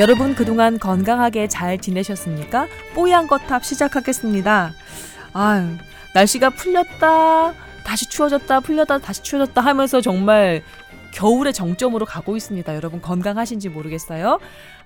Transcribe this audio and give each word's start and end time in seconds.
여러분 0.00 0.34
그동안 0.34 0.78
건강하게 0.78 1.46
잘 1.46 1.76
지내셨습니까? 1.76 2.68
뽀얀 2.94 3.26
거탑 3.26 3.62
시작하겠습니다. 3.62 4.72
아유, 5.34 5.76
날씨가 6.14 6.48
풀렸다, 6.48 7.52
다시 7.84 8.08
추워졌다, 8.08 8.60
풀렸다, 8.60 8.96
다시 8.96 9.22
추워졌다 9.22 9.60
하면서 9.60 10.00
정말 10.00 10.62
겨울의 11.12 11.52
정점으로 11.52 12.06
가고 12.06 12.34
있습니다. 12.34 12.74
여러분 12.76 13.02
건강하신지 13.02 13.68
모르겠어요. 13.68 14.38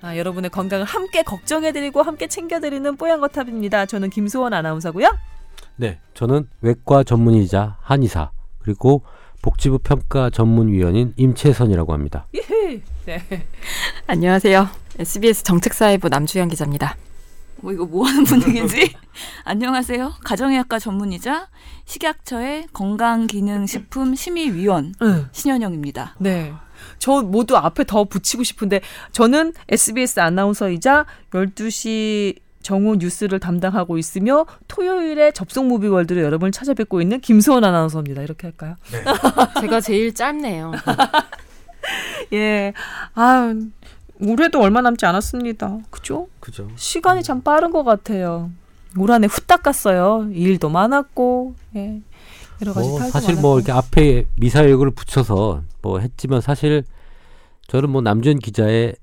아, 0.03 0.17
여러분의 0.17 0.51
건강을 0.51 0.85
함께 0.85 1.23
걱정해드리고 1.23 2.03
함께 2.03 2.27
챙겨드리는 2.27 2.97
뽀얀 2.97 3.21
거탑입니다. 3.21 3.87
저는 3.87 4.11
김수원 4.11 4.53
아나운서고요. 4.53 5.17
네, 5.77 6.01
저는 6.15 6.49
외과 6.61 7.05
전문의자 7.05 7.77
한의사 7.83 8.33
그리고 8.59 9.05
복지부 9.43 9.79
평가 9.79 10.29
전문위원인 10.31 11.13
임채선이라고 11.17 11.93
합니다. 11.93 12.27
예. 12.35 12.83
네. 13.07 13.23
안녕하세요. 14.07 14.67
SBS 14.99 15.45
정책사회부 15.45 16.09
남주현 16.09 16.49
기자입니다. 16.49 16.97
뭐 17.57 17.71
이거 17.73 17.85
뭐 17.85 18.07
하는 18.07 18.25
분위기지? 18.25 18.95
안녕하세요. 19.45 20.15
가정의학과 20.25 20.79
전문의자 20.79 21.49
식약처의 21.85 22.69
건강기능식품 22.73 24.15
심의위원 24.15 24.95
응. 25.03 25.29
신현영입니다. 25.33 26.15
네. 26.19 26.55
저 26.99 27.21
모두 27.21 27.59
앞에 27.59 27.85
더 27.85 28.05
붙이고 28.05 28.43
싶은데 28.43 28.81
저는 29.13 29.53
SBS 29.69 30.21
아나운서이자 30.21 31.05
12시 31.31 32.39
정오 32.63 32.97
뉴스를 32.97 33.39
담당하고 33.39 33.99
있으며 33.99 34.47
토요일에 34.69 35.33
접속 35.33 35.67
무비 35.67 35.89
월드로 35.89 36.23
여러분을 36.23 36.53
찾아뵙고 36.53 37.03
있는 37.03 37.21
김소원 37.21 37.65
아나운서입니다. 37.65 38.23
이렇게 38.23 38.47
할까요? 38.47 38.77
제가 39.61 39.83
제일 39.83 40.15
짧네요. 40.15 40.73
예. 42.33 42.73
아, 43.15 43.55
올해도 44.21 44.61
얼마 44.61 44.81
남지 44.81 45.07
않았습니다. 45.07 45.79
그죠? 45.91 46.29
그죠. 46.41 46.69
시간이 46.77 47.23
참 47.23 47.43
빠른 47.43 47.71
것 47.71 47.85
같아요. 47.85 48.51
올 48.99 49.11
한해 49.11 49.27
후딱 49.27 49.63
갔어요. 49.63 50.29
일도 50.33 50.69
많았고, 50.69 51.55
예. 51.77 52.01
여러 52.63 52.73
가지 52.73 52.89
뭐 52.89 53.01
사실 53.01 53.31
많았고. 53.31 53.41
뭐 53.43 53.59
이렇게 53.59 53.73
앞에 53.73 54.27
미사일을 54.37 54.91
붙여서 54.93 55.63
뭐 55.83 55.99
했지만 55.99 56.41
사실 56.41 56.85
저는 57.67 57.91
뭐 57.91 58.03
남주현 58.03 58.39
기자의 58.39 58.95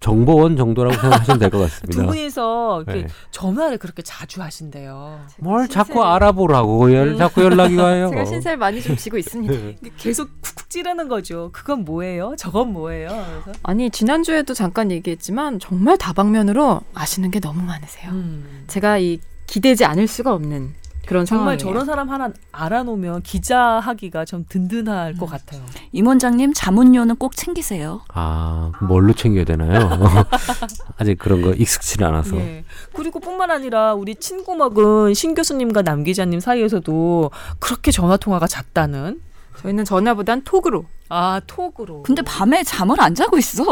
정보원 0.00 0.56
정도라고 0.56 0.96
생각하시면 0.98 1.38
될것두 1.38 1.62
같습니다. 1.62 2.06
분이서 2.06 2.84
이렇게 2.86 3.02
네. 3.02 3.08
전화를 3.30 3.76
그렇게 3.78 4.02
자주 4.02 4.42
하신대요. 4.42 5.20
뭘 5.38 5.68
자꾸 5.68 6.02
알아보라고 6.02 6.92
열, 6.94 7.16
자꾸 7.16 7.42
연락이 7.42 7.76
와요. 7.76 8.08
제가 8.08 8.24
신세를 8.24 8.56
많이 8.56 8.82
좀 8.82 8.96
지고 8.96 9.18
있습니다. 9.18 9.52
계속 9.98 10.30
쿡쿡 10.42 10.70
찌르는 10.70 11.08
거죠. 11.08 11.50
그건 11.52 11.84
뭐예요? 11.84 12.34
저건 12.38 12.72
뭐예요? 12.72 13.08
그래서 13.08 13.58
아니 13.62 13.90
지난주에도 13.90 14.54
잠깐 14.54 14.90
얘기했지만 14.90 15.58
정말 15.58 15.98
다방면으로 15.98 16.80
아시는 16.94 17.30
게 17.30 17.38
너무 17.38 17.62
많으세요. 17.62 18.10
음. 18.10 18.64
제가 18.68 18.98
이 18.98 19.20
기대지 19.46 19.84
않을 19.84 20.06
수가 20.06 20.32
없는 20.32 20.74
그런 21.06 21.24
정말 21.26 21.58
상황이에요. 21.58 21.58
저런 21.58 21.86
사람 21.86 22.10
하나 22.10 22.30
알아놓으면 22.52 23.22
기자하기가 23.22 24.24
좀 24.24 24.44
든든할 24.48 25.14
것 25.14 25.26
같아요. 25.26 25.60
임 25.92 26.06
원장님 26.06 26.52
자문료는 26.54 27.16
꼭 27.16 27.36
챙기세요. 27.36 28.02
아, 28.12 28.70
뭘로 28.80 29.12
챙겨야 29.12 29.44
되나요? 29.44 29.88
아직 30.98 31.18
그런 31.18 31.42
거 31.42 31.52
익숙치는 31.52 32.06
않아서. 32.06 32.36
예. 32.36 32.64
그리고 32.92 33.18
뿐만 33.20 33.50
아니라 33.50 33.94
우리 33.94 34.14
친구 34.14 34.54
먹은 34.54 35.14
신 35.14 35.34
교수님과 35.34 35.82
남 35.82 36.04
기자님 36.04 36.40
사이에서도 36.40 37.30
그렇게 37.58 37.90
전화 37.90 38.16
통화가 38.16 38.46
잦다는 38.46 39.20
저희는 39.58 39.84
전화보단 39.84 40.42
톡으로 40.44 40.86
아 41.08 41.40
톡으로. 41.46 42.02
근데 42.02 42.22
밤에 42.22 42.62
잠을 42.62 43.00
안 43.00 43.14
자고 43.14 43.36
있어. 43.36 43.64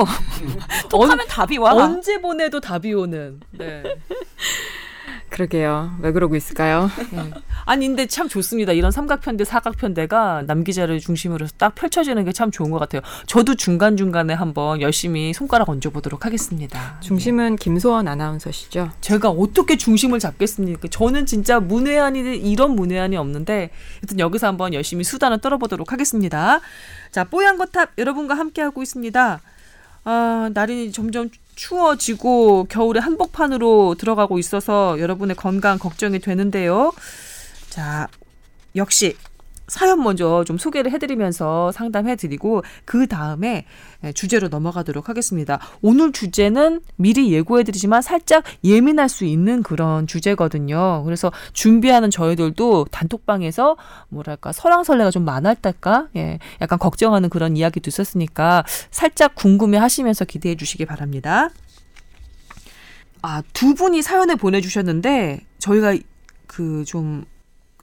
톡하면 0.91 1.27
답이 1.29 1.57
와. 1.59 1.73
언제 1.73 2.21
보내도 2.21 2.61
답이 2.61 2.93
오는. 2.93 3.41
네. 3.53 3.83
그러게요. 5.49 5.97
왜 6.01 6.11
그러고 6.11 6.35
있을까요? 6.35 6.91
예. 7.15 7.31
아니 7.65 7.87
근데 7.87 8.07
참 8.07 8.29
좋습니다. 8.29 8.73
이런 8.73 8.91
삼각편대 8.91 9.45
사각편대가 9.45 10.43
남 10.49 10.65
기자를 10.65 10.99
중심으로 10.99 11.45
해서 11.45 11.55
딱 11.57 11.77
펼쳐지는 11.77 12.25
게 12.25 12.33
참 12.39 12.51
좋은 12.53 12.71
것 12.71 12.79
같아요. 12.79 13.01
저도 13.27 13.57
중간 13.57 13.97
중간에 13.97 14.33
한번 14.35 14.81
열심히 14.81 15.33
손가락 15.33 15.69
얹어 15.71 15.91
보도록 15.93 16.25
하겠습니다. 16.25 17.01
중심은 17.01 17.57
김소원 17.57 18.07
아나운서시죠. 18.07 18.91
제가 19.01 19.31
어떻게 19.31 19.77
중심을 19.77 20.21
잡겠습니까? 20.21 20.87
저는 20.89 21.27
진짜 21.27 21.59
문외한이 21.59 22.37
이런 22.37 22.77
문외한이 22.77 23.17
없는데 23.17 23.71
하여튼 24.01 24.19
여기서 24.21 24.47
한번 24.47 24.73
열심히 24.75 25.03
수단을 25.05 25.41
떨어보도록 25.41 25.93
하겠습니다. 25.93 26.61
자, 27.11 27.25
뽀얀 27.25 27.59
거탑 27.59 27.91
여러분과 27.99 28.35
함께 28.35 28.63
하고 28.63 28.83
있습니다. 28.83 29.41
아, 30.05 30.51
날이 30.55 30.93
점점 30.93 31.29
추워지고 31.59 32.67
겨울의 32.71 33.03
한복판으로 33.03 33.97
들어가고 33.99 34.39
있어서 34.39 34.99
여러분의 35.01 35.35
건강 35.35 35.77
걱정이 35.77 36.21
되는데요. 36.21 36.93
자, 37.69 38.07
역시 38.77 39.17
사연 39.69 40.03
먼저 40.03 40.45
좀 40.45 40.59
소개를 40.59 40.91
해드리면서 40.93 41.73
상담해드리고 41.73 42.63
그 42.85 43.07
다음에 43.07 43.65
주제로 44.15 44.49
넘어가도록 44.49 45.09
하겠습니다. 45.09 45.61
오늘 45.83 46.13
주제는 46.13 46.81
미리 46.97 47.33
예고해드리지만 47.33 48.03
살짝 48.03 48.45
예민할 48.65 49.09
수 49.09 49.25
있는 49.25 49.63
그런 49.63 50.07
주제거든요. 50.07 51.03
그래서 51.05 51.31
준비하는 51.53 52.11
저희들도 52.11 52.87
단톡방에서 52.91 53.77
뭐랄까 54.09 54.53
설왕설래가 54.53 55.11
좀 55.11 55.25
많았달까, 55.25 56.09
예, 56.17 56.39
약간 56.61 56.79
걱정하는 56.79 57.29
그런 57.29 57.57
이야기도 57.57 57.89
있었으니까 57.89 58.65
살짝 58.91 59.35
궁금해하시면서 59.35 60.25
기대해 60.25 60.57
주시기 60.57 60.87
바랍니다. 60.87 61.51
아, 63.21 63.43
두 63.53 63.75
분이 63.75 64.01
사연을 64.03 64.37
보내주셨는데 64.37 65.41
저희가 65.59 65.97
그좀 66.47 67.25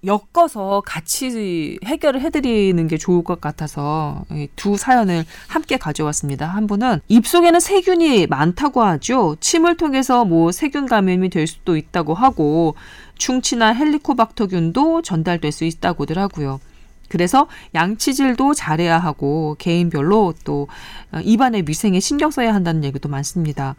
엮어서 0.05 0.81
같이 0.85 1.79
해결을 1.83 2.21
해드리는 2.21 2.87
게 2.87 2.97
좋을 2.97 3.23
것 3.23 3.41
같아서 3.41 4.23
이두 4.31 4.77
사연을 4.77 5.25
함께 5.47 5.77
가져왔습니다. 5.77 6.47
한 6.47 6.67
분은 6.67 7.01
입속에는 7.07 7.59
세균이 7.59 8.27
많다고 8.27 8.83
하죠. 8.83 9.35
침을 9.39 9.77
통해서 9.77 10.25
뭐 10.25 10.51
세균 10.51 10.85
감염이 10.85 11.29
될 11.29 11.47
수도 11.47 11.77
있다고 11.77 12.13
하고 12.13 12.75
충치나 13.17 13.73
헬리코박터균도 13.73 15.01
전달될 15.01 15.51
수 15.51 15.65
있다고들 15.65 16.17
하고요. 16.17 16.59
그래서 17.07 17.47
양치질도 17.73 18.53
잘해야 18.53 18.97
하고 18.97 19.55
개인별로 19.59 20.33
또 20.43 20.67
어, 21.11 21.19
입안의 21.23 21.63
위생에 21.67 21.99
신경 21.99 22.31
써야 22.31 22.53
한다는 22.53 22.83
얘기도 22.83 23.09
많습니다. 23.09 23.75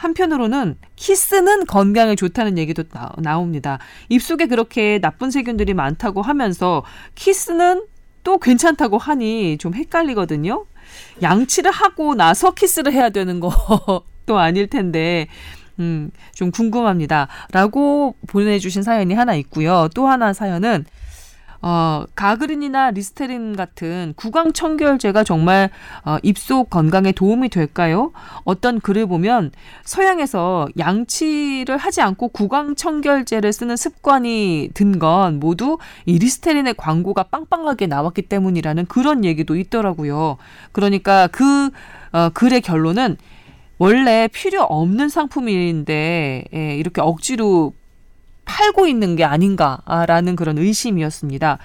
한편으로는 0.00 0.76
키스는 0.96 1.66
건강에 1.66 2.14
좋다는 2.14 2.56
얘기도 2.56 2.84
나, 2.84 3.12
나옵니다. 3.18 3.78
입속에 4.08 4.46
그렇게 4.46 4.98
나쁜 4.98 5.30
세균들이 5.30 5.74
많다고 5.74 6.22
하면서 6.22 6.82
키스는 7.16 7.84
또 8.24 8.38
괜찮다고 8.38 8.96
하니 8.96 9.58
좀 9.58 9.74
헷갈리거든요. 9.74 10.64
양치를 11.20 11.70
하고 11.70 12.14
나서 12.14 12.52
키스를 12.52 12.94
해야 12.94 13.10
되는 13.10 13.40
것도 13.40 14.02
아닐 14.38 14.68
텐데 14.68 15.26
음, 15.78 16.10
좀 16.34 16.50
궁금합니다. 16.50 17.28
라고 17.52 18.14
보내주신 18.26 18.82
사연이 18.82 19.12
하나 19.12 19.34
있고요. 19.34 19.88
또 19.94 20.08
하나 20.08 20.32
사연은 20.32 20.86
어, 21.62 22.04
가그린이나 22.14 22.90
리스테린 22.90 23.54
같은 23.56 24.14
구강 24.16 24.52
청결제가 24.52 25.24
정말 25.24 25.70
어, 26.04 26.16
입속 26.22 26.70
건강에 26.70 27.12
도움이 27.12 27.48
될까요? 27.50 28.12
어떤 28.44 28.80
글을 28.80 29.06
보면 29.06 29.50
서양에서 29.84 30.68
양치를 30.78 31.76
하지 31.76 32.00
않고 32.00 32.28
구강 32.28 32.74
청결제를 32.76 33.52
쓰는 33.52 33.76
습관이 33.76 34.70
든 34.74 34.90
건 35.00 35.38
모두 35.40 35.78
이 36.04 36.18
리스테린의 36.18 36.74
광고가 36.74 37.22
빵빵하게 37.24 37.86
나왔기 37.86 38.22
때문이라는 38.22 38.86
그런 38.86 39.24
얘기도 39.24 39.56
있더라고요. 39.56 40.36
그러니까 40.72 41.26
그 41.28 41.70
어, 42.12 42.28
글의 42.34 42.60
결론은 42.60 43.16
원래 43.78 44.28
필요 44.32 44.62
없는 44.62 45.08
상품인데 45.08 46.44
예, 46.52 46.76
이렇게 46.76 47.00
억지로 47.00 47.72
팔고 48.50 48.88
있는 48.88 49.14
게 49.14 49.22
아닌가라는 49.24 50.34
그런 50.34 50.58
의심이었습니다. 50.58 51.58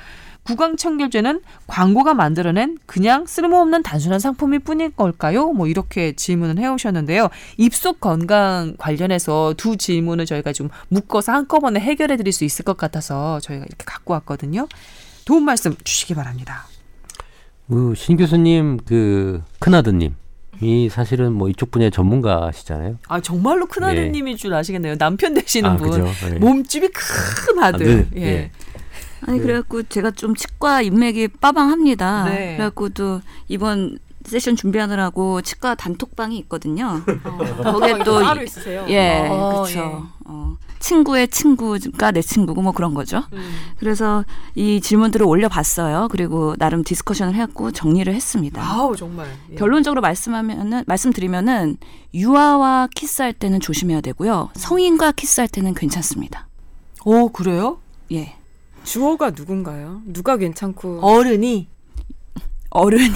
구강청결제는 0.43 1.41
광고가 1.65 2.13
만들어낸 2.13 2.77
그냥 2.85 3.25
쓸모없는 3.25 3.81
단순한 3.81 4.19
상품일 4.19 4.59
뿐일 4.59 4.91
걸까요? 4.91 5.51
뭐 5.51 5.65
이렇게 5.65 6.11
질문을 6.13 6.59
해오셨는데요. 6.59 7.29
입속 7.57 7.99
건강 7.99 8.75
관련해서 8.77 9.55
두 9.57 9.75
질문을 9.75 10.27
저희가 10.27 10.53
좀 10.53 10.69
묶어서 10.89 11.31
한꺼번에 11.31 11.79
해결해 11.79 12.15
드릴 12.17 12.31
수 12.31 12.43
있을 12.45 12.63
것 12.63 12.77
같아서 12.77 13.39
저희가 13.39 13.65
이렇게 13.65 13.83
갖고 13.85 14.13
왔거든요. 14.13 14.67
도움 15.25 15.45
말씀 15.45 15.75
주시기 15.83 16.13
바랍니다. 16.13 16.67
그 17.67 17.95
신 17.95 18.15
교수님 18.15 18.77
그 18.85 19.41
큰아드님 19.57 20.15
이 20.61 20.89
사실은 20.89 21.33
뭐 21.33 21.49
이쪽 21.49 21.71
분야의 21.71 21.91
전문가시잖아요. 21.91 22.97
아 23.07 23.19
정말로 23.21 23.65
큰 23.65 23.83
아드님인 23.83 24.37
줄 24.37 24.53
아시겠네요. 24.53 24.97
남편 24.97 25.33
되시는 25.33 25.69
아, 25.71 25.77
분. 25.77 25.89
그죠? 25.89 26.07
예. 26.31 26.39
몸집이 26.39 26.89
큰 26.89 27.63
아들. 27.63 27.85
아들, 27.85 28.07
예. 28.15 28.21
예. 28.21 28.51
아니 29.21 29.39
그래갖고 29.39 29.83
제가 29.83 30.11
좀 30.11 30.35
치과 30.35 30.81
인맥이 30.81 31.29
빠방합니다. 31.39 32.25
네. 32.25 32.55
그래갖고 32.55 32.89
또 32.89 33.21
이번 33.47 33.97
세션 34.25 34.55
준비하느라고 34.55 35.41
치과 35.41 35.75
단톡방이 35.75 36.37
있거든요. 36.39 37.01
거기에 37.63 37.99
또 37.99 38.19
따로 38.23 38.41
있으세요? 38.43 38.85
예, 38.89 39.27
어, 39.29 39.63
그렇죠. 39.63 39.79
예. 39.79 40.15
어, 40.25 40.57
친구의 40.79 41.27
친구가 41.29 42.11
내 42.11 42.21
친구고 42.21 42.61
뭐 42.61 42.71
그런 42.71 42.93
거죠. 42.93 43.23
그래서 43.77 44.23
이 44.55 44.81
질문들을 44.81 45.25
올려봤어요. 45.25 46.07
그리고 46.11 46.55
나름 46.57 46.83
discussion을 46.83 47.33
해갖고 47.35 47.71
정리를 47.71 48.13
했습니다. 48.13 48.61
아우 48.61 48.95
정말. 48.95 49.27
예. 49.51 49.55
결론적으로 49.55 50.01
말씀하면은 50.01 50.83
말씀드리면은 50.87 51.77
유아와 52.13 52.89
키스할 52.95 53.33
때는 53.33 53.59
조심해야 53.59 54.01
되고요. 54.01 54.49
성인과 54.55 55.13
키스할 55.13 55.47
때는 55.47 55.73
괜찮습니다. 55.73 56.47
오 57.03 57.29
그래요? 57.29 57.79
예. 58.11 58.35
주어가 58.83 59.31
누군가요? 59.31 60.01
누가 60.05 60.37
괜찮고 60.37 60.99
어른이 61.01 61.67
어른이 62.75 63.13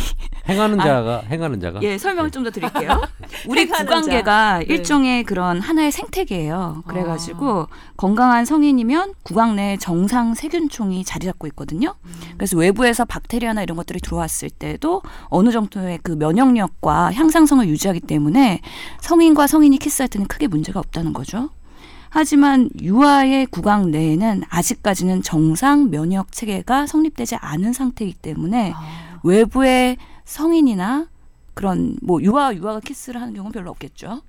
행하는 0.48 0.80
아. 0.80 0.84
자가 0.84 1.24
행하는 1.30 1.60
자가 1.60 1.82
예 1.84 1.98
설명을 1.98 2.32
좀더 2.32 2.50
드릴게요. 2.50 3.02
우리 3.48 3.68
구강계가 3.68 4.24
자. 4.24 4.60
네. 4.60 4.66
일종의 4.74 5.24
그런 5.24 5.60
하나의 5.60 5.92
생태계예요. 5.92 6.84
그래가지고 6.88 7.68
건강한 7.98 8.46
성인이면 8.46 9.16
구강 9.24 9.58
내에 9.58 9.78
정상 9.78 10.34
세균총이 10.34 11.04
자리 11.04 11.26
잡고 11.26 11.46
있거든요. 11.48 11.94
그래서 12.38 12.58
외부에서 12.58 13.04
박테리아나 13.06 13.62
이런 13.62 13.76
것들이 13.76 14.00
들어왔을 14.00 14.50
때도 14.50 15.02
어느 15.26 15.52
정도의 15.52 16.00
그 16.04 16.14
면역력과 16.14 17.12
향상성을 17.14 17.68
유지하기 17.68 18.00
때문에 18.02 18.62
성인과 19.02 19.48
성인이 19.48 19.78
키스할 19.78 20.08
때는 20.08 20.28
크게 20.28 20.48
문제가 20.48 20.80
없다는 20.80 21.14
거죠. 21.14 21.50
하지만 22.10 22.70
유아의 22.82 23.46
구강 23.48 23.92
내에는 23.92 24.44
아직까지는 24.50 25.22
정상 25.22 25.92
면역 25.92 26.32
체계가 26.32 26.88
성립되지 26.88 27.36
않은 27.36 27.74
상태이기 27.74 28.14
때문에 28.14 28.74
외부의 29.24 29.98
성인이나 30.26 31.08
그런 31.54 31.98
뭐 32.02 32.22
유아 32.22 32.56
유아가 32.56 32.80
키스를 32.80 33.22
하는 33.22 33.34
경우는 33.34 33.52
별로 33.52 33.72
없겠죠. 33.72 34.22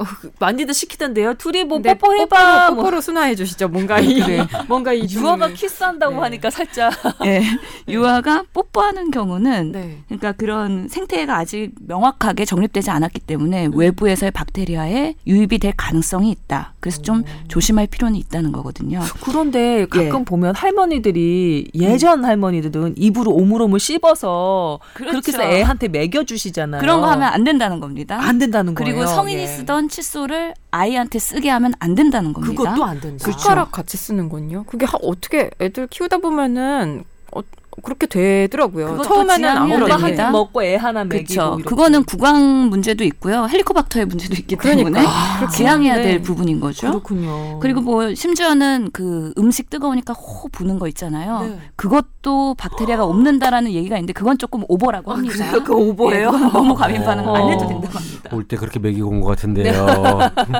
어, 0.00 0.04
그 0.20 0.30
많이들 0.38 0.72
시키던데요. 0.72 1.34
둘이 1.34 1.64
뭐 1.64 1.76
근데 1.78 1.94
뽀뽀해봐. 1.94 2.26
뽀뽀로, 2.26 2.74
뭐. 2.74 2.84
뽀뽀로 2.84 3.00
순화해 3.02 3.34
주시죠. 3.34 3.68
뭔가 3.68 4.00
이 4.00 4.20
그래. 4.20 4.46
뭔가 4.66 4.92
이 4.94 5.06
유아가. 5.10 5.48
키스한다고 5.48 6.14
네. 6.14 6.20
하니까 6.22 6.48
살짝. 6.50 6.92
예. 7.26 7.42
유아가 7.88 8.44
뽀뽀하는 8.54 9.10
경우는 9.10 9.72
네. 9.72 9.98
그러니까 10.06 10.32
그런 10.32 10.88
생태계가 10.88 11.36
아직 11.36 11.72
명확하게 11.86 12.46
정립되지 12.46 12.90
않았기 12.90 13.20
때문에 13.20 13.68
외부에서의 13.74 14.30
박테리아에 14.30 15.14
유입이 15.26 15.58
될 15.58 15.72
가능성이 15.76 16.30
있다. 16.30 16.74
그래서 16.80 17.02
좀 17.02 17.22
조심할 17.48 17.86
필요는 17.88 18.16
있다는 18.16 18.52
거거든요. 18.52 19.00
그런데 19.22 19.84
가끔 19.86 20.20
예. 20.20 20.24
보면 20.24 20.54
할머니들이 20.54 21.72
예전 21.74 22.24
할머니들은 22.24 22.94
입으로 22.96 23.32
오물오물 23.32 23.78
씹어서 23.78 24.80
그렇게 24.94 25.32
해서 25.32 25.42
애한테 25.42 25.88
먹여 25.88 26.24
주시잖아요. 26.24 26.80
그런 26.80 27.00
거 27.02 27.08
하면 27.10 27.28
안 27.28 27.44
된다는 27.44 27.80
겁니다. 27.80 28.18
안 28.20 28.38
된다는 28.38 28.74
거예요. 28.74 28.94
그리고 28.94 29.06
성인이 29.06 29.42
예. 29.42 29.46
쓰던 29.46 29.89
칫솔을 29.90 30.54
아이한테 30.70 31.18
쓰게 31.18 31.50
하면 31.50 31.72
안 31.78 31.94
된다는 31.94 32.32
겁니다. 32.32 32.54
그것도 32.62 32.84
안 32.84 33.00
된다. 33.00 33.30
숟가락 33.30 33.72
같이 33.72 33.96
쓰는군요. 33.96 34.64
그게 34.64 34.86
하- 34.86 34.98
어떻게 35.02 35.50
애들 35.60 35.86
키우다 35.88 36.18
보면은 36.18 37.04
어, 37.32 37.40
그렇게 37.80 38.06
되더라고요. 38.06 39.02
처음에는 39.02 39.48
안. 39.48 39.70
한입 39.90 40.30
먹고 40.30 40.62
애 40.62 40.76
하나 40.76 41.04
먹이고 41.04 41.24
그렇죠. 41.34 41.58
그거는 41.64 42.04
구강 42.04 42.68
문제도 42.68 43.02
있고요. 43.04 43.46
헬리코박터의 43.50 44.06
문제도 44.06 44.34
있기 44.34 44.56
때문에 44.56 44.90
그러니까. 45.02 45.10
아, 45.44 45.48
지양해야 45.48 45.96
네. 45.96 46.02
될 46.02 46.22
부분인 46.22 46.60
거죠. 46.60 46.88
그렇군요. 46.88 47.58
그리고 47.60 47.80
뭐 47.80 48.14
심지어는 48.14 48.90
그 48.92 49.32
음식 49.38 49.70
뜨거우니까 49.70 50.12
호 50.14 50.48
부는 50.48 50.78
거 50.78 50.88
있잖아요. 50.88 51.42
네. 51.42 51.58
그것도 51.76 52.54
박테리아가 52.54 53.04
없는다라는 53.04 53.72
얘기가 53.72 53.96
있는데 53.96 54.12
그건 54.12 54.38
조금 54.38 54.62
오버라고 54.68 55.12
합니다. 55.12 55.34
그래요? 55.34 55.52
그거 55.64 55.76
오버예요? 55.76 56.26
예, 56.28 56.30
그건 56.30 56.52
너무 56.52 56.74
과민 56.74 57.02
반응 57.04 57.24
안 57.24 57.42
어. 57.42 57.50
해도 57.50 57.66
된다고 57.66 57.98
합니다. 57.98 58.30
올 58.32 58.44
때 58.44 58.56
그렇게 58.56 58.78
먹이고 58.78 59.08
온 59.08 59.20
것 59.20 59.28
같은데요. 59.28 59.86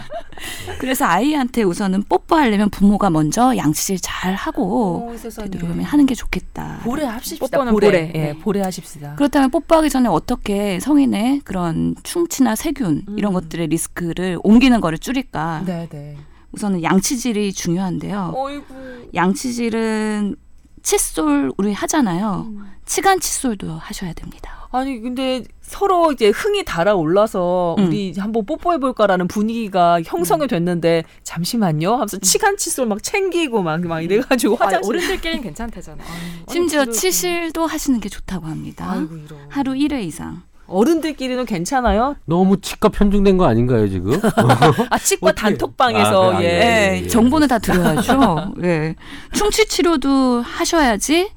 그래서 0.79 1.05
아이한테 1.05 1.63
우선은 1.63 2.05
뽀뽀하려면 2.09 2.71
부모가 2.71 3.11
먼저 3.11 3.57
양치질 3.57 3.99
잘 4.01 4.35
하고 4.35 5.09
어. 5.11 5.17
되도록이면 5.17 5.85
하는 5.85 6.07
게 6.07 6.15
좋겠다. 6.15 6.79
보래 6.85 7.05
합시다. 7.11 7.47
뽀뽀는 7.47 7.73
보래. 7.73 7.87
보래. 7.87 8.13
예, 8.15 8.19
네. 8.33 8.39
보래 8.39 8.61
하십시다. 8.61 9.15
그렇다면 9.17 9.51
뽀뽀하기 9.51 9.91
전에 9.91 10.09
어떻게 10.09 10.81
성인의 10.81 11.41
그런 11.45 11.95
충치나 12.03 12.55
세균 12.57 13.05
이런 13.17 13.33
것들의 13.33 13.67
리스크를 13.69 14.39
옮기는 14.43 14.81
거를 14.81 14.99
줄일까? 14.99 15.63
네, 15.67 15.89
네. 15.91 16.17
우선은 16.53 16.83
양치질이 16.83 17.53
중요한데요. 17.53 18.33
어이구. 18.35 19.11
양치질은 19.15 20.37
칫솔 20.83 21.53
우리 21.59 21.73
하잖아요. 21.73 22.47
음. 22.49 22.67
치간 22.87 23.21
칫솔도 23.21 23.73
하셔야 23.73 24.13
됩니다. 24.15 24.60
아니 24.73 25.01
근데 25.01 25.43
서로 25.63 26.13
이제 26.13 26.29
흥이 26.29 26.65
달아올라서 26.65 27.75
음. 27.79 27.87
우리 27.89 28.15
한번 28.17 28.47
뽀뽀해 28.47 28.79
볼까라는 28.79 29.27
분위기가 29.27 30.01
형성이 30.05 30.47
됐는데 30.47 31.03
잠시만요 31.25 31.93
하면서 31.95 32.19
치간 32.19 32.57
칫솔 32.57 32.87
막 32.87 33.03
챙기고 33.03 33.63
막막 33.63 34.05
이래 34.05 34.21
가지고 34.21 34.57
아니, 34.61 34.67
화장실 34.67 34.91
어른들끼리는 34.97 35.43
괜찮대잖아요. 35.43 36.07
심지어 36.49 36.85
치실도 36.87 37.67
하시는 37.67 37.99
게 38.01 38.09
좋다고 38.09 38.47
합니다. 38.47 38.87
아이고 38.93 39.17
하루 39.49 39.73
1회 39.73 40.05
이상. 40.05 40.43
어른들끼리는 40.69 41.45
괜찮아요? 41.47 42.15
너무 42.27 42.61
치과 42.61 42.91
편중된 42.91 43.37
거 43.39 43.47
아닌가요 43.47 43.89
지금? 43.89 44.13
아 44.89 44.99
치과 44.99 45.31
어떻게- 45.31 45.43
단톡방에서 45.43 46.33
아, 46.33 46.37
그래, 46.37 46.45
예. 46.45 46.97
예, 46.97 47.01
네, 47.01 47.09
정보는 47.09 47.49
다 47.49 47.59
드려야죠. 47.59 48.55
예. 48.63 48.95
충치 49.33 49.67
치료도 49.67 50.43
하셔야지 50.43 51.31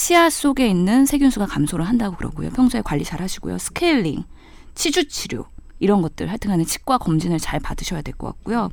치아 0.00 0.30
속에 0.30 0.66
있는 0.66 1.04
세균수가 1.04 1.44
감소를 1.44 1.86
한다고 1.86 2.16
그러고요. 2.16 2.48
평소에 2.50 2.80
관리 2.80 3.04
잘 3.04 3.20
하시고요. 3.20 3.58
스케일링, 3.58 4.24
치주 4.74 5.06
치료 5.08 5.44
이런 5.78 6.00
것들 6.00 6.30
하여튼 6.30 6.50
간에 6.50 6.64
치과 6.64 6.96
검진을 6.96 7.38
잘 7.38 7.60
받으셔야 7.60 8.00
될 8.00 8.14
것 8.14 8.28
같고요. 8.28 8.70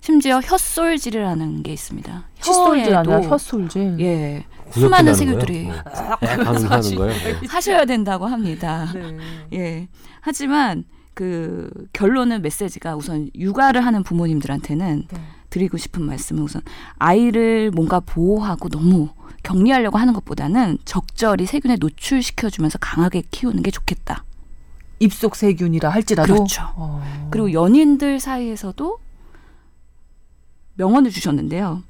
심지어 0.00 0.40
혀솔질이라는 0.42 1.62
게 1.64 1.72
있습니다. 1.74 2.24
칫솔질 2.40 2.94
아니라 2.96 3.20
혀에도- 3.20 3.28
혀솔질. 3.28 3.96
예. 4.00 4.46
수많은 4.72 5.12
세균들이? 5.14 5.68
어. 5.68 5.74
하는 6.22 6.46
하는 6.66 6.94
거예요. 6.94 7.36
하셔야 7.50 7.84
된다고 7.84 8.26
합니다. 8.26 8.90
네. 8.94 9.18
예. 9.52 9.88
하지만 10.22 10.84
그 11.12 11.68
결론은 11.92 12.40
메시지가 12.40 12.96
우선 12.96 13.28
육아를 13.34 13.84
하는 13.84 14.02
부모님들한테는 14.02 15.04
네. 15.12 15.20
드리고 15.50 15.76
싶은 15.76 16.02
말씀은 16.04 16.42
우선 16.42 16.62
아이를 16.98 17.70
뭔가 17.74 18.00
보호하고 18.00 18.70
너무 18.70 19.10
격리하려고 19.42 19.98
하는 19.98 20.12
것보다는 20.12 20.78
적절히 20.84 21.46
세균에 21.46 21.76
노출시켜주면서 21.80 22.78
강하게 22.78 23.22
키우는 23.30 23.62
게 23.62 23.70
좋겠다. 23.70 24.24
입속 24.98 25.36
세균이라 25.36 25.88
할지라도 25.88 26.34
그렇죠. 26.34 26.62
어. 26.76 27.28
그리고 27.30 27.52
연인들 27.52 28.20
사이에서도 28.20 28.98
명언을 30.74 31.10
주셨는데요. 31.10 31.82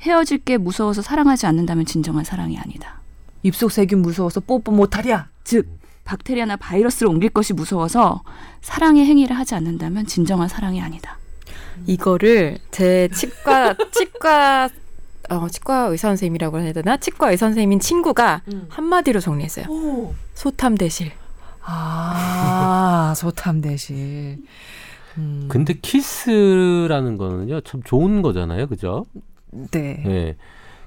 헤어질 0.00 0.38
게 0.38 0.58
무서워서 0.58 1.02
사랑하지 1.02 1.46
않는다면 1.46 1.86
진정한 1.86 2.24
사랑이 2.24 2.58
아니다. 2.58 3.00
입속 3.42 3.72
세균 3.72 4.02
무서워서 4.02 4.40
뽀뽀 4.40 4.72
못하랴. 4.72 5.28
즉 5.44 5.68
박테리아나 6.04 6.56
바이러스를 6.56 7.08
옮길 7.08 7.30
것이 7.30 7.52
무서워서 7.52 8.22
사랑의 8.60 9.06
행위를 9.06 9.36
하지 9.36 9.54
않는다면 9.54 10.06
진정한 10.06 10.48
사랑이 10.48 10.80
아니다. 10.80 11.18
이거를 11.86 12.58
제 12.70 13.08
치과 13.14 13.74
치과 13.92 14.68
어, 15.30 15.48
치과 15.48 15.86
의사 15.86 16.08
선생님이라고 16.08 16.60
해야 16.60 16.72
되나? 16.72 16.96
치과 16.96 17.30
의사 17.30 17.46
선생님인 17.46 17.80
친구가 17.80 18.42
음. 18.52 18.66
한마디로 18.68 19.20
정리했어요. 19.20 19.66
오. 19.68 20.14
소탐 20.34 20.76
대실. 20.76 21.12
아 21.62 23.14
소탐 23.16 23.60
대실. 23.60 24.38
음. 25.18 25.46
근데 25.48 25.74
키스라는 25.74 27.18
거는요 27.18 27.60
참 27.62 27.82
좋은 27.82 28.22
거잖아요, 28.22 28.66
그죠? 28.66 29.04
네. 29.70 30.02
예. 30.06 30.36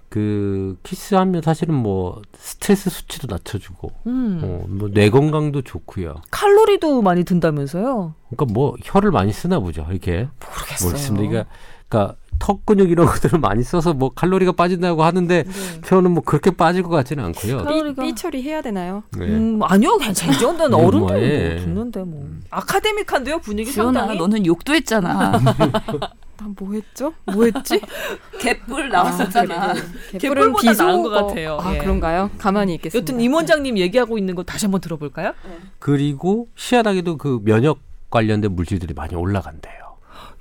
그 0.09 0.77
키스하면 0.83 1.41
사실은 1.41 1.75
뭐 1.75 2.21
스트레스 2.37 2.89
수치도 2.89 3.27
낮춰주고, 3.29 3.91
음. 4.07 4.39
어, 4.43 4.65
뭐 4.67 4.91
뇌 4.91 5.09
건강도 5.09 5.61
좋고요. 5.61 6.21
칼로리도 6.31 7.01
많이 7.01 7.23
든다면서요? 7.23 8.13
그러니까 8.29 8.53
뭐 8.53 8.75
혀를 8.83 9.11
많이 9.11 9.33
쓰나 9.33 9.59
보죠, 9.59 9.85
이렇게. 9.89 10.27
모르겠어요. 10.39 10.89
모르겠습니다. 10.89 11.27
그러니까, 11.27 11.49
그러니까 11.89 12.17
턱 12.39 12.65
근육 12.65 12.89
이런 12.91 13.05
것들을 13.07 13.39
많이 13.39 13.63
써서 13.63 13.93
뭐 13.93 14.09
칼로리가 14.13 14.51
빠진다고 14.53 15.03
하는데 15.03 15.43
네. 15.43 15.51
혀는 15.85 16.11
뭐 16.11 16.23
그렇게 16.23 16.51
빠질 16.51 16.83
것 16.83 16.89
같지는 16.89 17.23
않고요. 17.25 17.57
칼- 17.63 17.65
칼로리가- 17.65 17.95
삐, 18.01 18.01
삐 18.07 18.15
처리해야 18.15 18.61
되나요? 18.61 19.03
네. 19.17 19.25
음, 19.27 19.59
아니요, 19.63 19.97
괜찮아. 19.97 20.33
이 20.33 20.37
정도는 20.39 20.77
음, 20.79 20.85
어른들 20.85 21.55
뭐, 21.55 21.65
듣는데 21.65 22.03
뭐. 22.03 22.27
아카데믹한데요, 22.49 23.39
분위기 23.39 23.71
주연아, 23.71 23.99
상당히. 23.99 24.19
너는 24.19 24.45
욕도 24.45 24.73
했잖아. 24.75 25.31
나뭐 26.37 26.73
했죠? 26.73 27.13
뭐 27.33 27.45
했지? 27.45 27.79
개뿔 28.39 28.89
나왔었잖아. 28.89 29.73
개뿔보다 30.19 30.73
나은 30.73 31.01
것 31.03 31.09
같아요. 31.09 31.57
아 31.61 31.73
예. 31.73 31.77
그런가요? 31.77 32.29
가만히 32.37 32.75
있겠습니다. 32.75 33.13
여튼 33.13 33.23
임 33.23 33.33
원장님 33.33 33.77
얘기하고 33.77 34.17
있는 34.17 34.35
거 34.35 34.43
다시 34.43 34.65
한번 34.65 34.81
들어볼까요? 34.81 35.31
그리고 35.79 36.49
희한하게도 36.57 37.17
그 37.17 37.39
면역 37.45 37.79
관련된 38.09 38.51
물질들이 38.53 38.93
많이 38.93 39.15
올라간대요. 39.15 39.84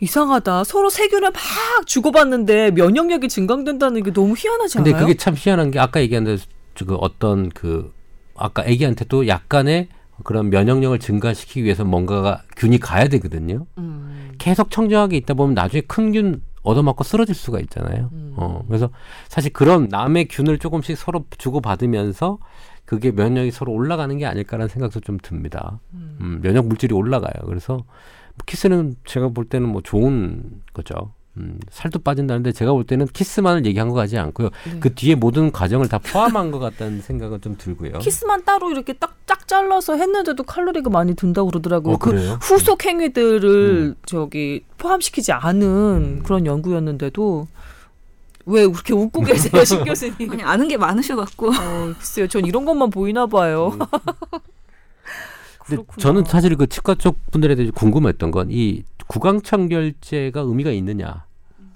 이상하다. 0.00 0.64
서로 0.64 0.90
세균을 0.90 1.30
막 1.30 1.40
주고받는데 1.86 2.72
면역력이 2.72 3.28
증강된다는 3.28 4.02
게 4.02 4.12
너무 4.12 4.34
희한하지 4.36 4.76
근데 4.76 4.90
않아요? 4.92 5.06
그게 5.06 5.16
참 5.16 5.34
희한한 5.36 5.70
게 5.70 5.78
아까 5.78 6.00
얘기한 6.00 6.24
대로 6.24 6.38
그 6.86 6.94
어떤 6.96 7.48
그 7.50 7.92
아까 8.36 8.62
아기한테도 8.62 9.28
약간의 9.28 9.88
그런 10.24 10.50
면역력을 10.50 10.98
증가시키기 10.98 11.64
위해서 11.64 11.84
뭔가가 11.84 12.42
균이 12.56 12.78
가야 12.78 13.08
되거든요. 13.08 13.66
음. 13.78 14.32
계속 14.38 14.70
청정하게 14.70 15.16
있다 15.16 15.34
보면 15.34 15.54
나중에 15.54 15.82
큰 15.82 16.12
균 16.12 16.42
얻어맞고 16.62 17.04
쓰러질 17.04 17.34
수가 17.34 17.60
있잖아요. 17.60 18.08
음. 18.12 18.32
어, 18.36 18.64
그래서 18.66 18.88
사실 19.28 19.52
그런 19.52 19.88
남의 19.90 20.28
균을 20.28 20.58
조금씩 20.58 20.96
서로 20.96 21.24
주고받으면서 21.36 22.38
그게 22.86 23.10
면역이 23.10 23.50
서로 23.50 23.72
올라가는 23.72 24.16
게 24.16 24.24
아닐까라는 24.26 24.68
생각도 24.68 25.00
좀 25.00 25.18
듭니다. 25.22 25.78
음. 25.92 26.16
음, 26.20 26.40
면역 26.42 26.66
물질이 26.66 26.94
올라가요. 26.94 27.32
그래서 27.46 27.74
뭐 27.74 27.84
키스는 28.46 28.96
제가 29.06 29.28
볼 29.28 29.44
때는 29.44 29.68
뭐 29.68 29.80
좋은 29.82 30.60
거죠. 30.72 31.12
음, 31.36 31.58
살도 31.70 31.98
빠진다는데 32.00 32.52
제가 32.52 32.72
볼 32.72 32.84
때는 32.84 33.06
키스만을 33.06 33.66
얘기한 33.66 33.88
것 33.88 33.94
같지 33.94 34.16
않고요. 34.18 34.50
네. 34.70 34.78
그 34.80 34.94
뒤에 34.94 35.16
모든 35.16 35.50
과정을 35.50 35.88
다 35.88 35.98
포함한 35.98 36.52
것 36.52 36.60
같다는 36.60 37.00
생각은 37.00 37.40
좀 37.40 37.56
들고요. 37.58 37.98
키스만 37.98 38.44
따로 38.44 38.70
이렇게 38.70 38.92
딱 38.92 39.14
짝 39.26 39.48
잘라서 39.48 39.96
했는데도 39.96 40.42
칼로리가 40.42 40.90
많이 40.90 41.14
든다고 41.14 41.48
그러더라고요. 41.50 41.94
어, 41.94 41.98
그? 41.98 42.10
후속 42.42 42.84
행위들을 42.84 43.44
음. 43.44 43.94
저기 44.06 44.64
포함시키지 44.78 45.32
않은 45.32 46.22
그런 46.24 46.46
연구였는데도 46.46 47.46
왜 48.46 48.66
그렇게 48.66 48.92
웃고 48.92 49.22
계세요, 49.22 49.64
신 49.64 49.84
교수님? 49.84 50.30
아니 50.30 50.42
아는 50.42 50.68
게 50.68 50.76
많으셔갖고 50.76 51.48
어, 51.48 51.92
글쎄요, 51.98 52.28
전 52.28 52.44
이런 52.44 52.64
것만 52.64 52.90
보이나 52.90 53.26
봐요. 53.26 53.76
음. 55.72 55.76
근데. 55.76 55.84
저는 55.98 56.24
사실 56.24 56.54
그 56.56 56.66
치과 56.66 56.94
쪽 56.94 57.16
분들에 57.30 57.54
대해 57.54 57.70
궁금했던 57.74 58.30
건 58.30 58.50
이 58.50 58.82
구강청결제가 59.06 60.40
의미가 60.40 60.70
있느냐. 60.72 61.24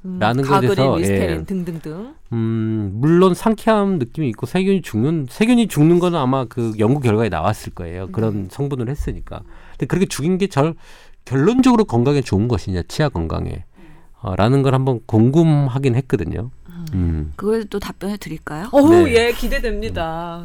음, 0.04 0.18
라는 0.21 0.45
것에 0.45 0.68
가그린, 0.68 1.02
대해서, 1.02 1.12
예. 1.40 1.45
등등등. 1.45 2.14
음, 2.33 2.92
물론 2.95 3.35
상쾌함 3.35 3.99
느낌이 3.99 4.28
있고 4.30 4.47
세균이 4.47 4.83
죽는 4.83 5.26
세균이 5.28 5.66
죽는 5.68 5.99
거는 5.99 6.18
아마 6.18 6.45
그 6.45 6.73
연구 6.78 7.00
결과에 7.00 7.28
나왔을 7.28 7.75
거예요. 7.75 8.09
그런 8.12 8.49
성분을 8.50 8.88
했으니까. 8.88 9.40
근데 9.73 9.87
그렇게 9.87 10.07
죽인 10.07 10.38
게 10.38 10.47
절 10.47 10.75
결론적으로 11.25 11.85
건강에 11.85 12.21
좋은 12.23 12.49
것이냐, 12.49 12.83
치아 12.88 13.09
건강에. 13.11 13.64
어, 14.21 14.35
라는 14.37 14.62
걸 14.62 14.75
한번 14.75 15.00
궁금하긴 15.07 15.95
했거든요. 15.97 16.50
음. 16.95 17.33
그거에 17.37 17.64
또 17.64 17.78
답변을 17.78 18.18
드릴까요? 18.18 18.68
어우, 18.73 19.04
네. 19.04 19.14
예, 19.14 19.33
기대됩니다. 19.33 20.45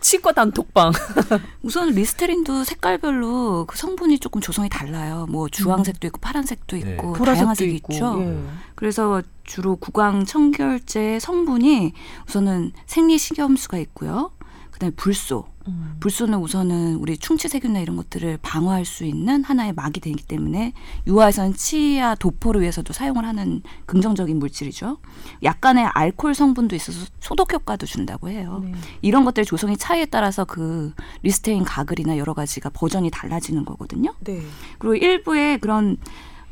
치과 0.00 0.32
단톡방. 0.32 0.92
우선 1.62 1.90
리스테린도 1.90 2.64
색깔별로 2.64 3.66
그 3.66 3.76
성분이 3.76 4.18
조금 4.18 4.40
조성이 4.40 4.68
달라요. 4.68 5.26
뭐 5.28 5.48
주황색도 5.48 6.06
있고 6.08 6.20
파란색도 6.20 6.76
네. 6.76 6.80
있고 6.80 7.12
다양한 7.12 7.18
보라색도 7.18 7.54
색이 7.54 7.74
있고. 7.76 7.92
있죠. 7.92 8.16
예. 8.22 8.38
그래서 8.74 9.22
주로 9.44 9.76
구강 9.76 10.24
청결제 10.24 11.18
성분이 11.20 11.92
우선은 12.28 12.72
생리식염수가 12.86 13.78
있고요. 13.78 14.30
그다음에 14.78 14.94
불소. 14.94 15.44
음. 15.66 15.96
불소는 16.00 16.38
우선은 16.38 16.96
우리 16.96 17.18
충치 17.18 17.48
세균이나 17.48 17.80
이런 17.80 17.96
것들을 17.96 18.38
방어할 18.40 18.84
수 18.86 19.04
있는 19.04 19.44
하나의 19.44 19.74
막이 19.74 20.00
되기 20.00 20.22
때문에 20.22 20.72
유아에서는 21.06 21.54
치아 21.54 22.14
도포를 22.14 22.62
위해서도 22.62 22.92
사용을 22.92 23.26
하는 23.26 23.62
긍정적인 23.86 24.38
물질이죠. 24.38 24.98
약간의 25.42 25.84
알코올 25.84 26.34
성분도 26.34 26.74
있어서 26.76 27.06
소독 27.20 27.52
효과도 27.52 27.84
준다고 27.84 28.30
해요. 28.30 28.62
네. 28.64 28.72
이런 29.02 29.24
것들의 29.24 29.44
조성의 29.44 29.76
차이에 29.76 30.06
따라서 30.06 30.44
그 30.44 30.94
리스테린 31.22 31.64
가글이나 31.64 32.16
여러 32.16 32.32
가지가 32.32 32.70
버전이 32.70 33.10
달라지는 33.10 33.64
거거든요. 33.64 34.14
네. 34.20 34.40
그리고 34.78 34.94
일부의 34.94 35.58
그런 35.58 35.98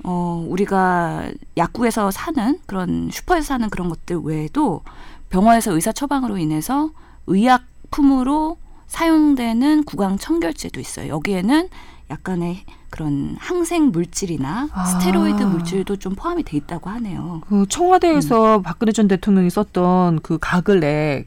어 0.05 0.45
우리가 0.47 1.31
약국에서 1.57 2.11
사는 2.11 2.59
그런 2.67 3.09
슈퍼에서 3.11 3.47
사는 3.47 3.71
그런 3.71 3.89
것들 3.89 4.19
외에도 4.19 4.83
병원에서 5.31 5.73
의사 5.73 5.91
처방으로 5.93 6.37
인해서 6.37 6.91
의약품으로 7.27 8.57
사용되는 8.87 9.85
구강 9.85 10.19
청결제도 10.19 10.81
있어요. 10.81 11.09
여기에는 11.09 11.69
약간의 12.11 12.65
그런 12.91 13.37
항생 13.39 13.91
물질이나 13.91 14.69
아. 14.73 14.85
스테로이드 14.85 15.43
물질도 15.43 15.97
좀 15.97 16.15
포함이 16.15 16.45
돼 16.45 16.57
있다고 16.57 16.89
하네요. 16.91 17.43
그 17.49 17.63
음. 17.63 17.67
청와대에서 17.67 18.63
박근혜 18.63 18.93
전 18.93 19.09
대통령이 19.09 19.51
썼던 19.51 20.21
그 20.21 20.39
가글액, 20.41 21.27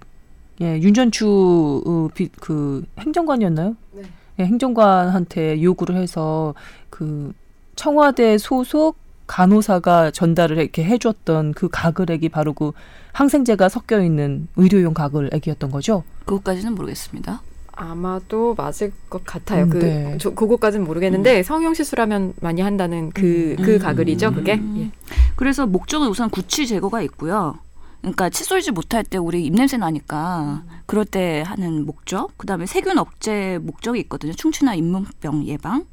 예, 0.62 0.80
윤전추 0.80 1.84
어, 1.86 2.08
비, 2.14 2.30
그 2.40 2.86
행정관이었나요? 3.00 3.76
네. 3.92 4.04
예, 4.40 4.46
행정관한테 4.46 5.62
요구를 5.62 5.96
해서 5.96 6.54
그 6.90 7.34
청와대 7.76 8.38
소속 8.38 8.98
간호사가 9.30 10.10
전달을 10.10 10.58
이렇게 10.58 10.84
해줬던 10.84 11.54
그 11.54 11.70
가글액이 11.70 12.30
바로 12.30 12.54
그 12.54 12.72
항생제가 13.14 13.70
섞여 13.70 14.02
있는 14.02 14.48
의료용 14.56 14.96
가글액이었던 14.96 15.70
거죠. 15.70 16.04
그것까지는 16.26 16.74
모르겠습니다. 16.74 17.44
아마도 17.74 18.56
맞을 18.56 18.92
것 19.08 19.24
같아요. 19.24 19.66
음, 19.66 19.70
그 19.70 19.78
네. 19.78 20.18
저, 20.20 20.32
그거까지는 20.32 20.86
모르겠는데 20.86 21.44
성형 21.44 21.76
시술하면 21.76 22.34
많이 22.42 22.62
한다는 22.62 23.12
그그 23.12 23.76
음. 23.76 23.80
가글이죠. 23.80 24.34
그게. 24.34 24.56
음. 24.56 24.76
예. 24.80 24.92
그래서 25.36 25.68
목적은 25.68 26.08
우선 26.08 26.32
구취 26.32 26.66
제거가 26.66 27.04
있고요. 27.04 27.60
그러니까 28.02 28.30
칫솔질 28.30 28.74
못할 28.74 29.04
때 29.04 29.20
우리 29.20 29.46
입냄새 29.46 29.78
나니까 29.78 30.64
그럴 30.88 31.06
때 31.06 31.44
하는 31.46 31.86
목적, 31.86 32.36
그다음에 32.38 32.66
세균 32.66 32.98
억제 32.98 33.60
목적이 33.62 34.00
있거든요. 34.02 34.34
충치나 34.34 34.74
잇몸병 34.74 35.46
예방. 35.46 35.86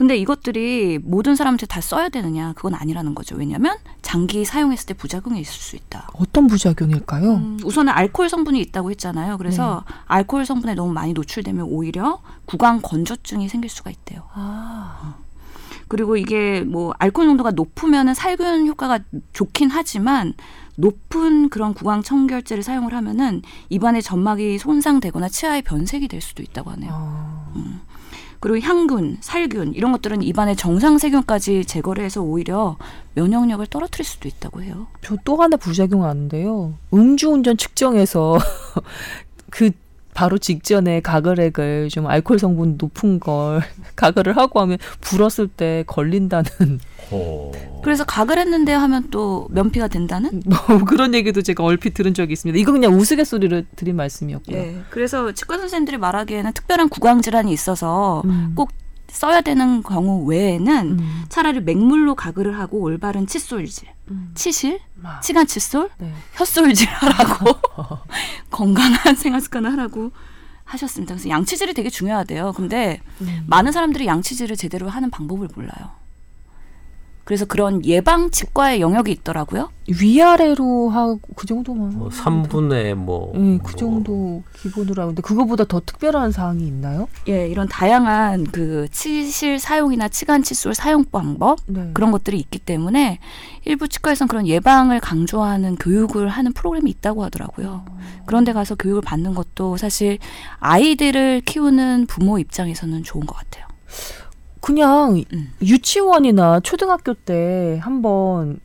근데 0.00 0.16
이것들이 0.16 0.98
모든 1.02 1.36
사람한테 1.36 1.66
다 1.66 1.82
써야 1.82 2.08
되느냐? 2.08 2.54
그건 2.54 2.74
아니라는 2.74 3.14
거죠. 3.14 3.36
왜냐하면 3.36 3.76
장기 4.00 4.46
사용했을 4.46 4.86
때 4.86 4.94
부작용이 4.94 5.38
있을 5.38 5.52
수 5.52 5.76
있다. 5.76 6.08
어떤 6.14 6.46
부작용일까요? 6.46 7.34
음, 7.34 7.58
우선은 7.62 7.92
알코올 7.92 8.30
성분이 8.30 8.58
있다고 8.62 8.90
했잖아요. 8.92 9.36
그래서 9.36 9.84
알코올 10.06 10.46
성분에 10.46 10.74
너무 10.74 10.94
많이 10.94 11.12
노출되면 11.12 11.66
오히려 11.66 12.22
구강 12.46 12.80
건조증이 12.80 13.50
생길 13.50 13.68
수가 13.68 13.90
있대요. 13.90 14.22
아, 14.32 15.16
그리고 15.88 16.16
이게 16.16 16.62
뭐 16.62 16.94
알코올 16.98 17.26
농도가 17.26 17.50
높으면은 17.50 18.14
살균 18.14 18.68
효과가 18.68 19.00
좋긴 19.34 19.68
하지만 19.68 20.32
높은 20.76 21.50
그런 21.50 21.74
구강 21.74 22.02
청결제를 22.02 22.62
사용을 22.62 22.94
하면은 22.94 23.42
입안의 23.68 24.02
점막이 24.02 24.56
손상되거나 24.56 25.28
치아에 25.28 25.60
변색이 25.60 26.08
될 26.08 26.22
수도 26.22 26.42
있다고 26.42 26.70
하네요. 26.70 26.90
아. 26.90 27.89
그리고 28.40 28.58
향균, 28.66 29.18
살균 29.20 29.74
이런 29.74 29.92
것들은 29.92 30.22
입안의 30.22 30.56
정상 30.56 30.96
세균까지 30.98 31.66
제거를 31.66 32.02
해서 32.04 32.22
오히려 32.22 32.76
면역력을 33.14 33.66
떨어뜨릴 33.66 34.04
수도 34.04 34.28
있다고 34.28 34.62
해요. 34.62 34.86
저 35.02 35.16
또 35.24 35.36
하나 35.36 35.56
부작용 35.58 36.04
아는데요. 36.04 36.72
음주운전 36.94 37.56
측정에서 37.58 38.38
그 39.50 39.70
바로 40.20 40.36
직전에 40.36 41.00
가글액을 41.00 41.88
좀 41.88 42.06
알코올 42.06 42.38
성분 42.38 42.76
높은 42.76 43.20
걸 43.20 43.62
가글을 43.96 44.36
하고 44.36 44.60
하면 44.60 44.76
불었을 45.00 45.48
때 45.48 45.82
걸린다는 45.86 46.44
어. 47.10 47.50
그래서 47.82 48.04
가글 48.04 48.38
했는데 48.38 48.74
하면 48.74 49.08
또 49.10 49.48
면피가 49.50 49.88
된다는? 49.88 50.42
뭐 50.44 50.58
그런 50.84 51.14
얘기도 51.14 51.40
제가 51.40 51.64
얼핏 51.64 51.94
들은 51.94 52.12
적이 52.12 52.34
있습니다. 52.34 52.60
이거 52.60 52.70
그냥 52.70 52.92
우스갯소리를 52.96 53.64
드린 53.76 53.96
말씀이었고요. 53.96 54.58
예. 54.58 54.76
그래서 54.90 55.32
치과 55.32 55.56
선생님들이 55.56 55.96
말하기에는 55.96 56.52
특별한 56.52 56.90
구강 56.90 57.22
질환이 57.22 57.50
있어서 57.50 58.20
음. 58.26 58.52
꼭 58.54 58.72
써야 59.12 59.40
되는 59.40 59.82
경우 59.82 60.24
외에는 60.26 60.98
음. 60.98 61.24
차라리 61.28 61.60
맹물로 61.60 62.14
가글을 62.14 62.58
하고 62.58 62.80
올바른 62.80 63.26
칫솔질, 63.26 63.88
음. 64.10 64.30
치실, 64.34 64.80
아, 65.02 65.20
치간 65.20 65.46
칫솔, 65.46 65.90
네. 65.98 66.12
혀솔질 66.34 66.88
하라고 66.88 67.58
건강한 68.50 69.14
생활 69.16 69.40
습관을 69.40 69.72
하라고 69.72 70.12
하셨습니다. 70.64 71.14
그래서 71.14 71.28
양치질이 71.28 71.74
되게 71.74 71.90
중요하대요. 71.90 72.52
근데 72.56 73.00
음. 73.20 73.44
많은 73.46 73.72
사람들이 73.72 74.06
양치질을 74.06 74.56
제대로 74.56 74.88
하는 74.88 75.10
방법을 75.10 75.48
몰라요. 75.54 75.99
그래서 77.30 77.44
그런 77.44 77.84
예방 77.84 78.32
치과의 78.32 78.80
영역이 78.80 79.12
있더라고요. 79.12 79.70
위아래로 79.86 80.88
하고 80.88 81.20
그 81.36 81.46
정도만. 81.46 81.96
뭐 81.96 82.08
3분의 82.08 82.96
뭐. 82.96 83.32
예, 83.36 83.58
그뭐 83.58 83.76
정도 83.76 84.42
기본으로 84.60 85.00
하는데 85.00 85.22
그거보다 85.22 85.62
더 85.62 85.80
특별한 85.86 86.32
사항이 86.32 86.66
있나요? 86.66 87.06
예, 87.28 87.46
이런 87.46 87.68
다양한 87.68 88.46
그 88.50 88.88
치실 88.90 89.60
사용이나 89.60 90.08
치간 90.08 90.42
칫솔 90.42 90.74
사용 90.74 91.04
방법 91.04 91.60
네. 91.66 91.92
그런 91.94 92.10
것들이 92.10 92.36
있기 92.36 92.58
때문에 92.58 93.20
일부 93.64 93.86
치과에서는 93.86 94.26
그런 94.26 94.48
예방을 94.48 94.98
강조하는 94.98 95.76
교육을 95.76 96.28
하는 96.28 96.52
프로그램이 96.52 96.90
있다고 96.90 97.22
하더라고요. 97.22 97.84
그런데 98.26 98.52
가서 98.52 98.74
교육을 98.74 99.02
받는 99.02 99.34
것도 99.34 99.76
사실 99.76 100.18
아이들을 100.58 101.42
키우는 101.42 102.06
부모 102.08 102.40
입장에서는 102.40 103.04
좋은 103.04 103.24
것 103.24 103.36
같아요. 103.36 103.66
그냥 104.60 105.22
음. 105.32 105.52
유치원이나 105.62 106.60
초등학교 106.60 107.14
때 107.14 107.78
한번 107.82 108.60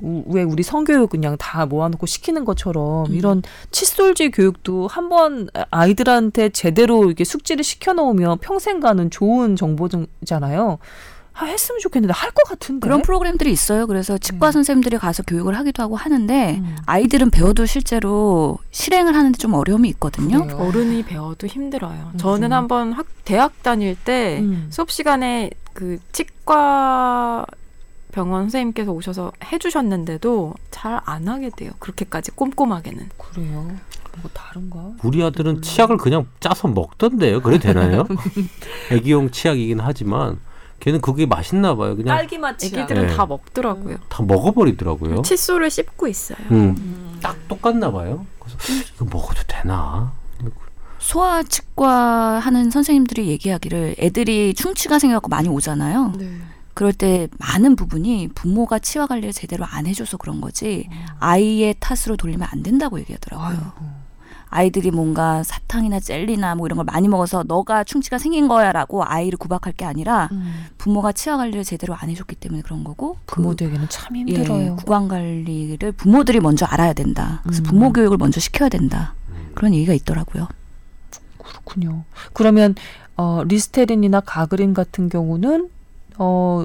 우- 0.00 0.24
왜 0.26 0.42
우리 0.42 0.62
성교육 0.62 1.10
그냥 1.10 1.36
다 1.38 1.64
모아놓고 1.66 2.06
시키는 2.06 2.44
것처럼 2.44 3.06
음. 3.06 3.14
이런 3.14 3.42
칫솔질 3.70 4.30
교육도 4.30 4.88
한번 4.88 5.48
아이들한테 5.70 6.50
제대로 6.50 7.04
이렇게 7.06 7.24
숙지를 7.24 7.64
시켜놓으면 7.64 8.38
평생 8.38 8.80
가는 8.80 9.10
좋은 9.10 9.56
정보잖아요. 9.56 10.78
아, 11.38 11.44
했으면 11.44 11.80
좋겠는데 11.80 12.12
할 12.14 12.30
것 12.32 12.44
같은데. 12.48 12.86
그런 12.86 13.02
프로그램들이 13.02 13.50
있어요. 13.52 13.86
그래서 13.86 14.16
치과 14.18 14.48
네. 14.48 14.52
선생님들이 14.52 14.98
가서 14.98 15.22
교육을 15.22 15.56
하기도 15.56 15.82
하고 15.82 15.96
하는데 15.96 16.56
음. 16.58 16.76
아이들은 16.86 17.30
배워도 17.30 17.66
실제로 17.66 18.58
실행을 18.70 19.14
하는데 19.14 19.36
좀 19.38 19.54
어려움이 19.54 19.88
있거든요. 19.90 20.42
그래요. 20.46 20.56
어른이 20.58 21.04
배워도 21.04 21.46
힘들어요. 21.46 22.10
음. 22.14 22.18
저는 22.18 22.52
한번 22.52 22.92
학, 22.92 23.06
대학 23.24 23.62
다닐 23.62 23.94
때 23.96 24.38
음. 24.40 24.66
수업 24.70 24.90
시간에 24.90 25.50
그 25.72 25.98
치과 26.12 27.44
병원 28.12 28.44
선생님께서 28.44 28.92
오셔서 28.92 29.32
해주셨는데도 29.52 30.54
잘 30.70 31.00
안 31.04 31.28
하게 31.28 31.50
돼요. 31.54 31.72
그렇게까지 31.78 32.30
꼼꼼하게는. 32.32 33.10
그래요. 33.18 33.70
뭐 34.22 34.30
다른가? 34.32 34.92
우리 35.02 35.22
아들은 35.22 35.60
치약을 35.60 35.98
그냥 35.98 36.26
짜서 36.40 36.68
먹던데요. 36.68 37.42
그래 37.42 37.58
되나요? 37.58 38.04
애기용 38.90 39.30
치약이긴 39.30 39.80
하지만 39.80 40.38
걔는 40.86 41.00
그게 41.00 41.26
맛있나 41.26 41.74
봐요. 41.74 41.96
그냥 41.96 42.16
딸기 42.16 42.38
맛이야. 42.38 42.78
애기들은 42.80 43.08
네. 43.08 43.16
다 43.16 43.26
먹더라고요. 43.26 43.96
다 44.08 44.22
먹어버리더라고요. 44.22 45.22
칫솔을 45.22 45.68
씹고 45.68 46.06
있어요. 46.06 46.38
음, 46.52 47.18
딱 47.20 47.36
똑같나 47.48 47.90
봐요. 47.90 48.24
그래서 48.38 48.84
이거 48.94 49.04
먹어도 49.04 49.42
되나? 49.48 50.12
소아 51.00 51.42
치과 51.42 52.38
하는 52.38 52.70
선생님들이 52.70 53.26
얘기하기를 53.26 53.96
애들이 53.98 54.54
충치가 54.54 55.00
생겨갖고 55.00 55.28
많이 55.28 55.48
오잖아요. 55.48 56.12
네. 56.18 56.36
그럴 56.72 56.92
때 56.92 57.26
많은 57.38 57.74
부분이 57.74 58.28
부모가 58.36 58.78
치과 58.78 59.08
관리를 59.08 59.32
제대로 59.32 59.64
안 59.64 59.86
해줘서 59.86 60.16
그런 60.18 60.40
거지 60.40 60.88
아이의 61.18 61.74
탓으로 61.80 62.16
돌리면 62.16 62.46
안 62.48 62.62
된다고 62.62 63.00
얘기하더라고요. 63.00 63.48
아이고. 63.48 64.05
아이들이 64.48 64.90
뭔가 64.90 65.42
사탕이나 65.42 66.00
젤리나 66.00 66.54
뭐 66.54 66.66
이런 66.66 66.76
걸 66.76 66.84
많이 66.84 67.08
먹어서 67.08 67.44
너가 67.46 67.84
충치가 67.84 68.18
생긴 68.18 68.48
거야라고 68.48 69.04
아이를 69.04 69.38
구박할 69.38 69.72
게 69.72 69.84
아니라 69.84 70.28
음. 70.32 70.66
부모가 70.78 71.12
치아 71.12 71.36
관리를 71.36 71.64
제대로 71.64 71.94
안 71.94 72.08
해줬기 72.10 72.36
때문에 72.36 72.62
그런 72.62 72.84
거고 72.84 73.16
그 73.26 73.36
부모들에게는 73.36 73.88
참 73.88 74.16
예, 74.16 74.20
힘들어요. 74.20 74.76
구강 74.76 75.08
관리를 75.08 75.92
부모들이 75.92 76.40
먼저 76.40 76.64
알아야 76.66 76.92
된다. 76.92 77.40
그래서 77.42 77.62
음. 77.62 77.64
부모 77.64 77.92
교육을 77.92 78.16
먼저 78.18 78.40
시켜야 78.40 78.68
된다. 78.68 79.14
그런 79.54 79.74
얘기가 79.74 79.92
있더라고요. 79.94 80.48
그렇군요. 81.38 82.04
그러면 82.32 82.74
어, 83.16 83.42
리스테린이나 83.46 84.20
가그린 84.20 84.74
같은 84.74 85.08
경우는 85.08 85.70
어, 86.18 86.64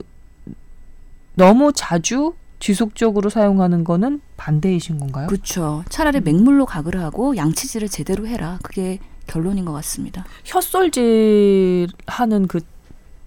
너무 1.35 1.71
자주 1.73 2.33
지속적으로 2.61 3.29
사용하는 3.29 3.83
거는 3.83 4.21
반대이신 4.37 4.99
건가요? 4.99 5.27
그렇죠. 5.27 5.83
차라리 5.89 6.19
음. 6.19 6.23
맹물로 6.23 6.65
가글을 6.67 7.01
하고 7.03 7.35
양치질을 7.35 7.89
제대로 7.89 8.27
해라. 8.27 8.59
그게 8.61 8.99
결론인 9.25 9.65
것 9.65 9.73
같습니다. 9.73 10.25
혀솔질 10.45 11.87
하는 12.05 12.47
그 12.47 12.61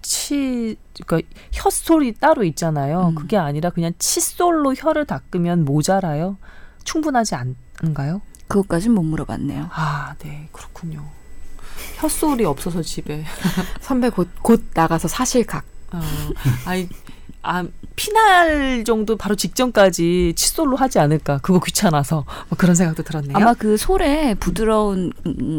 치, 0.01 0.77
그러니까 1.05 1.27
혀솔이 1.51 2.13
따로 2.13 2.43
있잖아요. 2.45 3.09
음. 3.09 3.15
그게 3.15 3.37
아니라 3.37 3.71
그냥 3.71 3.91
칫솔로 3.99 4.73
혀를 4.73 5.05
닦으면 5.05 5.65
모자라요? 5.65 6.37
충분하지 6.85 7.35
않, 7.35 7.55
않은가요? 7.81 8.21
그것까진 8.47 8.93
못 8.93 9.03
물어봤네요. 9.03 9.69
아, 9.71 10.15
네, 10.19 10.47
그렇군요. 10.53 11.03
혀솔이 11.97 12.45
없어서 12.45 12.81
집에. 12.81 13.25
선배 13.81 14.09
곧, 14.09 14.29
곧 14.41 14.63
나가서 14.73 15.09
사실 15.09 15.40
각. 15.40 15.65
어, 15.91 15.99
아이, 16.65 16.87
아, 17.41 17.65
피날 17.95 18.83
정도 18.83 19.15
바로 19.15 19.35
직전까지 19.35 20.33
칫솔로 20.35 20.75
하지 20.75 20.99
않을까. 20.99 21.39
그거 21.39 21.59
귀찮아서. 21.59 22.25
뭐 22.49 22.57
그런 22.57 22.75
생각도 22.75 23.03
들었네요. 23.03 23.35
아마 23.35 23.53
그 23.53 23.77
솔에 23.77 24.35
부드러운 24.35 25.13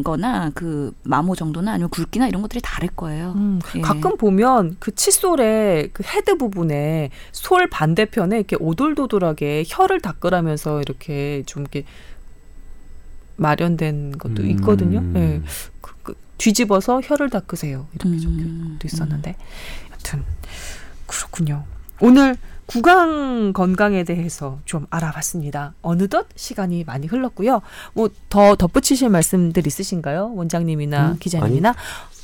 거나 0.05 0.51
그 0.55 0.93
마모 1.03 1.35
정도나 1.35 1.73
아니면 1.73 1.89
굵기나 1.91 2.29
이런 2.29 2.43
것들이 2.43 2.61
다를 2.63 2.89
거예요. 2.91 3.33
음, 3.37 3.61
예. 3.77 3.81
가끔 3.81 4.17
보면 4.17 4.77
그 4.79 4.95
칫솔의 4.95 5.91
그 5.93 6.03
헤드 6.05 6.37
부분에 6.37 7.11
솔 7.33 7.69
반대편에 7.69 8.37
이렇게 8.37 8.57
오돌도돌하게 8.61 9.65
혀를 9.67 10.01
닦으라면서 10.01 10.81
이렇게 10.83 11.43
좀 11.47 11.63
이렇게 11.63 11.85
마련된 13.37 14.19
것도 14.19 14.43
음. 14.43 14.51
있거든요. 14.51 15.03
예. 15.15 15.41
그, 15.81 15.95
그 16.03 16.15
뒤집어서 16.39 17.01
혀를 17.03 17.31
닦으세요. 17.31 17.87
이렇게 17.95 18.19
적혀도 18.19 18.43
음, 18.43 18.79
있었는데. 18.85 19.37
여튼 19.93 20.23
그렇군요. 21.07 21.65
오늘 22.01 22.37
구강 22.67 23.53
건강에 23.53 24.03
대해서 24.03 24.59
좀 24.65 24.87
알아봤습니다. 24.91 25.75
어느덧 25.83 26.27
시간이 26.35 26.83
많이 26.85 27.07
흘렀고요. 27.07 27.63
뭐 27.95 28.09
더 28.29 28.55
덧붙이실 28.57 29.09
말씀들 29.09 29.67
있으신가요? 29.67 30.33
원장님이나 30.35 31.13
음, 31.13 31.17
기자님이나 31.19 31.71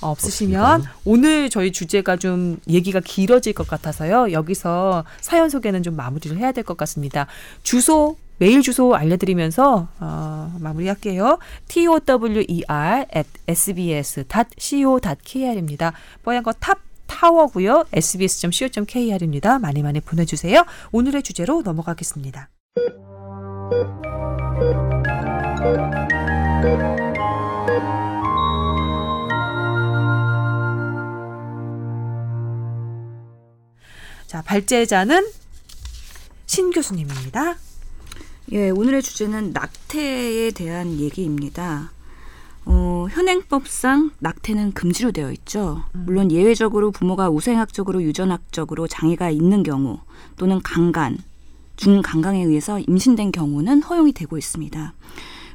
어, 0.03 0.11
없으시면 0.11 0.63
없습니다. 0.65 0.95
오늘 1.05 1.49
저희 1.49 1.73
주제가 1.73 2.17
좀 2.17 2.59
얘기가 2.69 3.01
길어질 3.01 3.53
것 3.55 3.67
같아서요. 3.69 4.33
여기서 4.33 5.05
사연 5.21 5.49
소개는 5.49 5.83
좀 5.83 5.97
마무리를 5.97 6.37
해야 6.37 6.53
될 6.53 6.65
것 6.65 6.77
같습니다. 6.77 7.27
주소 7.63 8.17
메일 8.39 8.61
주소 8.63 8.95
알려드리면서 8.95 9.89
어, 10.01 10.57
마무리할게요. 10.61 11.39
t 11.69 11.87
o 11.87 11.99
w 12.01 12.45
e 12.49 12.63
r 12.67 13.05
at 13.17 13.29
sbs.co.kr입니다. 13.49 15.93
뽀얀 16.25 16.43
거탑 16.43 16.79
타워고요. 17.12 17.85
sbs.co.kr입니다. 17.92 19.59
많이 19.59 19.83
많이 19.83 20.01
보내주세요. 20.01 20.64
오늘의 20.92 21.22
주제로 21.22 21.62
넘어가겠습니다. 21.62 22.48
자, 34.27 34.42
발제자는 34.42 35.29
신 36.46 36.70
교수님입니다. 36.70 37.57
예, 38.53 38.70
오늘의 38.70 39.03
주제는 39.03 39.53
낙태에 39.53 40.51
대한 40.53 40.98
얘기입니다. 40.98 41.92
어, 42.64 43.07
현행법상 43.11 44.12
낙태는 44.20 44.72
금지로 44.72 45.11
되어 45.12 45.31
있죠. 45.33 45.83
물론 45.92 46.31
예외적으로 46.31 46.90
부모가 46.90 47.29
우생학적으로 47.31 48.03
유전학적으로 48.03 48.87
장애가 48.87 49.31
있는 49.31 49.62
경우 49.62 49.98
또는 50.37 50.61
강간, 50.62 51.16
중강강에 51.77 52.44
의해서 52.44 52.79
임신된 52.79 53.33
경우는 53.33 53.83
허용이 53.83 54.12
되고 54.12 54.37
있습니다. 54.38 54.92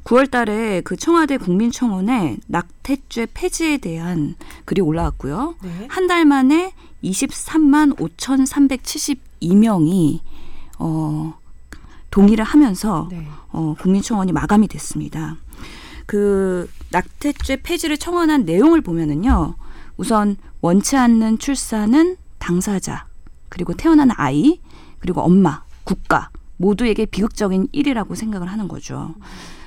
9월 0.03 0.29
달에 0.31 0.81
그 0.81 0.95
청와대 0.95 1.37
국민청원에 1.37 2.37
낙태죄 2.47 3.27
폐지에 3.33 3.77
대한 3.77 4.35
글이 4.65 4.81
올라왔고요. 4.81 5.55
네. 5.61 5.87
한달 5.89 6.25
만에 6.25 6.73
23만 7.03 7.95
5,372명이 7.97 10.19
어, 10.79 11.37
동의를 12.11 12.45
하면서 12.45 13.07
네. 13.11 13.27
어, 13.51 13.75
국민청원이 13.79 14.31
마감이 14.31 14.69
됐습니다. 14.69 15.35
그 16.07 16.67
낙태죄 16.89 17.57
폐지를 17.57 17.97
청원한 17.97 18.45
내용을 18.45 18.81
보면은요. 18.81 19.53
우선 19.97 20.37
원치 20.61 20.95
않는 20.95 21.37
출산은 21.37 22.15
당사자 22.39 23.05
그리고 23.49 23.73
태어난 23.73 24.09
아이 24.15 24.59
그리고 24.99 25.21
엄마 25.21 25.63
국가 25.83 26.29
모두에게 26.57 27.05
비극적인 27.05 27.67
일이라고 27.71 28.15
생각을 28.15 28.47
하는 28.47 28.67
거죠. 28.67 29.13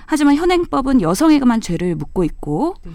하지만 0.07 0.35
현행법은 0.35 1.03
여성에게만 1.03 1.61
죄를 1.61 1.95
묻고 1.95 2.25
있고 2.25 2.75
네. 2.85 2.91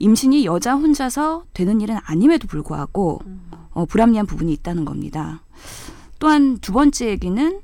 임신이 0.00 0.44
여자 0.44 0.74
혼자서 0.74 1.44
되는 1.54 1.80
일은 1.80 1.96
아님에도 2.04 2.46
불구하고 2.46 3.22
어, 3.70 3.86
불합리한 3.86 4.26
부분이 4.26 4.52
있다는 4.52 4.84
겁니다. 4.84 5.42
또한 6.18 6.58
두 6.58 6.72
번째 6.72 7.08
얘기는 7.08 7.60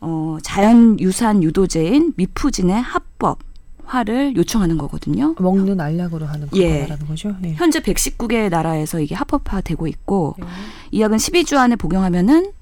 어, 0.00 0.38
자연 0.42 1.00
유산 1.00 1.42
유도제인 1.42 2.12
미푸진의 2.16 2.80
합법 2.80 3.47
화를 3.88 4.36
요청하는 4.36 4.76
거거든요. 4.76 5.34
먹는 5.38 5.80
알약으로 5.80 6.26
하는 6.26 6.48
예. 6.54 6.82
말하는 6.82 7.06
거죠. 7.06 7.34
네. 7.40 7.54
현재 7.54 7.80
119개 7.80 8.50
나라에서 8.50 9.00
이게 9.00 9.14
합법화되고 9.14 9.86
있고 9.86 10.36
네. 10.38 10.46
이 10.90 11.00
약은 11.00 11.16
12주 11.16 11.56
안에 11.56 11.76
복용하면은 11.76 12.52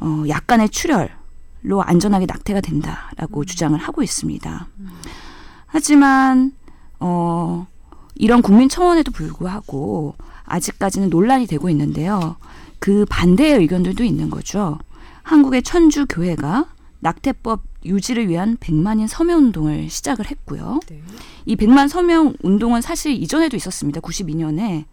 어, 0.00 0.24
약간의 0.26 0.70
출혈로 0.70 1.82
안전하게 1.82 2.26
낙태가 2.26 2.62
된다라고 2.62 3.44
주장을 3.44 3.78
하고 3.78 4.02
있습니다. 4.02 4.68
하지만 5.66 6.52
어, 6.98 7.66
이런 8.14 8.40
국민 8.40 8.68
청원에도 8.68 9.12
불구하고 9.12 10.14
아직까지는 10.44 11.10
논란이 11.10 11.46
되고 11.46 11.68
있는데요. 11.68 12.36
그 12.78 13.04
반대의 13.08 13.58
의견들도 13.58 14.02
있는 14.02 14.30
거죠. 14.30 14.78
한국의 15.22 15.62
천주 15.62 16.06
교회가 16.08 16.66
낙태법 17.00 17.69
유지를 17.84 18.28
위한 18.28 18.56
100만인 18.56 19.06
서명 19.08 19.38
운동을 19.38 19.88
시작을 19.88 20.30
했고요. 20.30 20.80
네. 20.88 21.02
이 21.46 21.56
100만 21.56 21.88
서명 21.88 22.34
운동은 22.42 22.80
사실 22.80 23.12
이전에도 23.12 23.56
있었습니다. 23.56 24.00
92년에 24.00 24.84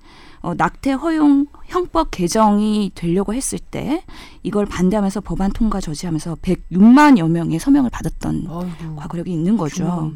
어, 0.41 0.53
낙태 0.53 0.91
허용 0.91 1.47
형법 1.65 2.11
개정이 2.11 2.91
되려고 2.95 3.33
했을 3.33 3.59
때 3.59 4.03
이걸 4.43 4.65
반대하면서 4.65 5.21
법안 5.21 5.51
통과 5.51 5.81
저지하면서 5.81 6.35
106만여 6.35 7.29
명의 7.29 7.59
서명을 7.59 7.89
받았던 7.89 8.47
아이고. 8.47 8.95
과거력이 8.95 9.31
있는 9.31 9.57
거죠. 9.57 10.13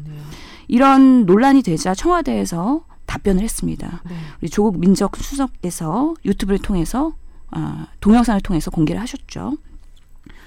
이런 0.68 1.26
논란이 1.26 1.62
되자 1.62 1.94
청와대에서 1.94 2.84
답변을 3.06 3.42
했습니다. 3.42 4.00
네. 4.08 4.14
우리 4.40 4.48
조국 4.48 4.78
민정 4.78 5.08
수석께서 5.14 6.14
유튜브를 6.24 6.58
통해서 6.60 7.12
아, 7.50 7.86
동영상을 8.00 8.40
통해서 8.40 8.70
공개를 8.70 9.00
하셨죠. 9.02 9.58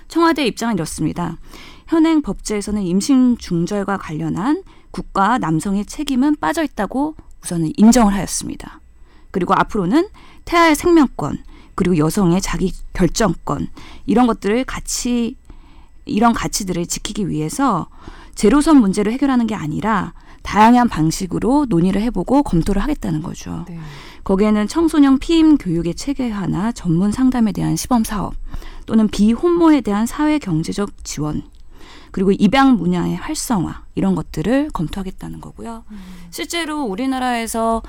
청와대 0.08 0.46
입장은 0.46 0.76
이렇습니다. 0.76 1.38
현행 1.88 2.22
법제에서는 2.22 2.82
임신 2.82 3.38
중절과 3.38 3.98
관련한 3.98 4.64
국가 4.92 5.38
남성의 5.38 5.86
책임은 5.86 6.38
빠져 6.38 6.64
있다고 6.64 7.16
우선은 7.44 7.74
인정을 7.78 8.14
하였습니다. 8.14 8.80
그리고 9.32 9.54
앞으로는 9.54 10.08
태아의 10.46 10.76
생명권 10.76 11.44
그리고 11.76 11.98
여성의 11.98 12.42
자기 12.42 12.72
결정권 12.94 13.68
이런 14.06 14.28
것들을 14.28 14.64
같이 14.64 15.36
이런 16.06 16.34
가치들을 16.34 16.86
지키기 16.86 17.30
위해서 17.30 17.88
제로선 18.36 18.78
문제를 18.78 19.12
해결하는 19.12 19.48
게 19.48 19.56
아니라 19.56 20.14
다양한 20.44 20.88
방식으로 20.88 21.66
논의를 21.68 22.02
해보고 22.04 22.44
검토를 22.44 22.82
하겠다는 22.84 23.24
거죠. 23.24 23.66
네. 23.68 23.80
거기에는 24.24 24.68
청소년 24.68 25.18
피임 25.18 25.58
교육의 25.58 25.96
체계화나 25.96 26.72
전문 26.72 27.12
상담에 27.12 27.52
대한 27.52 27.76
시범 27.76 28.04
사업 28.04 28.36
또는 28.86 29.08
비혼모에 29.08 29.82
대한 29.82 30.06
사회 30.06 30.38
경제적 30.38 31.04
지원 31.04 31.44
그리고 32.16 32.32
입양 32.32 32.78
분야의 32.78 33.18
활성화 33.18 33.84
이런 33.94 34.16
것들을 34.16 34.70
검토하겠다는 34.72 35.42
거고요. 35.42 35.84
실제로 36.30 36.84
우리나라에서 36.84 37.82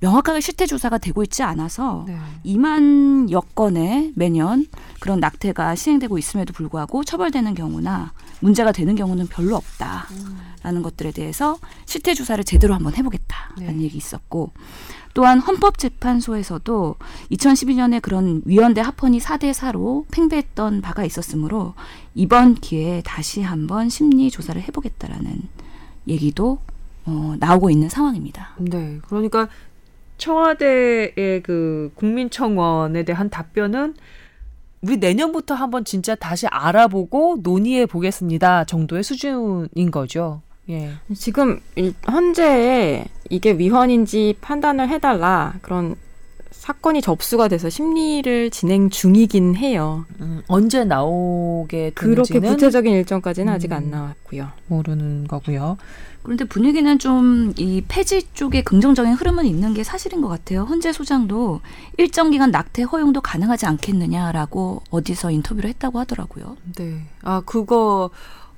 명확하게 0.00 0.40
실태 0.40 0.66
조사가 0.66 0.98
되고 0.98 1.22
있지 1.22 1.44
않아서 1.44 2.04
네. 2.08 2.18
2만 2.44 3.30
여 3.30 3.40
건의 3.40 4.12
매년 4.16 4.66
그런 4.98 5.20
낙태가 5.20 5.76
시행되고 5.76 6.18
있음에도 6.18 6.52
불구하고 6.52 7.04
처벌되는 7.04 7.54
경우나 7.54 8.12
문제가 8.40 8.72
되는 8.72 8.96
경우는 8.96 9.28
별로 9.28 9.54
없다라는 9.54 10.82
것들에 10.82 11.12
대해서 11.12 11.56
실태 11.86 12.14
조사를 12.14 12.42
제대로 12.42 12.74
한번 12.74 12.96
해보겠다라는 12.96 13.78
네. 13.78 13.84
얘기 13.84 13.96
있었고 13.96 14.50
또한 15.18 15.40
헌법재판소에서도 15.40 16.94
2012년에 17.32 18.00
그런 18.00 18.40
위원대 18.44 18.80
합헌이 18.80 19.18
4대 19.18 19.52
4로 19.52 20.04
팽배했던 20.12 20.80
바가 20.80 21.04
있었으므로 21.04 21.74
이번 22.14 22.54
기회에 22.54 23.02
다시 23.04 23.42
한번 23.42 23.88
심리 23.88 24.30
조사를 24.30 24.62
해보겠다라는 24.62 25.42
얘기도 26.06 26.60
어, 27.04 27.34
나오고 27.40 27.68
있는 27.68 27.88
상황입니다. 27.88 28.50
네. 28.58 29.00
그러니까 29.08 29.48
청와대의 30.18 31.42
그 31.42 31.90
국민청원에 31.96 33.02
대한 33.02 33.28
답변은 33.28 33.96
우리 34.82 34.98
내년부터 34.98 35.54
한번 35.54 35.84
진짜 35.84 36.14
다시 36.14 36.46
알아보고 36.46 37.38
논의해 37.42 37.86
보겠습니다 37.86 38.66
정도의 38.66 39.02
수준인 39.02 39.90
거죠. 39.90 40.42
예. 40.70 40.92
지금 41.14 41.60
일- 41.76 41.94
현재에 42.04 43.04
이게 43.30 43.52
위헌인지 43.52 44.36
판단을 44.40 44.88
해달라 44.88 45.54
그런 45.62 45.96
사건이 46.50 47.00
접수가 47.00 47.48
돼서 47.48 47.70
심리를 47.70 48.50
진행 48.50 48.90
중이긴 48.90 49.56
해요. 49.56 50.04
음, 50.20 50.42
언제 50.48 50.84
나오게 50.84 51.92
그렇게 51.94 52.34
되는지는 52.34 52.50
구체적인 52.50 52.92
일정까지는 52.92 53.52
음. 53.52 53.54
아직 53.54 53.72
안 53.72 53.90
나왔고요. 53.90 54.48
모르는 54.66 55.26
거고요. 55.28 55.78
그런데 56.22 56.44
분위기는 56.44 56.98
좀 56.98 57.54
이 57.56 57.82
폐지 57.88 58.26
쪽에 58.34 58.62
긍정적인 58.62 59.14
흐름은 59.14 59.46
있는 59.46 59.72
게 59.72 59.82
사실인 59.82 60.20
것 60.20 60.28
같아요. 60.28 60.64
헌재 60.64 60.92
소장도 60.92 61.60
일정 61.96 62.30
기간 62.30 62.50
낙태 62.50 62.82
허용도 62.82 63.20
가능하지 63.22 63.64
않겠느냐라고 63.66 64.82
어디서 64.90 65.30
인터뷰를 65.30 65.70
했다고 65.70 65.98
하더라고요. 66.00 66.56
네. 66.76 67.00
아 67.22 67.40
그거 67.46 68.10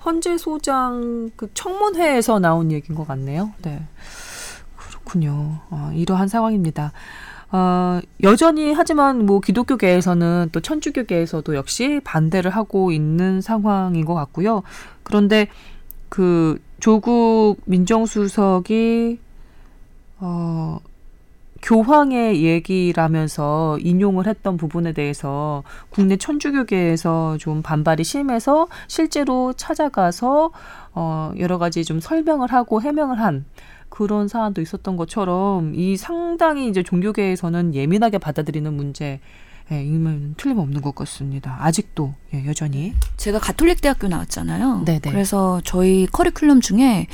헌재 0.05 0.39
소장 0.39 1.31
그 1.37 1.51
청문회에서 1.55 2.39
나온 2.39 2.73
얘기인 2.73 2.97
것 2.97 3.07
같네요. 3.07 3.53
네. 3.63 3.83
그렇군요. 4.77 5.59
어, 5.71 5.91
이러한 5.95 6.29
상황입니다. 6.29 6.93
어, 7.53 8.01
여전히 8.23 8.73
하지만 8.73 9.27
뭐 9.27 9.41
기독교계에서는 9.41 10.51
또 10.53 10.61
천주교계에서도 10.61 11.55
역시 11.57 12.01
반대를 12.05 12.51
하고 12.51 12.93
있는 12.93 13.41
상황인 13.41 14.05
것 14.05 14.15
같고요. 14.15 14.63
그런데 15.03 15.49
그 16.09 16.61
조국 16.79 17.57
민정수석이 17.65 19.19
어 20.21 20.79
교황의 21.63 22.43
얘기라면서 22.43 23.79
인용을 23.81 24.27
했던 24.27 24.57
부분에 24.57 24.93
대해서 24.93 25.63
국내 25.91 26.17
천주교계에서 26.17 27.37
좀 27.39 27.63
반발이 27.63 28.05
심해서 28.05 28.67
실제로 28.89 29.53
찾아가서 29.53 30.51
어 30.95 31.33
여러 31.39 31.59
가지 31.59 31.85
좀 31.85 32.01
설명을 32.01 32.53
하고 32.53 32.81
해명을 32.81 33.21
한 33.21 33.45
그런 33.89 34.29
사안도 34.29 34.63
있었던 34.63 34.97
것처럼 34.97 35.75
이 35.75 35.97
상당히 35.97 36.69
이제 36.69 36.83
종교계에서는 36.83 37.75
예민하게 37.75 38.19
받아들이는 38.19 38.73
문제 38.73 39.21
예, 39.73 39.85
이면 39.85 40.35
틀림없는 40.37 40.81
것 40.81 40.95
같습니다. 40.97 41.57
아직도 41.61 42.15
예, 42.35 42.45
여전히 42.47 42.93
제가 43.17 43.39
가톨릭 43.39 43.81
대학교 43.81 44.09
나왔잖아요. 44.09 44.83
네네. 44.85 45.01
그래서 45.05 45.61
저희 45.65 46.09
커리큘럼 46.09 46.61
중에 46.61 47.07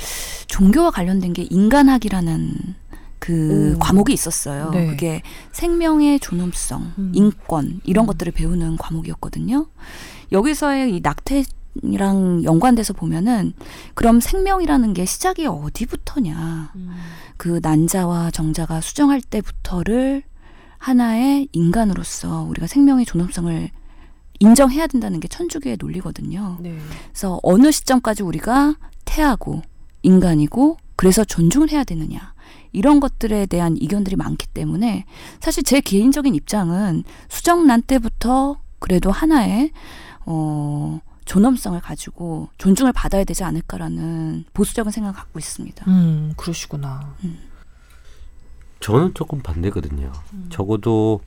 종교와 0.47 0.89
관련된 0.89 1.33
게 1.33 1.43
인간학이라는 1.43 2.51
그 3.19 3.73
오. 3.75 3.79
과목이 3.79 4.13
있었어요. 4.13 4.69
네. 4.71 4.87
그게 4.87 5.21
생명의 5.51 6.19
존엄성, 6.19 6.93
음. 6.97 7.11
인권 7.13 7.81
이런 7.83 8.05
음. 8.05 8.07
것들을 8.07 8.31
배우는 8.33 8.77
과목이었거든요. 8.77 9.67
여기서의 10.31 10.95
이 10.95 11.01
낙태랑 11.01 12.43
연관돼서 12.43 12.93
보면은 12.93 13.53
그럼 13.93 14.19
생명이라는 14.19 14.93
게 14.93 15.05
시작이 15.05 15.45
어디부터냐? 15.47 16.73
그 17.37 17.59
난자와 17.61 18.31
정자가 18.31 18.81
수정할 18.81 19.21
때부터를 19.21 20.23
하나의 20.77 21.47
인간으로서 21.51 22.43
우리가 22.43 22.67
생명의 22.67 23.05
존엄성을 23.05 23.69
인정해야 24.39 24.87
된다는 24.87 25.19
게 25.19 25.27
천주교의 25.27 25.77
논리거든요. 25.79 26.57
네. 26.59 26.77
그래서 27.09 27.39
어느 27.41 27.71
시점까지 27.71 28.21
우리가 28.23 28.75
태하고 29.05 29.63
인간이고 30.03 30.77
그래서 30.95 31.23
존중을 31.23 31.71
해야 31.71 31.83
되느냐 31.83 32.33
이런 32.71 32.99
것들에 32.99 33.45
대한 33.45 33.77
이견들이 33.77 34.15
많기 34.15 34.47
때문에 34.47 35.05
사실 35.39 35.63
제 35.63 35.81
개인적인 35.81 36.35
입장은 36.35 37.03
수정난 37.29 37.81
때부터 37.81 38.57
그래도 38.79 39.11
하나의 39.11 39.71
어 40.25 40.99
존엄성을 41.25 41.79
가지고 41.81 42.49
존중을 42.57 42.93
받아야 42.93 43.23
되지 43.23 43.43
않을까라는 43.43 44.45
보수적인 44.53 44.91
생각을 44.91 45.15
갖고 45.15 45.39
있습니다. 45.39 45.85
음, 45.89 46.33
그러시구나. 46.37 47.15
저는 48.79 49.13
조금 49.13 49.41
반대거든요. 49.41 50.11
음. 50.33 50.47
적어도 50.49 51.19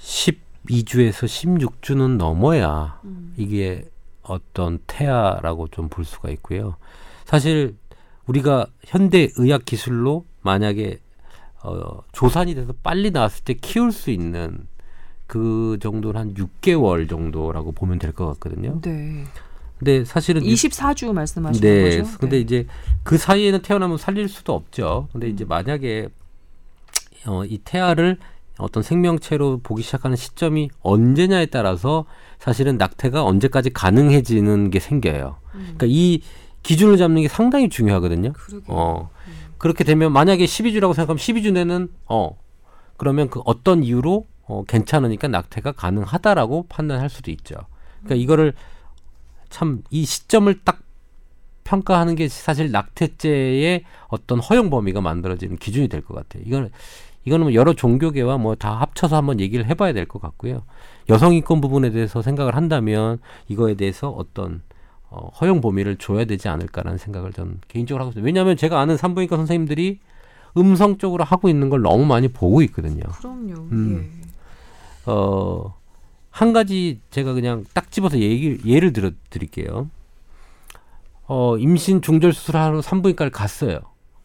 12주에서 0.00 1.26
16주는 1.26 2.16
넘어야 2.16 3.00
음. 3.04 3.34
이게 3.36 3.88
어떤 4.22 4.78
태아라고 4.86 5.68
좀 5.68 5.88
볼 5.88 6.04
수가 6.04 6.30
있고요. 6.30 6.76
사실 7.24 7.76
우리가 8.26 8.66
현대 8.84 9.30
의학 9.36 9.64
기술로 9.64 10.24
만약에 10.42 10.98
어, 11.62 12.00
조산이 12.12 12.54
돼서 12.54 12.72
빨리 12.82 13.10
나왔을 13.10 13.44
때 13.44 13.54
키울 13.54 13.92
수 13.92 14.10
있는 14.10 14.66
그 15.26 15.78
정도는 15.80 16.20
한 16.20 16.34
6개월 16.34 17.08
정도라고 17.08 17.72
보면 17.72 17.98
될 17.98 18.12
것 18.12 18.26
같거든요. 18.34 18.80
네. 18.82 19.24
근데 19.78 20.04
사실은 20.04 20.42
24주 20.42 21.12
말씀하시는 21.12 21.68
네. 21.68 21.98
거죠? 21.98 22.18
근데 22.18 22.36
네. 22.36 22.40
이제 22.42 22.66
그 23.02 23.16
사이에는 23.18 23.62
태어나면 23.62 23.96
살릴 23.98 24.28
수도 24.28 24.52
없죠. 24.54 25.08
근데 25.12 25.28
이제 25.28 25.44
음. 25.44 25.48
만약에 25.48 26.08
어, 27.26 27.44
이 27.44 27.58
태아를 27.64 28.18
어떤 28.58 28.82
생명체로 28.82 29.60
보기 29.62 29.82
시작하는 29.82 30.16
시점이 30.16 30.70
언제냐에 30.82 31.46
따라서 31.46 32.04
사실은 32.38 32.76
낙태가 32.76 33.24
언제까지 33.24 33.70
가능해지는 33.70 34.70
게 34.70 34.78
생겨요. 34.78 35.36
음. 35.54 35.60
그러니까 35.60 35.86
이 35.88 36.20
기준을 36.62 36.96
잡는 36.96 37.22
게 37.22 37.28
상당히 37.28 37.68
중요하거든요. 37.68 38.32
그러게요. 38.34 38.66
어. 38.68 39.10
그렇게 39.62 39.84
되면 39.84 40.12
만약에 40.12 40.44
12주라고 40.44 40.92
생각하면 40.92 41.18
12주 41.18 41.52
내는 41.52 41.88
어 42.06 42.36
그러면 42.96 43.30
그 43.30 43.40
어떤 43.44 43.84
이유로 43.84 44.26
어 44.42 44.64
괜찮으니까 44.64 45.28
낙태가 45.28 45.72
가능하다라고 45.72 46.66
판단할 46.68 47.08
수도 47.08 47.30
있죠. 47.30 47.54
그러니까 48.02 48.16
이거를 48.16 48.54
참 49.50 49.82
이 49.90 50.04
시점을 50.04 50.52
딱 50.64 50.80
평가하는 51.64 52.16
게 52.16 52.26
사실 52.28 52.72
낙태죄의 52.72 53.84
어떤 54.08 54.40
허용 54.40 54.68
범위가 54.68 55.00
만들어지는 55.00 55.56
기준이 55.58 55.86
될 55.88 56.02
것 56.02 56.14
같아요. 56.14 56.42
이거는 56.44 56.70
이거는 57.24 57.44
뭐 57.46 57.54
여러 57.54 57.72
종교계와 57.72 58.38
뭐 58.38 58.56
다 58.56 58.80
합쳐서 58.80 59.16
한번 59.16 59.38
얘기를 59.38 59.66
해봐야 59.66 59.92
될 59.92 60.06
것 60.06 60.20
같고요. 60.20 60.64
여성 61.08 61.34
인권 61.34 61.60
부분에 61.60 61.90
대해서 61.90 62.20
생각을 62.20 62.56
한다면 62.56 63.18
이거에 63.48 63.74
대해서 63.74 64.10
어떤 64.10 64.62
어, 65.12 65.28
허용 65.40 65.60
범위를 65.60 65.96
줘야 65.96 66.24
되지 66.24 66.48
않을까라는 66.48 66.96
생각을 66.96 67.34
전 67.34 67.60
개인적으로 67.68 68.02
하고 68.02 68.12
있어요. 68.12 68.24
왜냐하면 68.24 68.56
제가 68.56 68.80
아는 68.80 68.96
산부인과 68.96 69.36
선생님들이 69.36 70.00
음성적으로 70.56 71.22
하고 71.22 71.50
있는 71.50 71.68
걸 71.68 71.82
너무 71.82 72.06
많이 72.06 72.28
보고 72.28 72.62
있거든요. 72.62 73.02
그럼요. 73.18 73.54
음. 73.72 74.10
예. 74.10 74.22
어, 75.04 75.74
한 76.30 76.54
가지 76.54 77.00
제가 77.10 77.34
그냥 77.34 77.64
딱 77.74 77.90
집어서 77.90 78.18
얘기, 78.18 78.58
예를 78.64 78.94
들어 78.94 79.10
드릴게요. 79.28 79.90
어, 81.26 81.58
임신 81.58 82.00
중절 82.00 82.32
수술하러 82.32 82.80
산부인과를 82.80 83.30
갔어요. 83.32 83.80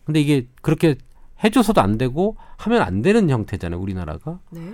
근데 0.05 0.21
이게 0.21 0.47
그렇게 0.61 0.95
해줘서도 1.43 1.81
안 1.81 1.97
되고 1.97 2.37
하면 2.55 2.81
안 2.81 3.01
되는 3.01 3.29
형태잖아요, 3.29 3.77
우리나라가. 3.79 4.39
네. 4.51 4.73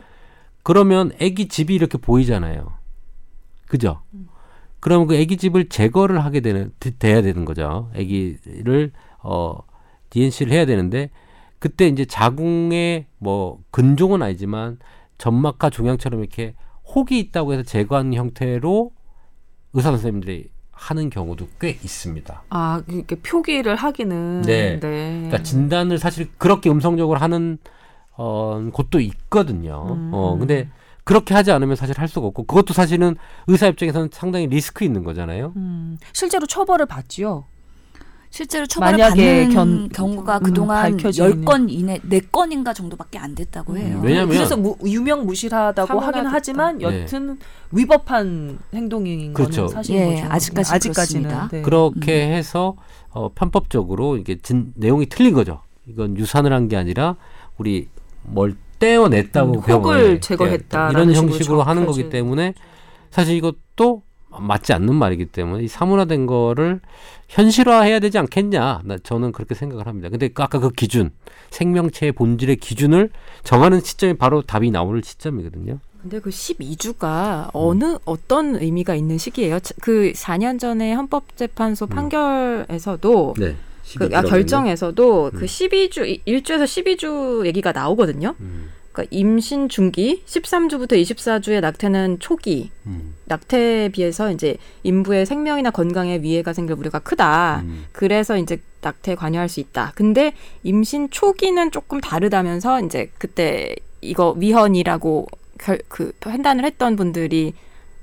그러면 0.61 1.11
아기 1.19 1.47
집이 1.47 1.73
이렇게 1.73 1.97
보이잖아요. 1.97 2.71
그죠? 3.67 4.01
그러면 4.83 5.07
그 5.07 5.15
아기 5.17 5.37
집을 5.37 5.69
제거를 5.69 6.25
하게 6.25 6.41
되는 6.41 6.73
되- 6.81 6.91
돼야 6.97 7.21
되는 7.21 7.45
거죠. 7.45 7.89
아기를 7.95 8.91
어 9.21 9.55
DNC를 10.09 10.51
해야 10.51 10.65
되는데 10.65 11.09
그때 11.59 11.87
이제 11.87 12.03
자궁에 12.03 13.07
뭐 13.17 13.59
근종은 13.71 14.21
아니지만 14.21 14.79
점막과 15.17 15.69
종양처럼 15.69 16.19
이렇게 16.19 16.53
혹이 16.93 17.17
있다고 17.17 17.53
해서 17.53 17.63
제거하는 17.63 18.13
형태로 18.13 18.91
의사 19.71 19.91
선생님들이 19.91 20.49
하는 20.73 21.09
경우도 21.09 21.47
꽤 21.61 21.69
있습니다. 21.69 22.43
아, 22.49 22.83
이렇게 22.89 23.15
표기를 23.15 23.77
하기는 23.77 24.41
네. 24.41 24.81
네. 24.81 24.81
그러니까 24.81 25.43
진단을 25.43 25.97
사실 25.97 26.29
그렇게 26.37 26.69
음성적으로 26.69 27.19
하는 27.19 27.57
어 28.17 28.61
곳도 28.73 28.99
있거든요. 28.99 29.85
음. 29.95 30.11
어 30.13 30.35
근데 30.37 30.67
그렇게 31.03 31.33
하지 31.33 31.51
않으면 31.51 31.75
사실 31.75 31.99
할 31.99 32.07
수가 32.07 32.27
없고 32.27 32.43
그것도 32.43 32.73
사실은 32.73 33.15
의사 33.47 33.67
입장에서는 33.67 34.09
상당히 34.11 34.47
리스크 34.47 34.83
있는 34.85 35.03
거잖아요. 35.03 35.53
음, 35.55 35.97
실제로 36.13 36.45
처벌을 36.47 36.85
받지요. 36.85 37.45
실제로 38.29 38.65
처벌을 38.65 38.97
만약에 38.97 39.43
받는 39.49 39.53
견- 39.53 39.89
경우가 39.89 40.37
음, 40.39 40.43
그동안 40.43 40.91
밝혀지는. 40.93 41.45
10건 41.45 41.67
이내 41.69 41.99
4건인가 41.99 42.73
정도밖에 42.73 43.19
안 43.19 43.35
됐다고 43.35 43.77
해요. 43.77 43.97
음, 43.99 44.03
왜냐면- 44.03 44.29
그래서 44.29 44.57
무, 44.57 44.75
유명 44.85 45.25
무실하다고 45.27 45.87
하긴 45.99 45.99
사문화됐다. 46.23 46.29
하지만 46.35 46.77
네. 46.79 46.85
여튼 47.03 47.37
위법한 47.71 48.57
행동인 48.73 49.33
그렇죠. 49.33 49.63
거는 49.67 49.69
사실인 49.75 50.01
예, 50.01 50.15
거죠. 50.21 50.27
아직까지는 50.31 50.75
아직까지는 50.75 51.23
그렇습니다. 51.29 51.47
네. 51.55 51.61
그렇게 51.61 52.27
해서 52.35 52.75
어, 53.11 53.29
편법적으로 53.35 54.17
이게 54.17 54.37
진, 54.41 54.73
내용이 54.75 55.05
틀린 55.07 55.35
거죠. 55.35 55.61
이건 55.85 56.17
유산을 56.17 56.51
한 56.53 56.67
게 56.69 56.75
아니라 56.77 57.17
우리 57.59 57.87
뭘 58.23 58.55
떼어냈다고 58.83 59.51
음, 59.53 59.59
혹을 59.59 60.21
제거했다라는 60.21 60.91
이런 60.93 61.13
식으로 61.13 61.31
형식으로 61.31 61.63
하는 61.63 61.85
거기. 61.85 62.09
때문에 62.09 62.53
사실 63.11 63.35
이것도 63.37 64.03
맞지 64.37 64.73
않는 64.73 64.95
말이기 64.95 65.25
때문에 65.25 65.63
이 65.63 65.67
사문화된 65.67 66.25
거를 66.25 66.79
현실화해야 67.29 67.99
되지 67.99 68.17
않겠냐. 68.17 68.81
나 68.83 68.97
저는 69.03 69.31
그렇게 69.31 69.55
생각을 69.55 69.87
합니다. 69.87 70.09
근데 70.09 70.27
그 70.27 70.41
아까 70.43 70.59
그 70.59 70.69
기준 70.71 71.11
생명체의 71.51 72.11
본질의 72.13 72.55
기준을 72.57 73.09
정하는 73.43 73.79
시점이 73.79 74.15
바로 74.15 74.41
답이 74.41 74.71
나올 74.71 75.01
시점이거든요. 75.03 75.79
근데 76.01 76.19
그 76.19 76.29
12주가 76.31 77.49
어느 77.53 77.97
어떤 78.05 78.55
의미가 78.61 78.95
있는 78.95 79.17
시기예요? 79.17 79.59
자- 79.59 79.73
그 79.81 80.11
4년 80.13 80.59
전에 80.59 80.91
헌법재판소 80.93 81.87
판결에서도 81.87 83.35
네. 83.37 83.55
그 83.97 84.09
아, 84.13 84.21
결정에서도 84.21 85.31
음. 85.33 85.39
그 85.39 85.45
12주 85.45 86.25
1주에서 86.25 86.63
12주 86.63 87.45
얘기가 87.45 87.71
나오거든요. 87.71 88.35
음, 88.39 88.69
그러니까 88.91 89.15
임신 89.15 89.69
중기 89.69 90.23
13주부터 90.25 90.93
24주의 90.93 91.59
낙태는 91.59 92.19
초기 92.19 92.71
음, 92.85 93.15
낙태에 93.25 93.89
비해서 93.89 94.31
이제 94.31 94.57
인부의 94.83 95.25
생명이나 95.25 95.71
건강에 95.71 96.21
위해가 96.21 96.53
생길 96.53 96.75
우려가 96.75 96.99
크다. 96.99 97.61
음. 97.65 97.85
그래서 97.91 98.37
이제 98.37 98.61
낙태에 98.81 99.15
관여할 99.15 99.49
수 99.49 99.59
있다. 99.59 99.91
근데 99.95 100.33
임신 100.63 101.09
초기는 101.09 101.71
조금 101.71 101.99
다르다면서 102.01 102.81
이제 102.81 103.11
그때 103.17 103.75
이거 104.01 104.35
위헌이라고 104.37 105.27
결, 105.57 105.79
그 105.87 106.11
판단을 106.19 106.65
했던 106.65 106.95
분들이 106.95 107.53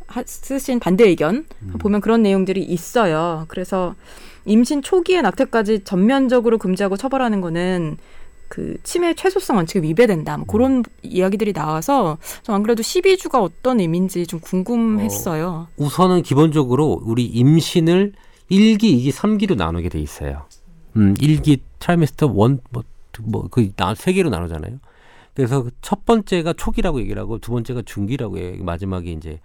하, 0.07 0.23
쓰신 0.25 0.81
반대 0.81 1.05
의견 1.07 1.47
음. 1.63 1.75
보면 1.79 2.01
그런 2.01 2.23
내용들이 2.23 2.63
있어요. 2.63 3.45
그래서 3.49 3.95
임신 4.45 4.83
초기에 4.83 5.23
낙태까지 5.23 5.85
전면적으로 5.85 6.59
금지하고 6.59 6.97
처벌하는 6.97 7.41
거는 7.41 7.97
그 8.49 8.77
치매 8.83 9.15
최소성 9.15 9.57
원칙에 9.59 9.81
위배된다. 9.81 10.37
뭐 10.37 10.47
그런 10.47 10.83
이야기들이 11.03 11.53
나와서 11.53 12.19
저 12.43 12.53
안 12.53 12.63
그래도 12.65 12.83
12주가 12.83 13.41
어떤 13.43 13.79
의미인지 13.79 14.27
좀 14.27 14.41
궁금했어요. 14.41 15.69
우선은 15.77 16.23
기본적으로 16.23 17.01
우리 17.05 17.27
임신을 17.27 18.13
1기, 18.51 18.83
2기, 18.83 19.13
3기로 19.13 19.57
나누게 19.57 19.89
돼 19.89 20.01
있어요. 20.01 20.47
음, 20.97 21.15
1기 21.15 21.61
trimester 21.79 22.33
one, 22.35 22.61
뭐, 22.71 22.83
뭐, 23.23 23.47
그, 23.49 23.71
나, 23.77 23.95
세 23.95 24.13
개로 24.13 24.31
나누잖아요. 24.31 24.81
그래서 25.35 25.67
첫 25.81 26.05
번째가 26.05 26.55
초기라고 26.55 27.01
얘기를 27.01 27.23
하고 27.23 27.39
두 27.39 27.53
번째가 27.53 27.83
중기라고 27.87 28.41
얘기, 28.41 28.63
마지막에 28.65 29.13
이제 29.13 29.39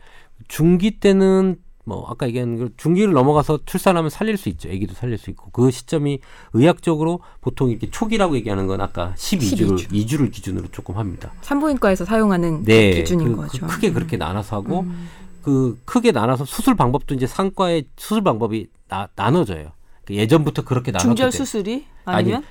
중기 0.48 1.00
때는 1.00 1.58
뭐 1.86 2.06
아까 2.10 2.28
얘기한 2.28 2.58
그 2.58 2.74
중기를 2.78 3.14
넘어가서 3.14 3.60
출산하면 3.66 4.10
살릴 4.10 4.38
수 4.38 4.50
있죠. 4.50 4.70
아기도 4.70 4.94
살릴 4.94 5.18
수 5.18 5.30
있고 5.30 5.52
그 5.52 5.72
시점이 5.72 6.20
의학적으로 6.54 7.20
보통 7.42 7.70
이렇게 7.70 7.90
초기라고 7.90 8.36
얘기하는 8.36 8.68
건 8.68 8.82
아까 8.82 9.14
12주를 9.16 9.78
12주. 9.78 9.92
2주를 9.92 10.32
기준으로 10.32 10.68
조금 10.72 10.98
합니다. 10.98 11.32
산부인과에서 11.42 12.04
사용하는 12.04 12.64
네, 12.64 12.92
기준인 12.96 13.30
그, 13.30 13.36
거죠. 13.36 13.66
그 13.66 13.76
크게 13.76 13.92
그렇게 13.92 14.18
나눠서 14.18 14.56
하고 14.58 14.82
음. 14.82 15.08
그 15.44 15.80
크게 15.86 16.12
나눠서 16.12 16.46
수술 16.46 16.76
방법도 16.76 17.14
이제 17.14 17.28
상과의 17.28 17.86
수술 17.96 18.24
방법이 18.24 18.68
나, 18.90 19.08
나눠져요. 19.16 19.72
그 20.06 20.16
예전부터 20.16 20.64
그렇게 20.64 20.92
나눴기 20.92 21.08
중절 21.08 21.32
수술이 21.32 21.86
아니면 22.06 22.44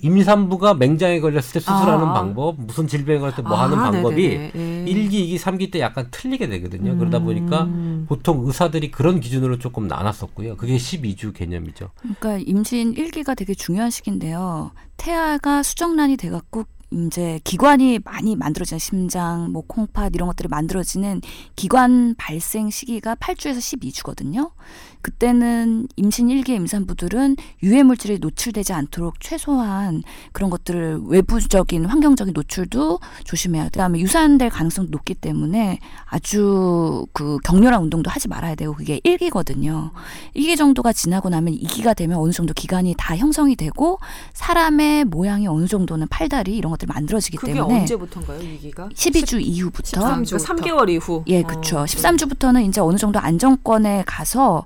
임산부가 0.00 0.74
맹장에 0.74 1.20
걸렸을 1.20 1.52
때 1.52 1.60
수술하는 1.60 2.08
아. 2.08 2.12
방법, 2.12 2.60
무슨 2.60 2.88
질병에 2.88 3.18
걸렸을 3.20 3.44
때뭐 3.44 3.56
아, 3.56 3.64
하는 3.64 3.76
방법이. 3.76 4.24
예. 4.24 4.84
일 4.86 5.08
1기, 5.08 5.12
2기, 5.12 5.38
3기 5.38 5.70
때 5.70 5.80
약간 5.80 6.08
틀리게 6.10 6.48
되거든요. 6.48 6.96
그러다 6.98 7.20
보니까 7.20 7.64
음. 7.64 8.06
보통 8.08 8.44
의사들이 8.44 8.90
그런 8.90 9.20
기준으로 9.20 9.58
조금 9.58 9.86
나눴었고요. 9.86 10.56
그게 10.56 10.76
12주 10.76 11.32
개념이죠. 11.32 11.90
그러니까 12.00 12.38
임신 12.38 12.94
1기가 12.94 13.36
되게 13.36 13.54
중요한 13.54 13.90
시기인데요. 13.90 14.72
태아가 14.96 15.62
수정란이 15.62 16.16
돼갖고 16.16 16.64
이제 16.92 17.40
기관이 17.44 17.98
많이 18.04 18.36
만들어지는 18.36 18.78
심장, 18.78 19.50
뭐 19.50 19.62
콩팥 19.66 20.14
이런 20.14 20.28
것들이 20.28 20.48
만들어지는 20.48 21.20
기관 21.56 22.14
발생 22.16 22.70
시기가 22.70 23.14
8주에서 23.14 23.58
12주거든요. 23.58 24.50
그때는 25.00 25.88
임신 25.96 26.28
1기 26.28 26.50
임산부들은 26.50 27.36
유해 27.64 27.82
물질에 27.82 28.18
노출되지 28.18 28.72
않도록 28.72 29.20
최소한 29.20 30.02
그런 30.32 30.48
것들을 30.48 31.00
외부적인 31.06 31.86
환경적인 31.86 32.32
노출도 32.34 33.00
조심해야 33.24 33.64
돼. 33.64 33.70
그다음에 33.70 33.98
유산될 33.98 34.50
가능성도 34.50 34.90
높기 34.90 35.14
때문에 35.14 35.78
아주 36.06 37.06
그 37.12 37.38
격렬한 37.44 37.82
운동도 37.82 38.10
하지 38.10 38.28
말아야 38.28 38.54
되고 38.54 38.74
그게 38.74 39.00
1기거든요. 39.00 39.90
1기 40.36 40.56
정도가 40.56 40.92
지나고 40.92 41.30
나면 41.30 41.54
2기가 41.54 41.96
되면 41.96 42.18
어느 42.18 42.30
정도 42.32 42.52
기관이 42.54 42.94
다 42.96 43.16
형성이 43.16 43.56
되고 43.56 43.98
사람의 44.34 45.06
모양이 45.06 45.48
어느 45.48 45.66
정도는 45.66 46.06
팔다리 46.08 46.56
이런 46.56 46.70
것 46.70 46.78
들이 46.82 46.86
만들어지기 46.86 47.36
그게 47.36 47.54
때문에 47.54 47.80
언제부터인가요, 47.80 48.40
위기가? 48.40 48.88
12주 48.88 49.40
이후부터 49.40 50.00
13 50.00 50.24
주. 50.24 50.36
3개월 50.36 50.88
이후. 50.90 51.22
예, 51.28 51.42
어. 51.42 51.46
그렇죠. 51.46 51.84
13주부터는 51.84 52.66
이제 52.68 52.80
어느 52.80 52.96
정도 52.96 53.18
안정권에 53.20 54.04
가서 54.06 54.64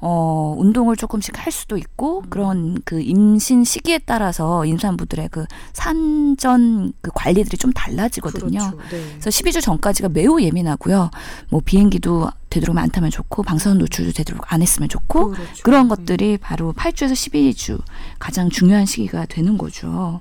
어, 0.00 0.54
운동을 0.56 0.96
조금씩 0.96 1.44
할 1.44 1.52
수도 1.52 1.76
있고 1.76 2.22
그런 2.28 2.80
그 2.84 3.00
임신 3.00 3.64
시기에 3.64 3.98
따라서 3.98 4.64
임산부들의 4.64 5.28
그 5.32 5.44
산전 5.72 6.92
그 7.00 7.10
관리들이 7.12 7.56
좀 7.56 7.72
달라지거든요. 7.72 8.58
그렇죠. 8.58 8.76
네. 8.90 9.18
그래서 9.18 9.30
12주 9.30 9.60
전까지가 9.60 10.10
매우 10.10 10.40
예민하고요. 10.40 11.10
뭐 11.50 11.60
비행기도 11.64 12.30
되도록 12.48 12.78
안 12.78 12.90
타면 12.90 13.10
좋고 13.10 13.42
방사선 13.42 13.78
노출도 13.78 14.12
되도록 14.12 14.52
안 14.52 14.62
했으면 14.62 14.88
좋고 14.88 15.30
그렇죠. 15.32 15.62
그런 15.64 15.86
음. 15.86 15.88
것들이 15.88 16.38
바로 16.38 16.72
8주에서 16.74 17.12
12주 17.12 17.80
가장 18.20 18.50
중요한 18.50 18.86
시기가 18.86 19.26
되는 19.26 19.58
거죠. 19.58 20.20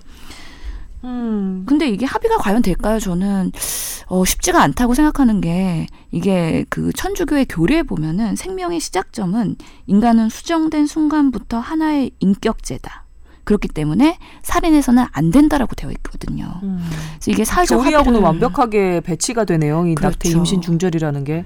음. 1.04 1.64
근데 1.68 1.88
이게 1.88 2.06
합의가 2.06 2.38
과연 2.38 2.62
될까요? 2.62 3.00
저는 3.00 3.52
어, 4.08 4.26
쉽지가 4.26 4.62
않다고 4.62 4.94
생각하는 4.94 5.42
게 5.42 5.88
이게 6.12 6.66
그 6.70 6.92
천주교의 6.94 7.46
교리에 7.46 7.84
보면은 7.84 8.36
생명의 8.36 8.80
시작점은 8.80 9.56
인간은 9.86 10.30
수정된 10.30 10.88
순간부터 10.88 11.60
하나의 11.60 12.12
인격제다. 12.20 13.07
그렇기 13.48 13.70
때문에 13.70 14.18
살인해서는 14.44 15.06
안 15.10 15.32
된다라고 15.32 15.74
되어 15.74 15.90
있거든요. 15.92 16.52
음. 16.64 16.80
그래서 17.14 17.32
이게 17.32 17.46
사회적 17.46 17.80
합의를- 17.82 18.22
완벽하게 18.22 19.00
배치가 19.00 19.46
되네요. 19.46 19.86
이 19.88 19.96
낙태 19.96 20.18
그렇죠. 20.20 20.38
임신 20.38 20.60
중절이라는 20.62 21.24
게. 21.24 21.46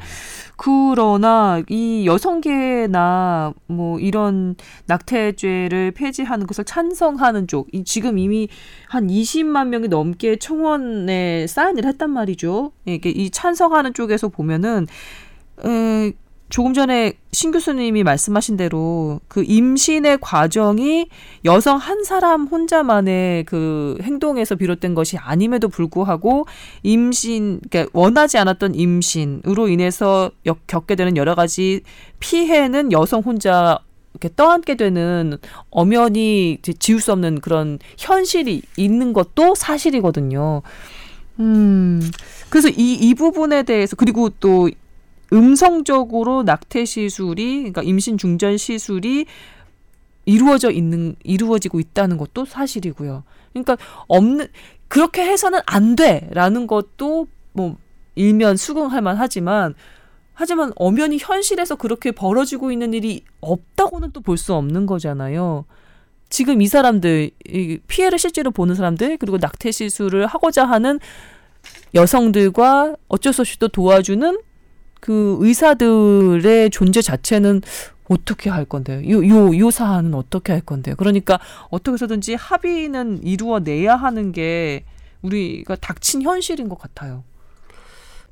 그러나 0.58 1.62
이 1.70 2.06
여성계나 2.08 3.54
뭐 3.68 4.00
이런 4.00 4.56
낙태죄를 4.88 5.92
폐지하는 5.92 6.48
것을 6.48 6.64
찬성하는 6.66 7.46
쪽, 7.48 7.68
이 7.72 7.84
지금 7.84 8.18
이미 8.18 8.48
한 8.88 9.08
20만 9.08 9.68
명이 9.68 9.88
넘게 9.88 10.38
청원에 10.38 11.46
사인을 11.48 11.86
했단 11.86 12.10
말이죠. 12.10 12.72
이게 12.86 13.10
이 13.12 13.30
찬성하는 13.30 13.94
쪽에서 13.94 14.28
보면은 14.30 14.88
에, 15.66 16.14
조금 16.52 16.74
전에 16.74 17.14
신 17.32 17.52
교수님이 17.52 18.04
말씀하신 18.04 18.58
대로 18.58 19.22
그 19.30 19.42
임신의 19.42 20.18
과정이 20.20 21.08
여성 21.46 21.78
한 21.78 22.04
사람 22.04 22.46
혼자만의 22.46 23.46
그 23.46 23.98
행동에서 24.02 24.56
비롯된 24.56 24.94
것이 24.94 25.18
아님에도 25.18 25.70
불구하고 25.70 26.46
임신, 26.84 27.62
그러니까 27.70 27.90
원하지 27.98 28.38
않았던 28.38 28.76
임신으로 28.76 29.70
인해서 29.70 30.30
역- 30.46 30.68
겪게 30.68 30.96
되는 30.96 31.16
여러 31.16 31.36
가지 31.36 31.84
피해는 32.20 32.92
여성 32.92 33.22
혼자 33.22 33.80
이렇게 34.14 34.30
떠안게 34.36 34.76
되는 34.76 35.38
엄연히 35.70 36.58
지울 36.80 37.00
수 37.00 37.14
없는 37.14 37.40
그런 37.40 37.80
현실이 37.98 38.62
있는 38.76 39.14
것도 39.14 39.56
사실이거든요. 39.56 40.64
음. 41.40 42.02
그래서 42.50 42.68
이, 42.68 42.94
이 42.96 43.14
부분에 43.16 43.64
대해서 43.64 43.96
그리고 43.96 44.28
또 44.42 44.70
음성적으로 45.34 46.44
낙태 46.44 46.86
시술이 46.86 47.58
그러니까 47.58 47.84
임신 47.84 48.18
중전 48.18 48.58
시술이 48.58 49.26
이루어져 50.26 50.72
있는 50.72 51.16
이루어지고 51.24 51.80
있다는 51.80 52.18
것도 52.18 52.46
사실이고요. 52.46 53.24
그러니까 53.54 53.78
없는 54.08 54.48
그렇게 54.88 55.24
해서는 55.24 55.60
안 55.66 55.96
돼라는 55.96 56.68
것도 56.68 57.28
뭐 57.54 57.78
일면 58.16 58.58
수긍할 58.58 59.02
만하지만 59.02 59.74
하지만 60.34 60.72
엄연히 60.76 61.18
현실에서 61.20 61.76
그렇게 61.76 62.12
벌어지고 62.12 62.72
있는 62.72 62.94
일이 62.94 63.24
없다고는 63.42 64.12
또 64.12 64.22
볼 64.22 64.38
수 64.38 64.54
없는 64.54 64.86
거잖아요. 64.86 65.66
지금 66.30 66.62
이 66.62 66.68
사람들 66.68 67.32
이 67.48 67.80
피해를 67.88 68.18
실제로 68.18 68.52
보는 68.52 68.76
사람들 68.76 69.18
그리고 69.18 69.38
낙태 69.38 69.72
시술을 69.72 70.28
하고자 70.28 70.66
하는 70.66 71.00
여성들과 71.94 72.96
어쩔 73.08 73.34
수 73.34 73.42
없이 73.42 73.60
또 73.60 73.68
도와주는 73.68 74.40
그 75.02 75.38
의사들의 75.42 76.70
존재 76.70 77.02
자체는 77.02 77.62
어떻게 78.08 78.50
할 78.50 78.66
건데 78.66 79.04
요? 79.10 79.26
요, 79.28 79.48
요, 79.48 79.58
요 79.58 79.72
사안은 79.72 80.14
어떻게 80.14 80.54
할 80.54 80.62
건데요? 80.62 80.96
그러니까 80.96 81.40
어떻게 81.70 81.94
해서든지 81.94 82.36
합의는 82.36 83.24
이루어내야 83.24 83.96
하는 83.96 84.32
게 84.32 84.86
우리가 85.22 85.76
닥친 85.76 86.22
현실인 86.22 86.70
것 86.70 86.80
같아요. 86.80 87.24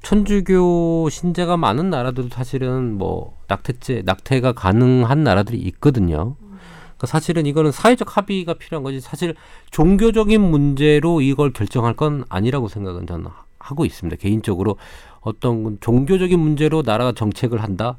천주교 0.01 1.09
신자가 1.09 1.57
많은 1.57 1.89
나라들도 1.89 2.29
사실은 2.33 2.97
뭐 2.97 3.37
낙태죄, 3.47 4.03
낙태가 4.05 4.53
가능한 4.53 5.23
나라들이 5.23 5.57
있거든요. 5.57 6.35
그러니까 6.39 7.07
사실은 7.07 7.45
이거는 7.45 7.71
사회적 7.71 8.15
합의가 8.15 8.53
필요한 8.55 8.83
거지. 8.83 8.99
사실 9.01 9.35
종교적인 9.71 10.39
문제로 10.41 11.21
이걸 11.21 11.51
결정할 11.51 11.95
건 11.95 12.23
아니라고 12.29 12.67
생각은 12.67 13.07
저는 13.07 13.27
하고 13.59 13.85
있습니다. 13.85 14.19
개인적으로 14.21 14.77
어떤 15.21 15.77
종교적인 15.81 16.39
문제로 16.39 16.81
나라가 16.81 17.11
정책을 17.11 17.61
한다. 17.61 17.97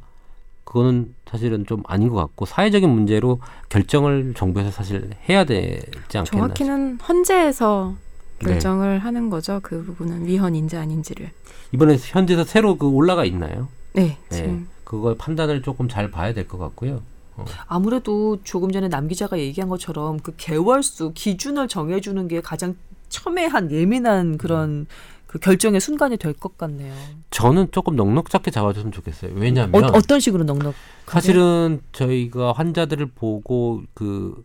그거는 0.65 1.15
사실은 1.29 1.67
좀 1.67 1.83
아닌 1.87 2.09
것 2.09 2.17
같고 2.17 2.47
사회적인 2.47 2.89
문제로 2.89 3.41
결정을 3.69 4.35
정부에서 4.37 4.71
사실 4.71 5.11
해야 5.29 5.45
되지 5.45 6.19
않겠나. 6.19 6.25
정확히는 6.25 6.99
헌재에서 7.01 7.95
네. 8.41 8.53
결정을 8.53 9.01
하는 9.01 9.31
거죠. 9.31 9.61
그 9.63 9.83
부분은 9.85 10.27
위헌인지 10.27 10.77
아닌지를. 10.77 11.31
이번에 11.73 11.97
현지에서 11.99 12.45
새로 12.45 12.77
그 12.77 12.89
올라가 12.89 13.25
있나요? 13.25 13.69
네, 13.93 14.17
네. 14.29 14.37
지금 14.37 14.69
그걸 14.85 15.17
판단을 15.17 15.63
조금 15.63 15.89
잘 15.89 16.11
봐야 16.11 16.33
될 16.33 16.47
것 16.47 16.59
같고요. 16.59 17.03
아무래도 17.67 18.39
조금 18.45 18.71
전에 18.71 18.89
남 18.89 19.09
기자가 19.09 19.39
얘기한 19.39 19.69
것처럼 19.71 20.19
그 20.21 20.35
개월수 20.37 21.13
기준을 21.15 21.69
정해주는 21.69 22.29
게 22.29 22.41
가장 22.41 22.77
첨예한 23.09 23.73
예민한 23.73 24.37
그런 24.37 24.87
그 25.31 25.39
결정의 25.39 25.81
순간이 25.81 26.17
될 26.17 26.33
것 26.33 26.59
같네요. 26.59 26.93
저는 27.31 27.69
조금 27.71 27.95
넉넉잡게 27.95 28.51
잡아줬으면 28.51 28.91
좋겠어요. 28.91 29.31
어, 29.31 29.35
왜냐하면 29.37 29.85
어 29.95 30.01
떤 30.01 30.19
식으로 30.19 30.43
넉넉? 30.43 30.75
사실은 31.07 31.81
저희가 31.93 32.51
환자들을 32.51 33.07
보고 33.15 33.83
그 33.95 34.43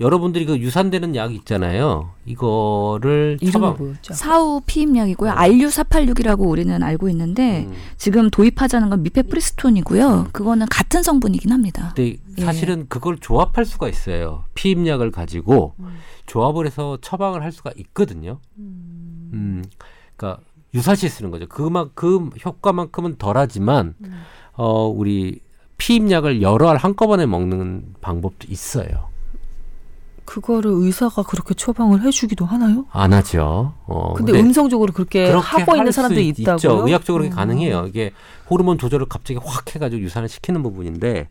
여러분들이 0.00 0.44
그 0.44 0.58
유산되는 0.58 1.14
약 1.14 1.32
있잖아요. 1.34 2.10
이거를 2.24 3.38
처방 3.52 3.76
뭐였죠? 3.78 4.14
사후 4.14 4.60
피임약이고요. 4.66 5.30
RU486이라고 5.32 6.48
우리는 6.48 6.82
알고 6.82 7.08
있는데 7.10 7.66
음. 7.68 7.74
지금 7.96 8.28
도입하자는 8.30 8.90
건 8.90 9.02
미페프리스톤이고요. 9.04 10.28
그거는 10.32 10.66
같은 10.66 11.04
성분이긴 11.04 11.52
합니다. 11.52 11.92
근데 11.94 12.16
예. 12.38 12.44
사실은 12.44 12.86
그걸 12.88 13.18
조합할 13.18 13.64
수가 13.64 13.88
있어요. 13.88 14.44
피임약을 14.54 15.12
가지고 15.12 15.74
조합을 16.26 16.66
해서 16.66 16.98
처방을 17.00 17.42
할 17.44 17.52
수가 17.52 17.70
있거든요. 17.76 18.40
음, 18.58 19.64
그러니까 20.18 20.42
유사시 20.74 21.08
쓰는 21.08 21.30
거죠. 21.30 21.46
그만 21.48 21.90
그 21.94 22.28
효과만큼은 22.44 23.16
덜하지만 23.16 23.94
어 24.54 24.86
우리 24.86 25.40
피임약을 25.78 26.42
여러 26.42 26.68
알 26.68 26.76
한꺼번에 26.76 27.24
먹는 27.24 27.94
방법도 28.00 28.48
있어요. 28.50 29.08
그거를 30.24 30.70
의사가 30.72 31.22
그렇게 31.22 31.54
처방을 31.54 32.02
해주기도 32.02 32.44
하나요? 32.44 32.84
안 32.90 33.14
하죠. 33.14 33.72
어, 33.86 34.12
근데, 34.12 34.32
근데 34.32 34.44
음성적으로 34.46 34.92
그렇게 34.92 35.26
그렇게 35.28 35.46
하고 35.46 35.76
있는 35.76 36.20
있- 36.20 36.40
있다고요? 36.40 36.86
의학적으로 36.86 37.24
음. 37.24 37.30
가능해요. 37.30 37.86
이게 37.86 38.12
호르몬 38.50 38.76
조절을 38.76 39.06
갑자기 39.06 39.40
확 39.42 39.74
해가지고 39.74 40.02
유산을 40.02 40.28
시키는 40.28 40.62
부분인데 40.62 41.30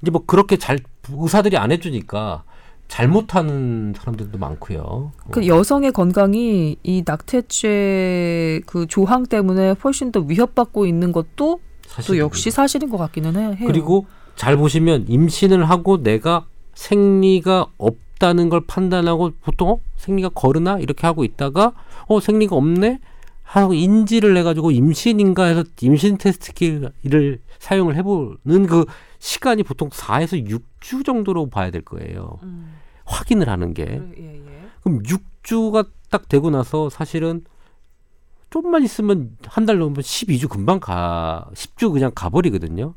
이제 0.00 0.10
뭐 0.10 0.24
그렇게 0.24 0.56
잘 0.56 0.78
의사들이 1.10 1.58
안 1.58 1.72
해주니까 1.72 2.44
잘못하는 2.92 3.94
사람들도 3.96 4.36
많고요. 4.36 5.12
그 5.30 5.46
여성의 5.46 5.92
건강이 5.92 6.76
이 6.82 7.02
낙태죄 7.06 8.60
그 8.66 8.86
조항 8.86 9.24
때문에 9.24 9.74
훨씬 9.82 10.12
더 10.12 10.20
위협받고 10.20 10.84
있는 10.84 11.10
것도 11.10 11.28
또 11.36 11.60
사실입니다. 11.86 12.22
역시 12.26 12.50
사실인 12.50 12.90
것 12.90 12.98
같기는 12.98 13.34
해- 13.36 13.56
해요. 13.56 13.66
그리고 13.66 14.04
잘 14.36 14.58
보시면 14.58 15.06
임신을 15.08 15.70
하고 15.70 16.02
내가 16.02 16.44
생리가 16.74 17.68
없다는 17.78 18.50
걸 18.50 18.66
판단하고 18.66 19.30
보통 19.40 19.70
어? 19.70 19.80
생리가 19.96 20.28
거르나 20.28 20.78
이렇게 20.78 21.06
하고 21.06 21.24
있다가 21.24 21.72
어 22.08 22.20
생리가 22.20 22.54
없네 22.56 22.98
하고 23.42 23.72
인지를 23.72 24.36
해가지고 24.36 24.70
임신인가 24.70 25.44
해서 25.44 25.64
임신 25.80 26.18
테스트기를 26.18 27.40
사용을 27.58 27.96
해보는 27.96 28.66
그 28.66 28.84
시간이 29.18 29.62
보통 29.62 29.88
4에서 29.88 30.46
6주 30.46 31.06
정도로 31.06 31.48
봐야 31.48 31.70
될 31.70 31.82
거예요. 31.82 32.38
음, 32.42 32.72
확인을 33.04 33.48
하는 33.48 33.74
게. 33.74 33.84
그래, 33.84 34.12
예, 34.18 34.34
예. 34.36 34.62
그럼 34.82 35.02
6주가 35.02 35.88
딱 36.10 36.28
되고 36.28 36.50
나서 36.50 36.88
사실은 36.90 37.44
좀만 38.50 38.82
있으면 38.84 39.36
한 39.46 39.64
달 39.66 39.78
넘으면 39.78 40.02
12주 40.02 40.48
금방 40.48 40.78
가, 40.80 41.48
10주 41.54 41.92
그냥 41.92 42.12
가버리거든요. 42.14 42.94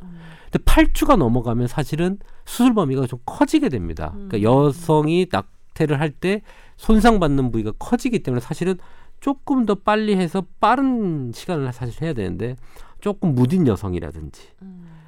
근데 0.51 0.59
8주가 0.65 1.15
넘어가면 1.17 1.67
사실은 1.67 2.17
수술 2.45 2.73
범위가 2.73 3.07
좀 3.07 3.19
커지게 3.25 3.69
됩니다. 3.69 4.11
그러니까 4.13 4.41
여성이 4.41 5.27
낙태를 5.31 5.99
할 5.99 6.11
때 6.11 6.41
손상받는 6.77 7.51
부위가 7.51 7.71
커지기 7.79 8.19
때문에 8.19 8.41
사실은 8.41 8.77
조금 9.21 9.65
더 9.65 9.75
빨리 9.75 10.15
해서 10.17 10.43
빠른 10.59 11.31
시간을 11.33 11.71
사실 11.71 12.01
해야 12.03 12.11
되는데 12.13 12.57
조금 12.99 13.33
무딘 13.33 13.65
여성이라든지 13.65 14.41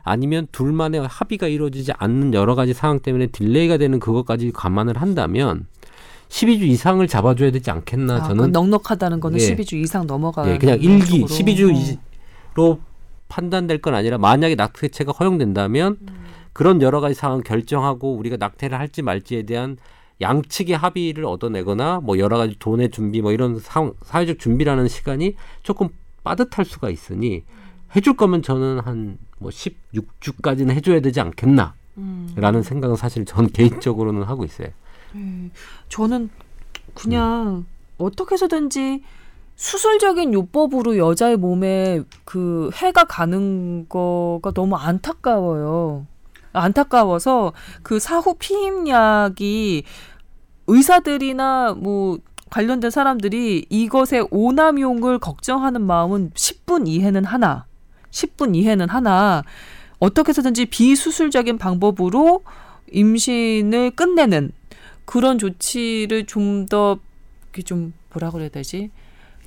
아니면 0.08 0.48
둘만의 0.52 1.08
합의가 1.08 1.48
이루어지지 1.48 1.92
않는 1.98 2.34
여러 2.34 2.56
가지 2.56 2.74
상황 2.74 3.00
때문에 3.00 3.28
delay가 3.28 3.78
되는 3.78 4.00
그것까지 4.00 4.52
감안을 4.54 5.02
한다면 5.02 5.68
12주 6.30 6.64
이상을 6.64 7.06
잡아줘야 7.08 7.52
되지 7.52 7.72
않겠나 7.72 8.16
아, 8.16 8.24
저는 8.24 8.46
그 8.46 8.58
넉넉하다는 8.58 9.20
거는 9.20 9.40
예. 9.40 9.56
12주 9.56 9.74
이상 9.76 10.08
넘어가는 10.08 10.54
예, 10.54 10.58
그냥 10.58 10.80
일기 10.82 11.22
쪽으로. 11.22 11.28
12주로 11.28 12.80
판단될 13.30 13.80
건 13.82 13.96
아니라 13.96 14.18
만약에 14.18 14.56
낙태죄가 14.56 15.12
허용된다면 15.14 15.98
그런 16.54 16.82
여러 16.82 17.02
가지 17.02 17.14
상황 17.14 17.42
결정하고 17.42 18.16
우리가 18.16 18.38
낙태를 18.38 18.80
할지 18.80 19.02
말지에 19.02 19.44
대한 19.44 19.78
양측의 20.22 20.76
합의를 20.76 21.26
얻어내거나 21.26 22.00
뭐 22.02 22.18
여러 22.18 22.38
가지 22.38 22.56
돈의 22.58 22.90
준비 22.90 23.22
뭐 23.22 23.32
이런 23.32 23.60
상, 23.60 23.94
사회적 24.04 24.40
준비라는 24.40 24.88
시간이 24.88 25.36
조금 25.64 25.90
빠듯할 26.24 26.66
수가 26.66 26.90
있으니 26.90 27.44
해줄 27.96 28.16
거면 28.16 28.42
저는 28.42 28.80
한 28.80 29.18
뭐 29.40 29.52
16주까지는 29.52 30.72
해줘야 30.72 31.00
되지 31.00 31.22
않겠나라는 31.22 31.74
음. 31.98 32.64
생각은 32.64 32.96
사실 32.96 33.26
전 33.26 33.48
개인적으로는 33.52 34.24
하고 34.24 34.44
있어요. 34.46 34.70
예. 35.16 35.50
저는 35.90 36.30
그냥 36.94 37.66
어떻게 37.98 38.34
해서든지 38.34 39.04
수술적인 39.56 40.34
요법으로 40.34 40.98
여자의 40.98 41.38
몸에 41.38 42.04
그 42.26 42.70
해가 42.76 43.06
가는 43.06 43.88
거가 43.90 44.52
너무 44.52 44.76
안타까워요. 44.76 46.06
안타까워서 46.54 47.54
그 47.84 48.00
사후 48.00 48.36
피임약이 48.38 49.84
의사들이나 50.68 51.76
뭐 51.78 52.20
관련된 52.50 52.92
사람들이 52.92 53.66
이것의 53.70 54.28
오남용을 54.32 55.20
걱정하는 55.20 55.82
마음은 55.82 56.32
10분 56.32 56.88
이해는 56.88 57.26
하나, 57.26 57.66
10분 58.18 58.56
이해는 58.56 58.90
하나, 58.90 59.44
어떻게 60.00 60.30
해서든지 60.30 60.66
비수술적인 60.68 61.58
방법으로 61.58 62.44
임신을 62.92 63.92
끝내는 63.92 64.52
그런 65.06 65.38
조치를 65.38 66.26
좀더좀 66.26 67.94
뭐라 68.14 68.32
그래야 68.32 68.50
되지 68.50 68.92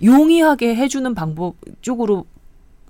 용이하게 0.03 0.75
해주는 0.75 1.15
방법 1.15 1.57
쪽으로 1.83 2.27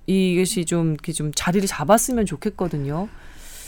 이것이 0.07 0.65
좀 0.65 0.93
이렇게 0.93 1.13
좀 1.13 1.33
자리를 1.35 1.67
잡았으면 1.67 2.27
좋겠거든요. 2.27 3.09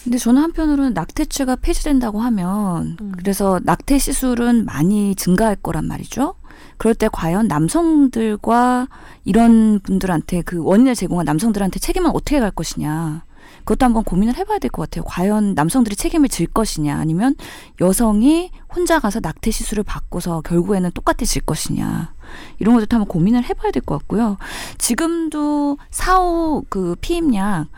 근데 0.04 0.18
저는 0.18 0.42
한편으로는 0.42 0.94
낙태죄가 0.94 1.56
폐지된다고 1.56 2.20
하면 2.20 2.96
음. 3.00 3.12
그래서 3.16 3.60
낙태 3.62 3.98
시술은 3.98 4.64
많이 4.64 5.14
증가할 5.14 5.56
거란 5.56 5.86
말이죠. 5.86 6.34
그럴 6.82 6.96
때 6.96 7.08
과연 7.12 7.46
남성들과 7.46 8.88
이런 9.24 9.78
분들한테 9.78 10.42
그 10.42 10.60
원인을 10.64 10.96
제공한 10.96 11.24
남성들한테 11.26 11.78
책임은 11.78 12.10
어떻게 12.10 12.40
갈 12.40 12.50
것이냐. 12.50 13.22
그것도 13.60 13.86
한번 13.86 14.02
고민을 14.02 14.34
해봐야 14.36 14.58
될 14.58 14.68
것 14.68 14.90
같아요. 14.90 15.04
과연 15.04 15.54
남성들이 15.54 15.94
책임을 15.94 16.28
질 16.28 16.48
것이냐, 16.48 16.98
아니면 16.98 17.36
여성이 17.80 18.50
혼자 18.74 18.98
가서 18.98 19.20
낙태 19.20 19.52
시술을 19.52 19.84
받고서 19.84 20.40
결국에는 20.40 20.90
똑같아질 20.90 21.42
것이냐. 21.42 22.14
이런 22.58 22.74
것도 22.74 22.96
한번 22.96 23.06
고민을 23.06 23.44
해봐야 23.44 23.70
될 23.70 23.80
것 23.84 23.98
같고요. 23.98 24.36
지금도 24.78 25.78
사후 25.92 26.64
그 26.68 26.96
피임약 27.00 27.68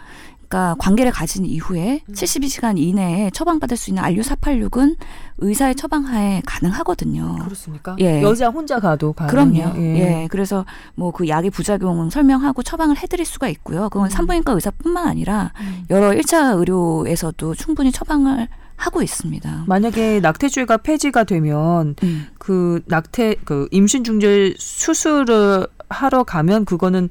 그러니까 0.55 0.77
관계를 0.79 1.11
가진 1.11 1.45
이후에 1.45 2.03
음. 2.09 2.15
72시간 2.15 2.79
이내에 2.79 3.31
처방받을 3.31 3.77
수 3.77 3.91
있는 3.91 4.05
알류486은 4.05 4.97
의사의 5.39 5.75
처방하에 5.75 6.43
가능하거든요. 6.47 7.39
그렇습니까? 7.43 7.97
예. 7.99 8.23
여자 8.23 8.49
혼자 8.51 8.79
가도 8.79 9.13
그럼요. 9.15 9.63
가능해요. 9.63 9.75
예. 9.99 10.29
그래서 10.31 10.65
뭐 10.95 11.15
그 11.15 11.29
약의 11.29 11.51
부작용은 11.51 12.11
설명하고 12.11 12.63
처방을 12.65 12.99
해드릴 12.99 13.25
수가 13.25 13.49
있고요. 13.49 13.89
그건 13.89 14.07
음. 14.07 14.11
산부인과 14.11 14.53
의사뿐만 14.53 15.07
아니라 15.07 15.53
음. 15.61 15.85
여러 15.91 16.11
1차 16.11 16.59
의료에서도 16.59 17.55
충분히 17.55 17.93
처방을 17.93 18.49
하고 18.77 19.01
있습니다. 19.01 19.65
만약에 19.69 20.19
낙태죄가 20.21 20.79
폐지가 20.79 21.23
되면 21.25 21.95
음. 22.03 22.27
그 22.39 22.83
낙태 22.87 23.37
그 23.45 23.69
임신 23.71 24.03
중절 24.03 24.55
수술을 24.59 25.69
하러 25.89 26.25
가면 26.25 26.65
그거는 26.65 27.09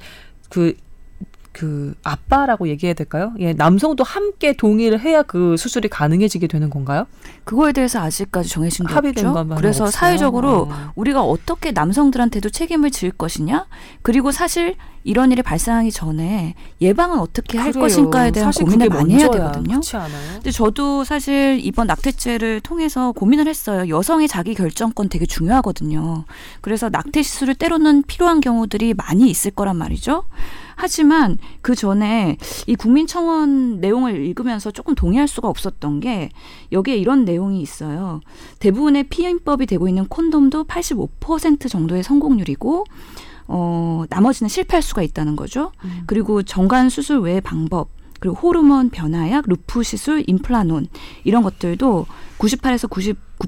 그 0.49 0.73
그 1.53 1.93
아빠라고 2.03 2.67
얘기해야 2.67 2.93
될까요? 2.95 3.31
예, 3.39 3.53
남성도 3.53 4.03
함께 4.03 4.53
동의를 4.53 4.99
해야 4.99 5.21
그 5.21 5.55
수술이 5.55 5.87
가능해지게 5.87 6.47
되는 6.47 6.69
건가요? 6.69 7.05
그거에 7.43 7.71
대해서 7.71 7.99
아직까지 8.01 8.49
정해진 8.49 8.87
게 8.87 8.93
없죠. 8.93 9.45
그래서 9.55 9.83
없어요? 9.83 9.91
사회적으로 9.91 10.67
어. 10.69 10.91
우리가 10.95 11.21
어떻게 11.23 11.71
남성들한테도 11.71 12.49
책임을 12.49 12.89
질 12.89 13.11
것이냐, 13.11 13.67
그리고 14.01 14.31
사실 14.31 14.75
이런 15.03 15.31
일이 15.31 15.43
발생하기 15.43 15.91
전에 15.91 16.55
예방은 16.81 17.19
어떻게 17.19 17.57
할 17.59 17.71
그래요. 17.71 17.83
것인가에 17.83 18.31
대한 18.31 18.51
고민을 18.51 18.89
많이 18.89 19.15
해야. 19.15 19.29
되거든요. 19.29 19.79
근데 20.33 20.49
저도 20.49 21.03
사실 21.03 21.59
이번 21.61 21.87
낙태죄를 21.87 22.61
통해서 22.61 23.11
고민을 23.11 23.47
했어요. 23.47 23.87
여성의 23.95 24.27
자기 24.27 24.55
결정권 24.55 25.09
되게 25.09 25.25
중요하거든요. 25.25 26.25
그래서 26.61 26.89
낙태 26.89 27.21
시술을 27.21 27.55
때로는 27.55 28.03
필요한 28.07 28.41
경우들이 28.41 28.93
많이 28.95 29.29
있을 29.29 29.51
거란 29.51 29.75
말이죠. 29.75 30.23
하지만 30.75 31.37
그 31.61 31.75
전에 31.75 32.37
이 32.67 32.75
국민청원 32.75 33.79
내용을 33.79 34.25
읽으면서 34.25 34.71
조금 34.71 34.95
동의할 34.95 35.27
수가 35.27 35.47
없었던 35.47 35.99
게 35.99 36.29
여기에 36.71 36.97
이런 36.97 37.25
내용이 37.25 37.61
있어요. 37.61 38.21
대부분의 38.59 39.05
피임법이 39.05 39.65
되고 39.65 39.87
있는 39.87 40.07
콘돔도 40.07 40.65
85% 40.65 41.69
정도의 41.69 42.03
성공률이고 42.03 42.85
어, 43.47 44.03
나머지는 44.09 44.49
실패할 44.49 44.81
수가 44.81 45.01
있다는 45.01 45.35
거죠. 45.35 45.71
음. 45.83 46.03
그리고 46.05 46.43
정관 46.43 46.89
수술 46.89 47.19
외의 47.19 47.41
방법, 47.41 47.89
그리고 48.19 48.37
호르몬 48.37 48.89
변화약, 48.89 49.45
루프 49.47 49.83
시술, 49.83 50.23
임플라논 50.25 50.87
이런 51.25 51.43
것들도 51.43 52.05
98에서 52.37 52.89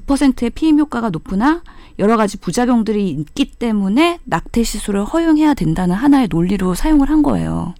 99%의 0.00 0.50
피임 0.50 0.78
효과가 0.78 1.10
높으나 1.10 1.62
여러 1.98 2.16
가지 2.16 2.36
부작용들이 2.36 3.08
있기 3.10 3.52
때문에 3.52 4.18
낙태 4.24 4.62
시술을 4.62 5.04
허용해야 5.04 5.54
된다는 5.54 5.94
하나의 5.96 6.28
논리로 6.30 6.74
사용을 6.74 7.08
한 7.08 7.22
거예요. 7.22 7.74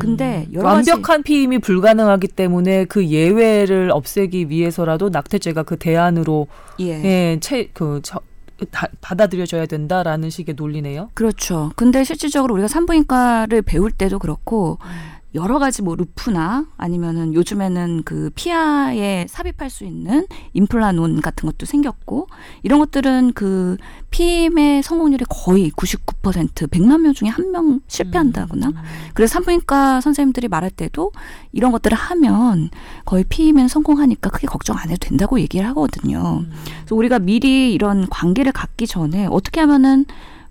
근데 0.00 0.48
여러 0.52 0.68
가지 0.70 0.90
완벽한 0.90 1.22
피임이 1.22 1.60
불가능하기 1.60 2.28
때문에 2.28 2.86
그 2.86 3.06
예외를 3.06 3.90
없애기 3.92 4.50
위해서라도 4.50 5.10
낙태죄가 5.10 5.62
그 5.62 5.76
대안으로 5.76 6.48
예. 6.80 7.04
예, 7.04 7.38
채, 7.40 7.68
그, 7.72 8.00
저, 8.02 8.20
다, 8.72 8.88
받아들여져야 9.00 9.66
된다라는 9.66 10.30
식의 10.30 10.56
논리네요. 10.56 11.10
그렇죠. 11.14 11.70
근데 11.76 12.02
실질적으로 12.02 12.54
우리가 12.54 12.66
산부인과를 12.66 13.62
배울 13.62 13.92
때도 13.92 14.18
그렇고 14.18 14.78
여러 15.36 15.58
가지 15.58 15.82
뭐 15.82 15.94
루프나 15.94 16.66
아니면은 16.76 17.34
요즘에는 17.34 18.02
그 18.04 18.30
피하에 18.34 19.26
삽입할 19.28 19.70
수 19.70 19.84
있는 19.84 20.26
임플라논 20.54 21.20
같은 21.20 21.46
것도 21.46 21.66
생겼고 21.66 22.26
이런 22.62 22.78
것들은 22.80 23.32
그 23.34 23.76
피임의 24.10 24.82
성공률이 24.82 25.26
거의 25.28 25.70
99% 25.70 26.68
100만 26.68 27.00
명 27.02 27.12
중에 27.12 27.28
한 27.28 27.46
명 27.52 27.80
실패한다거나 27.86 28.72
그래서 29.14 29.34
산부인과 29.34 30.00
선생님들이 30.00 30.48
말할 30.48 30.70
때도 30.70 31.12
이런 31.52 31.70
것들을 31.70 31.96
하면 31.96 32.70
거의 33.04 33.24
피임엔 33.24 33.68
성공하니까 33.68 34.30
크게 34.30 34.46
걱정 34.46 34.76
안 34.78 34.90
해도 34.90 34.98
된다고 35.00 35.38
얘기를 35.38 35.66
하거든요. 35.68 36.44
그래서 36.80 36.94
우리가 36.96 37.18
미리 37.18 37.72
이런 37.72 38.08
관계를 38.08 38.52
갖기 38.52 38.86
전에 38.86 39.26
어떻게 39.26 39.60
하면은 39.60 40.06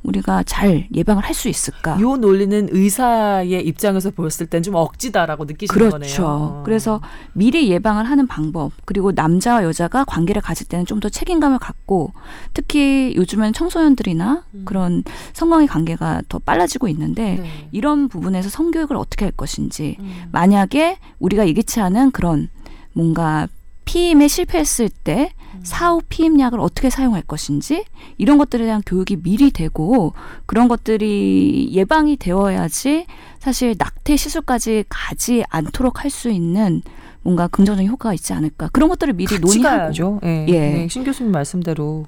우리가 0.05 0.43
잘 0.43 0.87
예방을 0.93 1.23
할 1.23 1.33
수 1.35 1.49
있을까? 1.49 1.97
이 1.99 2.01
논리는 2.01 2.69
의사의 2.71 3.65
입장에서 3.67 4.09
보였을 4.11 4.45
땐 4.47 4.63
좀 4.63 4.75
억지다라고 4.75 5.43
느끼시는 5.45 5.89
거네요. 5.89 6.07
그렇죠. 6.07 6.61
그래서 6.65 7.01
미리 7.33 7.69
예방을 7.69 8.05
하는 8.05 8.25
방법 8.27 8.71
그리고 8.85 9.11
남자와 9.11 9.63
여자가 9.65 10.05
관계를 10.05 10.41
가질 10.41 10.67
때는 10.67 10.85
좀 10.85 10.99
더 11.01 11.09
책임감을 11.09 11.59
갖고 11.59 12.13
특히 12.53 13.13
요즘엔 13.17 13.51
청소년들이나 13.51 14.43
음. 14.53 14.61
그런 14.65 15.03
성관계 15.33 15.67
관계가 15.67 16.21
더 16.29 16.39
빨라지고 16.39 16.87
있는데 16.87 17.35
네. 17.41 17.67
이런 17.73 18.07
부분에서 18.07 18.47
성교육을 18.49 18.95
어떻게 18.95 19.25
할 19.25 19.33
것인지 19.33 19.97
음. 19.99 20.23
만약에 20.31 20.97
우리가 21.19 21.47
예기치 21.47 21.81
않은 21.81 22.11
그런 22.11 22.47
뭔가 22.93 23.47
피임에 23.85 24.27
실패했을 24.27 24.89
때 24.89 25.31
음. 25.53 25.61
사후 25.63 26.01
피임약을 26.09 26.59
어떻게 26.59 26.89
사용할 26.89 27.21
것인지 27.21 27.85
이런 28.17 28.37
것들에 28.37 28.65
대한 28.65 28.81
교육이 28.85 29.17
미리 29.17 29.51
되고 29.51 30.13
그런 30.45 30.67
것들이 30.67 31.69
예방이 31.71 32.17
되어야지 32.17 33.05
사실 33.39 33.75
낙태 33.77 34.15
시술까지 34.17 34.85
가지 34.89 35.43
않도록 35.49 36.03
할 36.03 36.09
수 36.11 36.29
있는 36.29 36.81
뭔가 37.21 37.47
긍정적인 37.47 37.89
효과가 37.89 38.13
있지 38.13 38.33
않을까 38.33 38.69
그런 38.71 38.89
것들을 38.89 39.13
미리 39.13 39.27
같이 39.37 39.41
논의하고 39.41 39.77
가야죠. 39.77 40.19
예. 40.23 40.45
예. 40.49 40.59
네, 40.59 40.87
신 40.87 41.03
교수님 41.03 41.31
말씀대로 41.31 42.05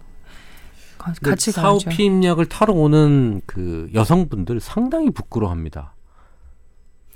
가- 1.00 1.14
그 1.22 1.30
같이 1.32 1.52
사후 1.52 1.80
가야죠. 1.80 1.90
피임약을 1.90 2.46
타러 2.48 2.74
오는 2.74 3.42
그 3.48 3.90
여성분들 3.94 4.60
상당히 4.60 5.10
부끄러워합니다. 5.10 5.94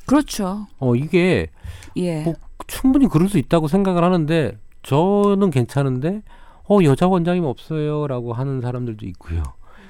그렇죠 0.05 0.67
어 0.79 0.95
이게 0.95 1.47
예 1.95 2.23
뭐 2.23 2.33
충분히 2.67 3.07
그럴 3.07 3.29
수 3.29 3.37
있다고 3.37 3.67
생각을 3.67 4.03
하는데 4.03 4.57
저는 4.83 5.51
괜찮은데 5.51 6.21
어 6.69 6.79
여자 6.83 7.07
원장님 7.07 7.43
없어요라고 7.43 8.33
하는 8.33 8.61
사람들도 8.61 9.05
있고요. 9.07 9.43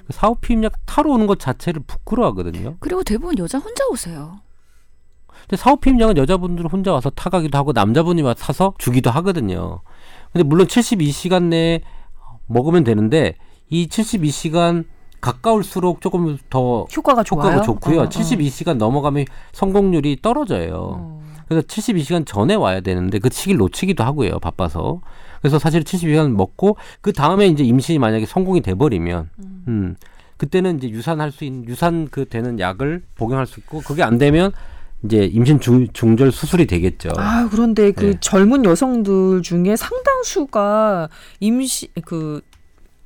사후 0.10 0.36
피임약 0.36 0.74
타러 0.86 1.12
오는 1.12 1.28
것 1.28 1.40
자체를 1.40 1.82
부끄러워하거든요. 1.86 2.76
그리고 2.80 3.04
대부분 3.04 3.38
여자 3.38 3.60
혼자 3.60 3.86
오세요 3.88 4.40
근데 5.42 5.56
사후 5.58 5.78
피임약은 5.78 6.18
여자분들 6.18 6.68
혼자 6.68 6.92
와서 6.92 7.10
타가기도 7.10 7.58
하고 7.58 7.72
남자분이 7.72 8.22
와서 8.22 8.38
사서 8.44 8.74
주기도 8.78 9.10
하거든요. 9.12 9.82
근데 10.32 10.44
물론 10.44 10.68
72시간 10.68 11.44
내에 11.44 11.82
먹으면 12.48 12.84
되는데 12.84 13.38
이 13.70 13.88
72시간 13.88 14.86
가까울수록 15.22 16.02
조금 16.02 16.38
더 16.50 16.86
효과가. 16.96 17.24
효과가 17.24 17.62
좋고요. 17.62 18.00
어, 18.02 18.04
어. 18.04 18.10
72시간 18.10 18.78
넘어가면 18.78 19.26
성공률이 19.54 20.20
떨어져요. 20.22 20.96
어. 20.98 21.21
그래서 21.52 21.68
72시간 21.68 22.26
전에 22.26 22.56
와야 22.56 22.80
되는데 22.80 23.20
그 23.20 23.28
시기를 23.30 23.58
놓치기도 23.58 24.06
하고요. 24.06 24.40
바빠서. 24.40 25.02
그래서 25.42 25.60
사실 25.60 25.84
72시간 25.84 26.32
먹고 26.32 26.78
그 27.02 27.12
다음에 27.12 27.48
이제 27.48 27.62
임신이 27.62 28.00
만약에 28.00 28.26
성공이 28.26 28.62
돼 28.62 28.74
버리면 28.74 29.30
음. 29.68 29.98
그때는 30.38 30.78
이제 30.78 30.90
유산할 30.90 31.34
수 31.34 31.44
있는 31.44 31.68
유산 31.68 32.08
그 32.10 32.24
되는 32.24 32.58
약을 32.58 33.04
복용할 33.16 33.46
수 33.48 33.60
있고 33.60 33.82
그게 33.82 34.02
안 34.02 34.18
되면 34.18 34.54
이제 35.04 35.26
임신 35.26 35.60
중, 35.60 35.88
중절 35.92 36.32
수술이 36.32 36.68
되겠죠. 36.68 37.10
아 37.18 37.50
그런데 37.52 37.92
그 37.92 38.12
네. 38.12 38.18
젊은 38.22 38.64
여성들 38.64 39.42
중에 39.42 39.76
상당수가 39.76 41.10
임시 41.42 41.90
그 42.06 42.40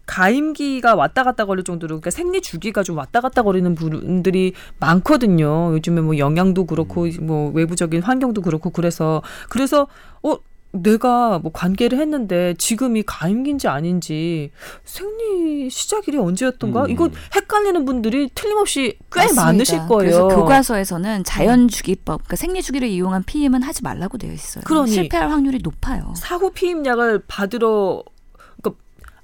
가임기가 0.05 0.95
왔다 0.95 1.23
갔다 1.23 1.45
거릴 1.45 1.63
정도로 1.63 1.95
그러니까 1.95 2.11
생리 2.11 2.41
주기가 2.41 2.83
좀 2.83 2.97
왔다 2.97 3.21
갔다 3.21 3.41
거리는 3.41 3.73
분들이 3.75 4.53
많거든요. 4.79 5.73
요즘에 5.73 6.01
뭐 6.01 6.17
영양도 6.17 6.65
그렇고 6.65 7.07
뭐 7.21 7.51
외부적인 7.51 8.01
환경도 8.01 8.41
그렇고 8.41 8.69
그래서 8.69 9.21
그래서 9.49 9.87
어 10.23 10.37
내가 10.71 11.39
뭐 11.39 11.51
관계를 11.53 11.99
했는데 11.99 12.53
지금이 12.57 13.03
가임기인지 13.03 13.67
아닌지 13.67 14.51
생리 14.83 15.69
시작일이 15.69 16.17
언제였던가 16.17 16.83
음. 16.83 16.89
이거 16.89 17.09
헷갈리는 17.33 17.85
분들이 17.85 18.29
틀림없이 18.35 18.97
꽤 19.11 19.21
맞습니다. 19.21 19.45
많으실 19.45 19.77
거예요. 19.79 19.97
그래서 19.97 20.27
교과서에서는 20.27 21.23
자연 21.23 21.67
주기법, 21.67 22.23
그러니까 22.23 22.35
생리 22.35 22.61
주기를 22.61 22.89
이용한 22.89 23.23
피임은 23.23 23.63
하지 23.63 23.83
말라고 23.83 24.17
되어 24.17 24.33
있어요. 24.33 24.63
그러니. 24.65 24.91
실패할 24.91 25.29
확률이 25.29 25.59
높아요. 25.63 26.13
사후 26.17 26.51
피임약을 26.51 27.23
받으러 27.27 28.03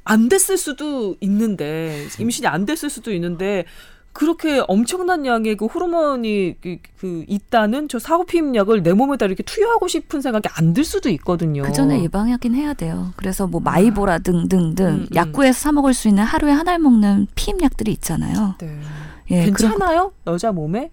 안 0.03 0.29
됐을 0.29 0.57
수도 0.57 1.15
있는데 1.21 2.07
임신이 2.19 2.47
안 2.47 2.65
됐을 2.65 2.89
수도 2.89 3.13
있는데 3.13 3.65
그렇게 4.13 4.61
엄청난 4.67 5.25
양의 5.25 5.55
그 5.55 5.67
호르몬이 5.67 6.55
그, 6.61 6.77
그 6.99 7.23
있다는 7.29 7.87
저 7.87 7.97
사후 7.97 8.25
피임약을 8.25 8.83
내 8.83 8.91
몸에다 8.91 9.25
이렇게 9.25 9.41
투여하고 9.43 9.87
싶은 9.87 10.19
생각이 10.19 10.49
안 10.53 10.73
들 10.73 10.83
수도 10.83 11.07
있거든요. 11.09 11.63
그 11.63 11.71
전에 11.71 12.03
예방하긴 12.03 12.53
해야 12.55 12.73
돼요. 12.73 13.13
그래서 13.15 13.47
뭐 13.47 13.61
마이보라 13.61 14.19
등등등 14.19 14.85
음, 14.85 14.91
음. 15.03 15.07
약국에서 15.15 15.57
사 15.59 15.71
먹을 15.71 15.93
수 15.93 16.09
있는 16.09 16.23
하루에 16.25 16.51
한 16.51 16.67
알 16.67 16.79
먹는 16.79 17.27
피임약들이 17.35 17.91
있잖아요. 17.93 18.55
네. 18.59 18.79
예, 19.31 19.49
그런, 19.49 19.71
괜찮아요? 19.71 20.11
여자 20.27 20.51
몸에? 20.51 20.91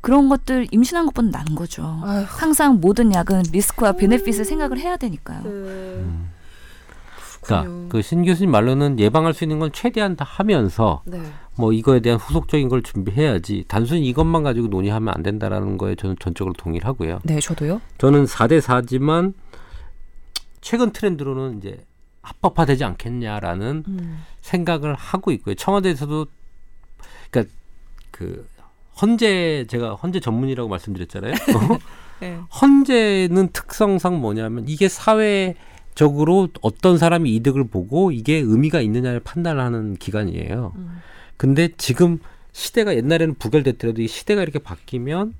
그런 0.00 0.28
것들 0.30 0.68
임신한 0.70 1.04
것보다 1.06 1.28
나은 1.30 1.54
거죠. 1.54 2.00
아휴. 2.02 2.24
항상 2.26 2.80
모든 2.80 3.12
약은 3.12 3.42
리스크와 3.52 3.92
베네핏을 3.92 4.44
생각을 4.46 4.78
해야 4.78 4.96
되니까요. 4.96 5.42
그러니까 7.60 7.88
그 7.88 8.02
신 8.02 8.24
교수님 8.24 8.50
말로는 8.50 8.98
예방할 8.98 9.34
수 9.34 9.44
있는 9.44 9.58
건 9.58 9.70
최대한 9.72 10.16
다 10.16 10.24
하면서 10.26 11.02
네. 11.04 11.20
뭐 11.56 11.72
이거에 11.72 12.00
대한 12.00 12.18
후속적인 12.18 12.68
걸 12.70 12.82
준비해야지 12.82 13.64
단순히 13.68 14.08
이것만 14.08 14.42
가지고 14.42 14.68
논의하면 14.68 15.12
안 15.14 15.22
된다라는 15.22 15.76
거에 15.76 15.94
저는 15.94 16.16
전적으로 16.18 16.54
동의를 16.54 16.86
하고요. 16.88 17.20
네, 17.24 17.38
저도요. 17.38 17.80
저는 17.98 18.24
4대 18.24 18.60
4지만 18.60 19.34
최근 20.62 20.92
트렌드로는 20.92 21.58
이제 21.58 21.84
합법화되지 22.22 22.84
않겠냐라는 22.84 23.84
음. 23.86 24.22
생각을 24.40 24.94
하고 24.94 25.30
있고요. 25.32 25.54
청와대에서도 25.54 26.26
그러니까 27.30 27.54
그 28.10 28.46
헌재 29.00 29.66
제가 29.68 29.94
헌재 29.94 30.20
전문이라고 30.20 30.68
말씀드렸잖아요. 30.68 31.32
어? 31.32 31.78
네. 32.20 32.38
헌재는 32.60 33.48
특성상 33.52 34.20
뭐냐면 34.20 34.64
이게 34.68 34.88
사회 34.88 35.56
적으로 35.94 36.48
어떤 36.60 36.98
사람이 36.98 37.34
이득을 37.36 37.68
보고 37.68 38.12
이게 38.12 38.36
의미가 38.36 38.80
있느냐를 38.80 39.20
판단하는 39.20 39.96
기관이에요. 39.96 40.72
음. 40.76 40.98
근데 41.36 41.68
지금 41.76 42.18
시대가 42.52 42.94
옛날에는 42.94 43.34
부결됐더라도 43.34 44.02
이 44.02 44.08
시대가 44.08 44.42
이렇게 44.42 44.58
바뀌면 44.58 45.34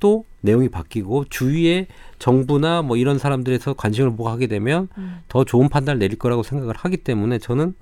또 0.00 0.24
내용이 0.42 0.68
바뀌고 0.68 1.26
주위에 1.30 1.86
정부나 2.18 2.82
뭐 2.82 2.96
이런 2.96 3.18
사람들에서 3.18 3.74
관심을 3.74 4.10
보고 4.10 4.28
하게 4.28 4.46
되면 4.46 4.88
음. 4.98 5.20
더 5.28 5.44
좋은 5.44 5.68
판단을 5.68 5.98
내릴 5.98 6.18
거라고 6.18 6.42
생각을 6.42 6.74
하기 6.76 6.98
때문에 6.98 7.38
저는 7.38 7.74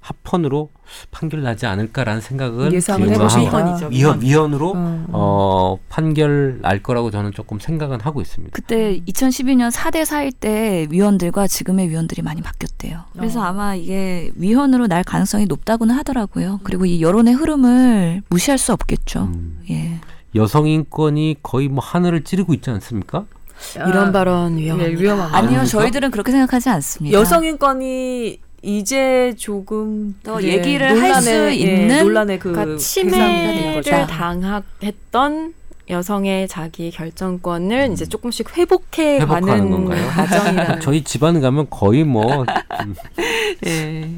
합헌으로 0.00 0.70
판결 1.10 1.42
나지 1.42 1.66
않을까라는 1.66 2.20
생각을 2.20 2.72
예상을 2.72 3.06
위헌이죠. 3.08 3.88
위헌 3.90 4.22
위헌으로 4.22 4.72
음, 4.72 4.78
음. 4.78 5.06
어 5.12 5.78
판결 5.88 6.58
날 6.62 6.82
거라고 6.82 7.10
저는 7.10 7.32
조금 7.32 7.60
생각은 7.60 8.00
하고 8.00 8.20
있습니다. 8.20 8.52
그때 8.52 9.00
2012년 9.06 9.70
4대 9.70 10.02
4일 10.02 10.32
때 10.40 10.86
위원들과 10.90 11.46
지금의 11.46 11.90
위원들이 11.90 12.22
많이 12.22 12.40
바뀌었대요. 12.42 13.04
그래서 13.12 13.40
어. 13.40 13.44
아마 13.44 13.74
이게 13.74 14.30
위헌으로 14.36 14.86
날 14.86 15.04
가능성이 15.04 15.46
높다고는 15.46 15.94
하더라고요. 15.94 16.60
그리고 16.64 16.86
이 16.86 17.02
여론의 17.02 17.34
흐름을 17.34 18.22
무시할 18.28 18.58
수 18.58 18.72
없겠죠. 18.72 19.24
음. 19.24 19.60
예. 19.70 20.00
여성 20.34 20.66
인권이 20.66 21.36
거의 21.42 21.68
뭐 21.68 21.84
하늘을 21.84 22.24
찌르고 22.24 22.54
있지 22.54 22.70
않습니까? 22.70 23.26
이런 23.76 24.12
발언 24.12 24.56
위험합니다. 24.56 24.96
네, 24.96 25.02
위험합니다. 25.02 25.38
아니요? 25.38 25.64
저희들은 25.66 26.10
그렇게 26.10 26.32
생각하지 26.32 26.70
않습니다. 26.70 27.18
여성 27.18 27.44
인권이 27.44 28.40
이제 28.62 29.34
조금 29.38 30.14
더 30.22 30.42
얘기를 30.42 31.00
할수 31.00 31.30
예, 31.30 31.54
있는 31.54 32.04
논란의 32.04 32.38
그 32.38 32.50
그러니까 32.52 32.70
된 32.72 32.78
침해를. 32.78 34.06
당했던 34.06 35.54
여성의 35.88 36.46
자기 36.46 36.90
결정권을 36.90 37.90
이제 37.92 38.04
조금씩 38.06 38.56
회복해 38.56 39.18
회복하는 39.20 39.46
가는 39.46 39.70
건가요? 39.70 40.06
과정이라는 40.08 40.80
저희 40.82 41.02
집안 41.02 41.40
가면 41.40 41.68
거의 41.70 42.04
뭐 42.04 42.44
음, 42.84 42.94
예. 43.66 44.10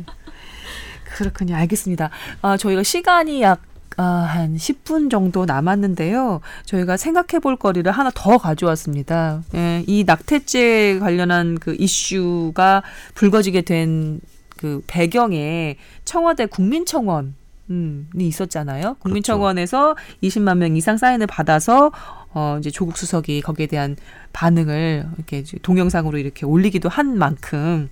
그렇군요. 1.16 1.54
알겠습니다. 1.56 2.10
아, 2.42 2.56
저희가 2.56 2.82
시간이 2.82 3.42
약 3.42 3.60
아, 3.96 4.02
한 4.02 4.56
10분 4.56 5.10
정도 5.10 5.44
남았는데요. 5.44 6.40
저희가 6.64 6.96
생각해 6.96 7.40
볼 7.40 7.56
거리를 7.56 7.90
하나 7.90 8.10
더 8.14 8.38
가져왔습니다. 8.38 9.42
예, 9.54 9.84
이 9.86 10.04
낙태죄 10.04 10.98
관련한 11.00 11.58
그 11.58 11.76
이슈가 11.78 12.82
불거지게 13.14 13.62
된 13.62 14.20
그 14.62 14.80
배경에 14.86 15.76
청와대 16.04 16.46
국민청원 16.46 17.34
음, 17.70 18.08
이 18.16 18.28
있었잖아요. 18.28 18.94
국민청원에서 19.00 19.96
20만 20.22 20.58
명 20.58 20.76
이상 20.76 20.96
사인을 20.96 21.26
받아서 21.26 21.90
어 22.32 22.58
이제 22.60 22.70
조국 22.70 22.96
수석이 22.96 23.40
거기에 23.40 23.66
대한 23.66 23.96
반응을 24.32 25.04
이렇게 25.16 25.42
동영상으로 25.62 26.16
이렇게 26.16 26.46
올리기도 26.46 26.88
한 26.88 27.18
만큼 27.18 27.90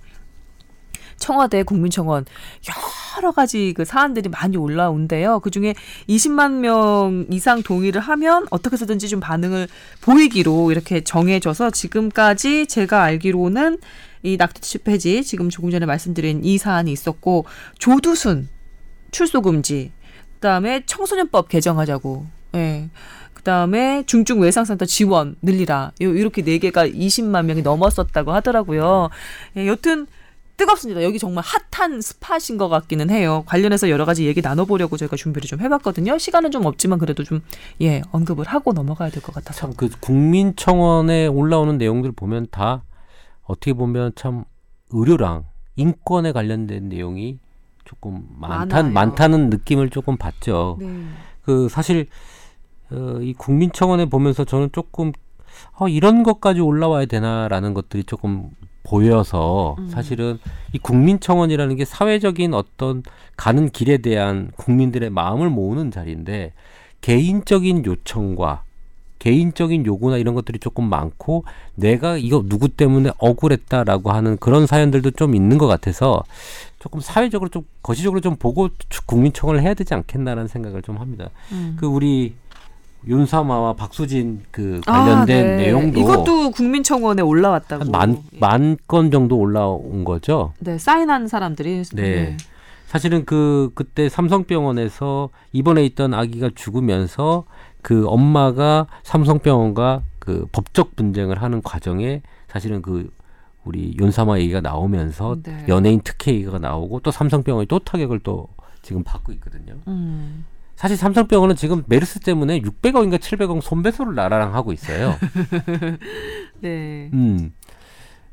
청와대 1.21 1.63
국민청원 1.63 2.25
여러 3.17 3.31
가지 3.31 3.73
그 3.77 3.85
사안들이 3.85 4.27
많이 4.27 4.57
올라온대요. 4.57 5.39
그 5.39 5.51
중에 5.51 5.75
20만 6.09 6.53
명 6.59 7.27
이상 7.29 7.63
동의를 7.63 8.01
하면 8.01 8.47
어떻게 8.49 8.73
해서든지 8.73 9.07
좀 9.07 9.21
반응을 9.21 9.69
보이기로 10.01 10.71
이렇게 10.71 11.01
정해져서 11.01 11.69
지금까지 11.69 12.65
제가 12.67 13.03
알기로는 13.03 13.77
이 14.23 14.37
낙태죄 14.37 14.79
폐지 14.79 15.23
지금 15.23 15.49
조금 15.49 15.71
전에 15.71 15.85
말씀드린 15.85 16.43
이 16.43 16.57
사안이 16.57 16.91
있었고 16.91 17.45
조두순 17.79 18.49
출소 19.11 19.41
금지 19.41 19.91
그다음에 20.35 20.83
청소년법 20.85 21.47
개정하자고 21.49 22.25
예. 22.55 22.89
그다음에 23.33 24.03
중증 24.05 24.39
외상센터 24.39 24.85
지원 24.85 25.35
늘리라. 25.41 25.91
요 26.01 26.13
이렇게 26.13 26.43
네 26.43 26.59
개가 26.59 26.87
20만 26.87 27.45
명이 27.45 27.63
넘었었다고 27.63 28.31
하더라고요. 28.31 29.09
예, 29.57 29.67
여튼 29.67 30.05
뜨겁습니다. 30.65 31.01
여기 31.01 31.17
정말 31.17 31.43
핫한 31.71 32.01
스팟인 32.01 32.59
것 32.59 32.69
같기는 32.69 33.09
해요. 33.09 33.43
관련해서 33.47 33.89
여러 33.89 34.05
가지 34.05 34.27
얘기 34.27 34.41
나눠보려고 34.41 34.95
저희가 34.95 35.15
준비를 35.15 35.47
좀 35.47 35.59
해봤거든요. 35.59 36.19
시간은 36.19 36.51
좀 36.51 36.65
없지만 36.67 36.99
그래도 36.99 37.23
좀 37.23 37.41
예 37.81 38.03
언급을 38.11 38.45
하고 38.45 38.71
넘어가야 38.73 39.09
될 39.09 39.23
것 39.23 39.33
같아서. 39.33 39.59
참 39.61 39.73
그 39.75 39.89
국민청원에 39.99 41.25
올라오는 41.25 41.77
내용들 41.79 42.11
보면 42.11 42.45
다 42.51 42.83
어떻게 43.43 43.73
보면 43.73 44.11
참 44.15 44.43
의료랑 44.91 45.45
인권에 45.77 46.31
관련된 46.31 46.89
내용이 46.89 47.39
조금 47.83 48.27
많다. 48.37 48.83
많다는 48.83 49.49
느낌을 49.49 49.89
조금 49.89 50.15
받죠. 50.17 50.77
네. 50.79 51.05
그 51.41 51.69
사실 51.69 52.05
어, 52.91 53.17
이 53.21 53.33
국민청원에 53.33 54.05
보면서 54.05 54.43
저는 54.45 54.69
조금 54.73 55.11
어, 55.79 55.87
이런 55.87 56.21
것까지 56.21 56.59
올라와야 56.61 57.05
되나라는 57.07 57.73
것들이 57.73 58.03
조금 58.03 58.51
보여서 58.83 59.75
음. 59.79 59.89
사실은 59.89 60.39
이 60.73 60.77
국민청원이라는 60.79 61.75
게 61.75 61.85
사회적인 61.85 62.53
어떤 62.53 63.03
가는 63.37 63.69
길에 63.69 63.97
대한 63.97 64.51
국민들의 64.57 65.09
마음을 65.09 65.49
모으는 65.49 65.91
자리인데 65.91 66.53
개인적인 67.01 67.85
요청과 67.85 68.63
개인적인 69.19 69.85
요구나 69.85 70.17
이런 70.17 70.33
것들이 70.33 70.57
조금 70.57 70.89
많고 70.89 71.43
내가 71.75 72.17
이거 72.17 72.43
누구 72.47 72.69
때문에 72.69 73.11
억울했다라고 73.19 74.11
하는 74.11 74.37
그런 74.37 74.65
사연들도 74.65 75.11
좀 75.11 75.35
있는 75.35 75.59
것 75.59 75.67
같아서 75.67 76.23
조금 76.79 76.99
사회적으로 77.01 77.49
좀 77.49 77.63
거시적으로 77.83 78.19
좀 78.19 78.35
보고 78.35 78.69
국민청원을 79.05 79.61
해야 79.61 79.75
되지 79.75 79.93
않겠나라는 79.93 80.47
생각을 80.47 80.81
좀 80.81 80.97
합니다. 80.97 81.29
음. 81.51 81.77
그 81.79 81.85
우리 81.85 82.33
윤사마와 83.07 83.73
박수진 83.73 84.43
그 84.51 84.81
관련된 84.85 85.15
아, 85.15 85.25
네. 85.25 85.57
내용도 85.57 85.99
이것도 85.99 86.51
국민청원에 86.51 87.21
올라왔다고. 87.21 87.85
한만만 87.91 88.77
건 88.87 89.11
정도 89.11 89.37
올라온 89.37 90.03
거죠. 90.03 90.53
네 90.59 90.77
사인한 90.77 91.27
사람들이. 91.27 91.83
네. 91.93 92.37
사실은 92.85 93.25
그 93.25 93.71
그때 93.73 94.09
삼성병원에서 94.09 95.29
입원해 95.53 95.85
있던 95.85 96.13
아기가 96.13 96.49
죽으면서 96.53 97.45
그 97.81 98.05
엄마가 98.07 98.87
삼성병원과 99.03 100.03
그 100.19 100.45
법적 100.51 100.95
분쟁을 100.95 101.41
하는 101.41 101.61
과정에 101.61 102.21
사실은 102.47 102.81
그 102.81 103.09
우리 103.63 103.95
윤사마 103.97 104.39
얘기가 104.39 104.61
나오면서 104.61 105.37
네. 105.41 105.65
연예인 105.67 106.01
특혜 106.03 106.33
얘기가 106.33 106.59
나오고 106.59 106.99
또 106.99 107.11
삼성병원이 107.11 107.67
또 107.67 107.79
타격을 107.79 108.19
또 108.19 108.47
지금 108.81 109.03
받고 109.03 109.31
있거든요. 109.33 109.75
음. 109.87 110.45
사실 110.81 110.97
삼성병원은 110.97 111.57
지금 111.57 111.83
메르스 111.85 112.19
때문에 112.21 112.59
600억인가 112.61 113.19
700억 113.19 113.61
손배소를 113.61 114.15
나라랑 114.15 114.55
하고 114.55 114.73
있어요. 114.73 115.13
네. 116.59 117.07
음. 117.13 117.53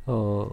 어, 0.06 0.48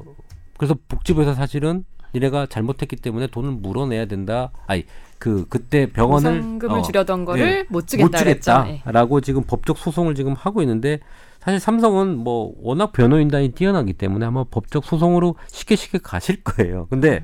그래서 0.57 0.75
복지부에서 0.89 1.33
사실은 1.33 1.85
니네가 2.13 2.47
잘못했기 2.47 2.97
때문에 2.97 3.27
돈을 3.27 3.51
물어내야 3.51 4.07
된다. 4.07 4.51
아니, 4.67 4.83
그, 5.19 5.45
그때 5.47 5.89
병원을. 5.89 6.41
보상금을 6.41 6.79
어, 6.79 6.81
주려던 6.81 7.23
거를 7.23 7.45
네. 7.45 7.65
못 7.69 7.87
주겠다. 7.87 8.07
못 8.07 8.17
주겠다. 8.17 8.63
그랬죠. 8.65 8.81
예. 8.85 8.91
라고 8.91 9.21
지금 9.21 9.43
법적 9.43 9.77
소송을 9.77 10.15
지금 10.15 10.33
하고 10.33 10.61
있는데 10.63 10.99
사실 11.39 11.61
삼성은 11.61 12.17
뭐 12.17 12.53
워낙 12.57 12.91
변호인단이 12.91 13.53
뛰어나기 13.53 13.93
때문에 13.93 14.25
아마 14.25 14.43
법적 14.43 14.83
소송으로 14.83 15.35
쉽게 15.47 15.77
쉽게 15.77 15.99
가실 15.99 16.43
거예요. 16.43 16.87
근데 16.89 17.23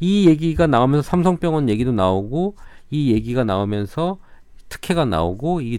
이 0.00 0.26
얘기가 0.28 0.66
나오면서 0.66 1.02
삼성병원 1.02 1.68
얘기도 1.68 1.92
나오고 1.92 2.56
이 2.90 3.12
얘기가 3.12 3.44
나오면서 3.44 4.18
특혜가 4.68 5.04
나오고 5.04 5.60
이 5.60 5.78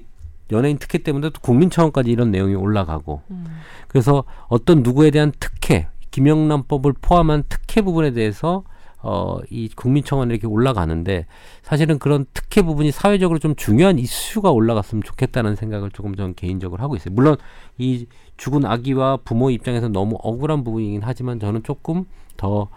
연예인 0.52 0.78
특혜 0.78 0.98
때문에 0.98 1.30
또 1.30 1.40
국민청원까지 1.42 2.10
이런 2.10 2.32
내용이 2.32 2.56
올라가고 2.56 3.22
음. 3.30 3.46
그래서 3.88 4.24
어떤 4.48 4.82
누구에 4.82 5.12
대한 5.12 5.32
특혜 5.40 5.88
김영란법을 6.12 6.94
포함한 7.02 7.44
특혜 7.50 7.82
부분에 7.82 8.12
대해서 8.12 8.64
어, 9.02 9.38
이 9.50 9.70
국민청원에 9.70 10.34
이렇게 10.34 10.48
올라가는데 10.48 11.26
사실은 11.62 12.00
그런 12.00 12.26
특혜 12.34 12.62
부분이 12.62 12.92
사회적으로 12.92 13.40
좀 13.40 13.56
중요한 13.56 13.98
이슈가 13.98 14.52
올라갔으면 14.52 15.04
좋겠다는 15.04 15.56
생각을 15.56 15.92
조금 15.92 16.16
전 16.16 16.34
개인적으로 16.34 16.84
하고 16.84 16.96
있어요. 16.96 17.14
물론 17.14 17.38
이 17.78 18.08
죽은 18.36 18.66
아기와 18.66 19.20
부모 19.24 19.52
입장에서 19.52 19.88
너무 19.88 20.18
억울한 20.22 20.64
부분이긴 20.64 21.02
하지만 21.04 21.40
저는 21.40 21.64
조금 21.64 22.06
더 22.36 22.68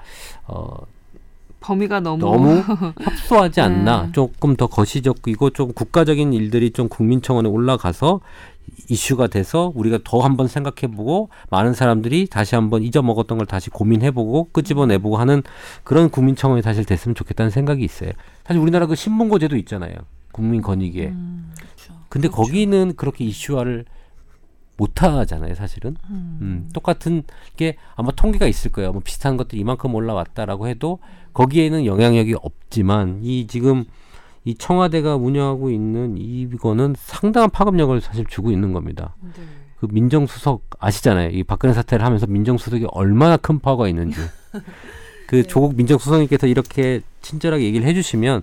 어, 0.47 0.77
범위가 1.63 2.01
너무. 2.01 2.19
너무 2.19 2.63
협소하지 3.01 3.61
않나 3.61 4.03
네. 4.07 4.13
조금 4.13 4.57
더 4.57 4.67
거시적이고 4.67 5.51
좀 5.51 5.73
국가적인 5.73 6.33
일들이 6.33 6.71
좀 6.71 6.89
국민청원에 6.89 7.49
올라가서 7.49 8.21
이슈가 8.89 9.29
돼서 9.29 9.73
우리가 9.75 9.99
더 10.05 10.21
한번 10.21 10.49
생각해보고 10.49 11.31
많은 11.51 11.73
사람들이 11.73 12.27
다시 12.27 12.55
한번 12.55 12.83
잊어먹었던 12.83 13.39
걸 13.39 13.47
다시 13.47 13.71
고민해보고 13.71 14.51
끄집어내보고 14.53 15.17
하는 15.17 15.43
그런 15.85 16.11
국민청원이 16.11 16.63
사실 16.63 16.85
됐으면 16.85 17.15
좋겠다는 17.15 17.51
생각이 17.51 17.85
있어요. 17.85 18.11
사실 18.45 18.61
우리나라 18.61 18.87
그 18.87 18.95
신문고제도 18.95 19.57
있잖아요. 19.57 19.95
국민권익위에. 20.33 21.09
음. 21.09 21.53
근데 22.09 22.29
거기는 22.29 22.95
그렇게 22.97 23.25
이슈화를 23.25 23.87
못 24.77 25.03
하잖아요, 25.03 25.55
사실은. 25.55 25.97
음. 26.11 26.39
음, 26.41 26.69
똑같은 26.73 27.23
게 27.57 27.77
아마 27.95 28.11
통계가 28.11 28.47
있을 28.47 28.73
거예요. 28.73 28.93
뭐 28.93 29.03
비슷한 29.05 29.37
것들이 29.37 29.61
이만큼 29.61 29.95
올라왔다라고 29.95 30.69
해도 30.69 30.99
거기에는 31.35 31.87
영향력이 31.87 32.35
없지만 32.43 33.21
이 33.23 33.47
지금 33.47 33.85
이 34.45 34.55
청와대가 34.55 35.17
운영하고 35.17 35.71
있는 35.71 36.17
이거는 36.19 36.95
상당한 36.99 37.49
파급력을 37.51 38.01
사실 38.01 38.27
주고 38.27 38.51
있는 38.51 38.73
겁니다. 38.73 39.15
네. 39.21 39.43
그 39.79 39.89
민정수석 39.91 40.63
아시잖아요. 40.79 41.31
이 41.31 41.43
박근혜 41.43 41.75
사태를 41.75 42.05
하면서 42.05 42.27
민정수석이 42.27 42.87
얼마나 42.91 43.37
큰 43.37 43.59
파워가 43.59 43.89
있는지. 43.89 44.21
그 45.27 45.37
네. 45.37 45.43
조국 45.45 45.77
민정수석님께서 45.77 46.47
이렇게 46.47 47.01
친절하게 47.21 47.65
얘기를 47.65 47.87
해주시면 47.87 48.43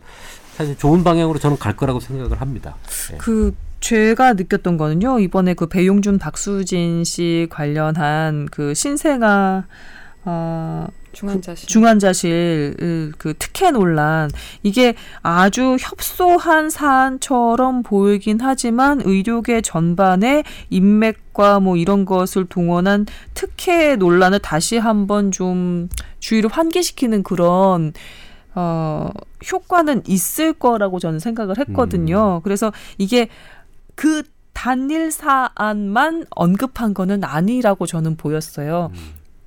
사실 0.55 0.77
좋은 0.77 1.03
방향으로 1.03 1.39
저는 1.39 1.57
갈 1.57 1.75
거라고 1.75 1.99
생각을 1.99 2.41
합니다. 2.41 2.75
네. 3.11 3.17
그 3.17 3.55
제가 3.79 4.33
느꼈던 4.33 4.77
거는요 4.77 5.19
이번에 5.19 5.53
그 5.53 5.67
배용준 5.67 6.19
박수진 6.19 7.03
씨 7.03 7.47
관련한 7.49 8.47
그 8.51 8.73
신생아 8.73 9.65
어, 10.25 10.87
중환자실. 11.11 11.67
중환자실 11.67 13.13
그 13.17 13.33
특혜 13.39 13.71
논란 13.71 14.29
이게 14.63 14.95
아주 15.21 15.77
협소한 15.79 16.69
사안처럼 16.69 17.83
보이긴 17.83 18.37
하지만 18.41 19.01
의료계 19.03 19.61
전반에 19.61 20.43
인맥과 20.69 21.59
뭐 21.61 21.77
이런 21.77 22.05
것을 22.05 22.45
동원한 22.45 23.05
특혜 23.33 23.95
논란을 23.95 24.39
다시 24.39 24.77
한번 24.77 25.31
좀 25.31 25.89
주의를 26.19 26.49
환기시키는 26.51 27.23
그런 27.23 27.93
어 28.55 29.09
효과는 29.51 30.03
있을 30.07 30.53
거라고 30.53 30.99
저는 30.99 31.19
생각을 31.19 31.57
했거든요. 31.59 32.41
그래서 32.43 32.73
이게 32.97 33.29
그 33.99 34.23
단일 34.53 35.11
사안만 35.11 36.23
언급한 36.29 36.93
거는 36.93 37.25
아니라고 37.25 37.85
저는 37.85 38.15
보였어요. 38.15 38.93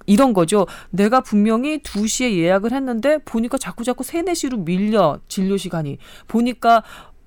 이런 0.04 0.34
거죠. 0.34 0.66
내가 0.90 1.22
분명히 1.22 1.78
2시에 1.78 2.36
예약을 2.36 2.70
했는데 2.72 3.16
보니까 3.24 3.56
자꾸 3.56 3.82
자꾸 3.82 4.04
3, 4.04 4.26
4시로 4.26 4.62
밀려 4.62 5.20
진료 5.26 5.56
시간이. 5.56 5.96
보니까 6.28 6.82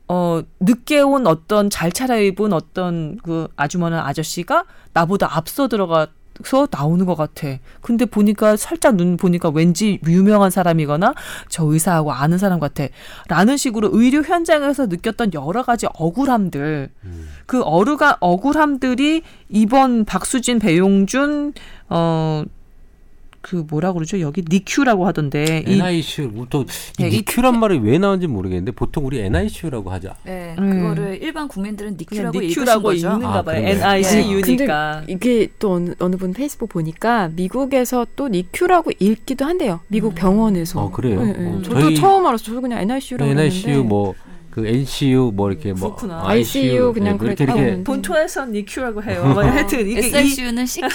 어 0.08 0.44
늦게 0.60 1.00
온 1.00 1.26
어떤 1.26 1.72
잘 1.72 1.92
차려입은 1.92 2.54
어떤 2.54 3.18
그 3.24 3.48
아주머니 3.56 3.96
아저씨가 3.96 4.66
나보다 4.94 5.36
앞서 5.36 5.68
들어가 5.68 6.06
서 6.44 6.68
나오는 6.70 7.06
것 7.06 7.16
같아. 7.16 7.48
근데 7.82 8.06
보니까 8.06 8.58
살짝 8.58 8.96
눈 8.96 9.16
보니까 9.16 9.50
왠지 9.50 10.00
유명한 10.06 10.52
사람이거나 10.52 11.14
저 11.48 11.64
의사하고 11.64 12.12
아는 12.12 12.38
사람 12.38 12.60
같아. 12.60 12.88
라는 13.30 13.56
식으로 13.58 13.90
의료 13.94 14.22
현장에서 14.22 14.88
느꼈던 14.88 15.34
여러 15.34 15.64
가지 15.64 15.88
억울함들. 15.94 16.90
그 17.46 17.62
어르가 17.62 18.18
억울함들이 18.20 19.22
이번 19.50 20.06
박수진 20.06 20.60
배용준 20.60 21.54
어 21.90 22.44
그 23.48 23.64
뭐라 23.70 23.94
그러죠 23.94 24.20
여기 24.22 24.44
니큐라고 24.50 25.06
하던데 25.06 25.64
이 25.68 25.74
NICU 25.76 26.48
또 26.50 26.66
네, 26.98 27.10
이- 27.10 27.18
니큐란 27.18 27.60
말이 27.60 27.78
왜 27.78 28.00
나온지 28.00 28.26
모르겠는데 28.26 28.72
보통 28.72 29.06
우리 29.06 29.20
NICU라고 29.22 29.92
하죠. 29.92 30.14
네, 30.24 30.56
음. 30.58 30.70
그거를 30.82 31.20
일반 31.22 31.48
국민들은 31.48 31.96
니큐라고 32.00 32.40
니큐라고. 32.40 32.94
읽는가 32.94 33.36
아, 33.36 33.42
봐요. 33.44 33.64
NICU니까. 33.64 35.04
이게 35.08 35.48
또 35.60 35.74
어느, 35.74 35.92
어느 36.00 36.16
분 36.16 36.34
페이스북 36.34 36.70
보니까 36.70 37.30
미국에서 37.36 38.08
또 38.16 38.30
니큐라고 38.30 38.92
읽기도 38.98 39.46
한대요. 39.46 39.80
미국 39.90 40.16
병원에서. 40.16 40.82
어, 40.82 40.92
그래요? 40.92 41.24
네, 41.24 41.34
네. 41.34 41.48
어, 41.48 41.62
저도 41.62 41.82
저희- 41.82 41.96
처음 41.96 42.26
알았어요. 42.26 42.46
저도 42.48 42.62
그냥 42.62 42.80
NICU라고 42.82 43.32
NICU 43.32 43.84
뭐 43.84 44.16
그 44.56 44.66
NCU 44.66 45.34
뭐 45.36 45.52
이렇게 45.52 45.74
뭐 45.74 45.98
그렇구나. 45.98 46.26
ICU 46.30 46.94
그냥 46.94 47.16
네, 47.16 47.18
그렇게 47.18 47.44
이렇게 47.44 47.60
하면 47.60 47.84
본토에서 47.84 48.46
니큐라고 48.46 49.04
해요. 49.04 49.26
뭐 49.34 49.44
하여튼 49.44 49.82
이게 49.86 50.00
이, 50.00 50.06
SICU는 50.06 50.66
CQ? 50.66 50.88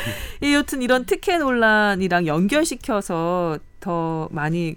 이 0.40 0.54
여튼 0.54 0.80
이런 0.80 1.04
특혜 1.04 1.36
논란이랑 1.36 2.26
연결시켜서 2.26 3.58
더 3.78 4.26
많이 4.30 4.74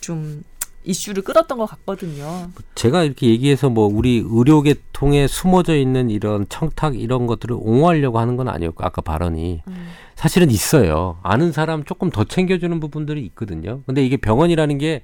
그좀 0.00 0.42
이슈를 0.84 1.22
끌었던 1.22 1.58
것 1.58 1.66
같거든요. 1.66 2.48
제가 2.74 3.04
이렇게 3.04 3.26
얘기해서 3.26 3.68
뭐 3.68 3.86
우리 3.86 4.24
의료계통에 4.26 5.26
숨어져 5.26 5.76
있는 5.76 6.08
이런 6.08 6.46
청탁 6.48 6.98
이런 6.98 7.26
것들을 7.26 7.54
옹호하려고 7.60 8.18
하는 8.20 8.38
건 8.38 8.48
아니었고 8.48 8.82
아까 8.86 9.02
발언이 9.02 9.60
사실은 10.14 10.50
있어요. 10.50 11.18
아는 11.22 11.52
사람 11.52 11.84
조금 11.84 12.08
더 12.08 12.24
챙겨주는 12.24 12.80
부분들이 12.80 13.20
있거든요. 13.26 13.82
근데 13.84 14.02
이게 14.02 14.16
병원이라는 14.16 14.78
게 14.78 15.02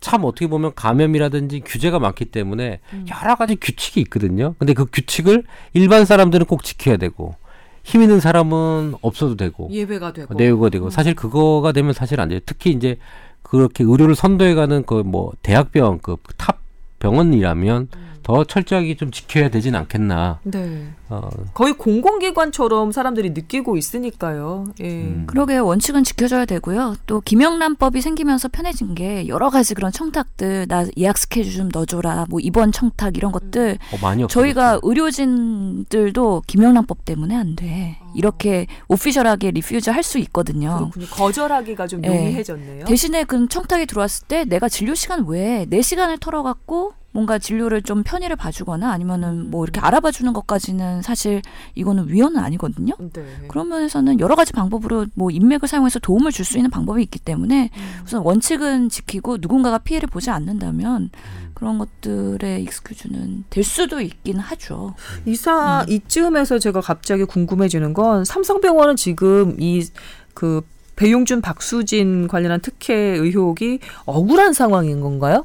참 0.00 0.24
어떻게 0.24 0.46
보면 0.46 0.72
감염이라든지 0.74 1.60
규제가 1.64 1.98
많기 1.98 2.24
때문에 2.26 2.80
여러 3.22 3.34
가지 3.36 3.56
규칙이 3.56 4.00
있거든요. 4.02 4.54
근데 4.58 4.72
그 4.74 4.86
규칙을 4.86 5.44
일반 5.74 6.04
사람들은 6.04 6.46
꼭 6.46 6.62
지켜야 6.62 6.96
되고 6.96 7.34
힘 7.82 8.02
있는 8.02 8.20
사람은 8.20 8.94
없어도 9.00 9.36
되고 9.36 9.68
예외가 9.72 10.12
되고. 10.12 10.34
예외가 10.34 10.68
되고 10.68 10.90
사실 10.90 11.14
그거가 11.14 11.72
되면 11.72 11.92
사실 11.92 12.20
안 12.20 12.28
돼요. 12.28 12.40
특히 12.46 12.70
이제 12.70 12.96
그렇게 13.42 13.82
의료를 13.84 14.14
선도해가는 14.14 14.84
그 14.84 15.02
뭐 15.04 15.32
대학병원급 15.42 16.20
top 16.36 16.58
병원이라면 16.98 17.88
더 18.28 18.44
철저하게 18.44 18.94
좀 18.96 19.10
지켜야 19.10 19.48
되진 19.48 19.74
않겠나. 19.74 20.40
네. 20.42 20.88
어, 21.08 21.30
거의 21.54 21.72
공공기관처럼 21.72 22.92
사람들이 22.92 23.30
느끼고 23.30 23.78
있으니까요. 23.78 24.66
예. 24.82 24.84
음. 25.02 25.24
그러게 25.26 25.56
원칙은 25.56 26.04
지켜줘야 26.04 26.44
되고요. 26.44 26.96
또 27.06 27.22
김영란법이 27.22 28.02
생기면서 28.02 28.48
편해진 28.48 28.94
게 28.94 29.26
여러 29.28 29.48
가지 29.48 29.72
그런 29.74 29.90
청탁들 29.90 30.66
나 30.68 30.84
예약 30.98 31.16
스케줄 31.16 31.54
좀 31.54 31.70
넣어줘라 31.72 32.26
뭐 32.28 32.38
입원 32.38 32.70
청탁 32.70 33.16
이런 33.16 33.32
것들 33.32 33.78
어, 33.94 33.96
많이 34.02 34.28
저희가. 34.28 34.80
의료진들도 34.82 36.42
김영란법 36.46 37.06
때문에 37.06 37.34
안 37.34 37.56
돼. 37.56 37.98
이렇게 38.14 38.66
official하게 38.88 39.52
refuse 39.52 39.88
할 39.88 40.02
수 40.02 40.18
있거든요. 40.18 40.76
그렇군요. 40.92 41.06
거절하기가 41.06 41.86
좀 41.86 42.02
예. 42.04 42.08
용이해졌네요. 42.08 42.84
대신에 42.84 43.24
그 43.24 43.48
청탁이 43.48 43.86
들어왔을 43.86 44.26
때 44.26 44.44
내가 44.44 44.68
진료 44.68 44.94
시간 44.94 45.26
외에 45.26 45.66
내 45.68 45.80
시간을 45.82 46.18
털어갖고 46.18 46.92
뭔가 47.10 47.38
진료를 47.38 47.82
좀 47.82 48.02
편의를 48.02 48.36
봐주거나 48.36 48.90
아니면은 48.92 49.50
뭐 49.50 49.64
이렇게 49.64 49.80
알아봐 49.80 50.10
주는 50.10 50.32
것까지는 50.32 51.02
사실 51.02 51.40
이거는 51.74 52.08
위헌은 52.08 52.38
아니거든요. 52.38 52.94
네. 52.98 53.24
그런 53.48 53.68
면에서는 53.68 54.20
여러 54.20 54.34
가지 54.34 54.52
방법으로 54.52 55.06
뭐 55.14 55.30
인맥을 55.30 55.66
사용해서 55.68 55.98
도움을 56.00 56.32
줄 56.32 56.44
수 56.44 56.56
있는 56.58 56.70
방법이 56.70 57.02
있기 57.02 57.18
때문에 57.18 57.70
우선 58.06 58.22
원칙은 58.22 58.88
지키고 58.88 59.38
누군가가 59.40 59.78
피해를 59.78 60.08
보지 60.08 60.30
않는다면 60.30 61.10
그런 61.52 61.78
것들의 61.78 62.62
익스큐즈는 62.62 63.44
될 63.50 63.64
수도 63.64 64.00
있긴 64.00 64.38
하죠. 64.38 64.94
이사 65.26 65.82
음. 65.82 65.92
이쯤에서 65.92 66.58
제가 66.58 66.80
갑자기 66.80 67.24
궁금해지는 67.24 67.92
건 67.94 68.24
삼성병원은 68.24 68.96
지금 68.96 69.56
이그 69.58 70.62
배용준 70.96 71.40
박수진 71.42 72.28
관련한 72.28 72.60
특혜 72.60 72.94
의혹이 72.94 73.80
억울한 74.04 74.52
상황인 74.52 75.00
건가요? 75.00 75.44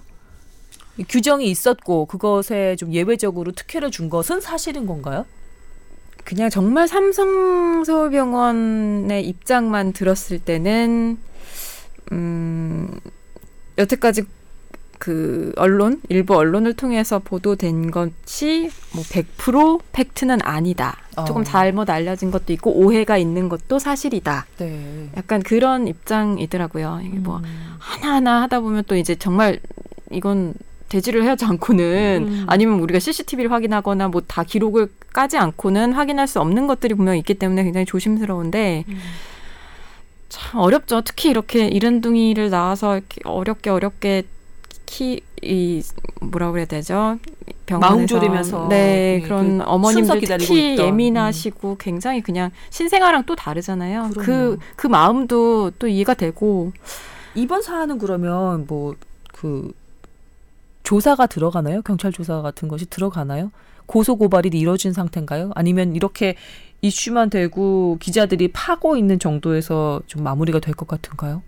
이 0.97 1.03
규정이 1.03 1.45
있었고 1.45 2.05
그것에 2.05 2.75
좀 2.75 2.93
예외적으로 2.93 3.51
특혜를 3.51 3.91
준 3.91 4.09
것은 4.09 4.41
사실인 4.41 4.85
건가요? 4.85 5.25
그냥 6.23 6.49
정말 6.49 6.87
삼성 6.87 7.83
서울병원의 7.83 9.27
입장만 9.27 9.93
들었을 9.93 10.39
때는 10.39 11.17
음 12.11 12.99
여태까지 13.77 14.23
그 14.99 15.51
언론 15.57 16.01
일부 16.07 16.35
언론을 16.35 16.75
통해서 16.75 17.19
보도된 17.19 17.91
것이 17.91 18.69
뭐 18.93 19.03
100% 19.03 19.81
팩트는 19.91 20.39
아니다. 20.43 20.97
어. 21.17 21.25
조금 21.25 21.43
잘못 21.43 21.89
알려진 21.89 22.31
것도 22.31 22.53
있고 22.53 22.71
오해가 22.71 23.17
있는 23.17 23.49
것도 23.49 23.79
사실이다. 23.79 24.45
네. 24.59 25.09
약간 25.17 25.43
그런 25.43 25.89
입장이더라고요. 25.89 27.01
이게 27.03 27.17
뭐 27.19 27.39
음. 27.39 27.75
하나하나 27.79 28.43
하다 28.43 28.61
보면 28.61 28.85
또 28.87 28.95
이제 28.95 29.13
정말 29.15 29.59
이건 30.09 30.53
대지를 30.93 31.27
하지 31.27 31.45
않고는 31.45 32.27
음. 32.27 32.43
아니면 32.47 32.79
우리가 32.79 32.99
CCTV를 32.99 33.51
확인하거나 33.51 34.09
뭐 34.09 34.21
다 34.27 34.43
기록을 34.43 34.89
까지 35.11 35.37
않고는 35.37 35.93
확인할 35.93 36.27
수 36.27 36.39
없는 36.39 36.67
것들이 36.67 36.93
분명 36.93 37.17
있기 37.17 37.33
때문에 37.35 37.63
굉장히 37.63 37.85
조심스러운데 37.85 38.83
음. 38.87 38.97
참 40.29 40.59
어렵죠. 40.59 41.01
특히 41.01 41.29
이렇게 41.29 41.67
이른둥이를 41.67 42.49
낳아서 42.49 42.97
이렇게 42.97 43.21
어렵게 43.25 43.69
어렵게 43.69 44.23
키 44.85 45.21
이 45.45 45.83
뭐라 46.21 46.51
그래야 46.51 46.65
되죠? 46.65 47.17
병원에서 47.65 47.93
마음 47.95 48.07
졸이면서 48.07 48.67
네 48.69 49.19
그- 49.23 49.27
그런 49.27 49.57
그 49.57 49.63
어머님들 49.67 50.21
특히 50.21 50.73
있던. 50.75 50.85
음. 50.85 50.87
예민하시고 50.87 51.75
굉장히 51.79 52.21
그냥 52.21 52.49
신생아랑 52.69 53.23
또 53.25 53.35
다르잖아요. 53.35 54.11
그럼요. 54.15 54.57
그그 54.57 54.87
마음도 54.87 55.69
또 55.79 55.89
이해가 55.89 56.13
되고 56.13 56.71
이번 57.35 57.61
사안은 57.61 57.97
그러면 57.97 58.65
뭐그 58.67 59.73
조사가 60.83 61.27
들어가나요? 61.27 61.81
경찰 61.81 62.11
조사 62.11 62.41
같은 62.41 62.67
것이 62.67 62.85
들어가나요? 62.85 63.51
고소 63.85 64.15
고발이 64.17 64.49
이뤄진 64.53 64.93
상태인가요? 64.93 65.51
아니면 65.55 65.95
이렇게 65.95 66.35
이슈만 66.81 67.29
되고 67.29 67.97
기자들이 67.99 68.49
파고 68.51 68.95
있는 68.97 69.19
정도에서 69.19 70.01
좀 70.07 70.23
마무리가 70.23 70.59
될 70.59 70.73
것 70.75 70.87
같은가요? 70.87 71.41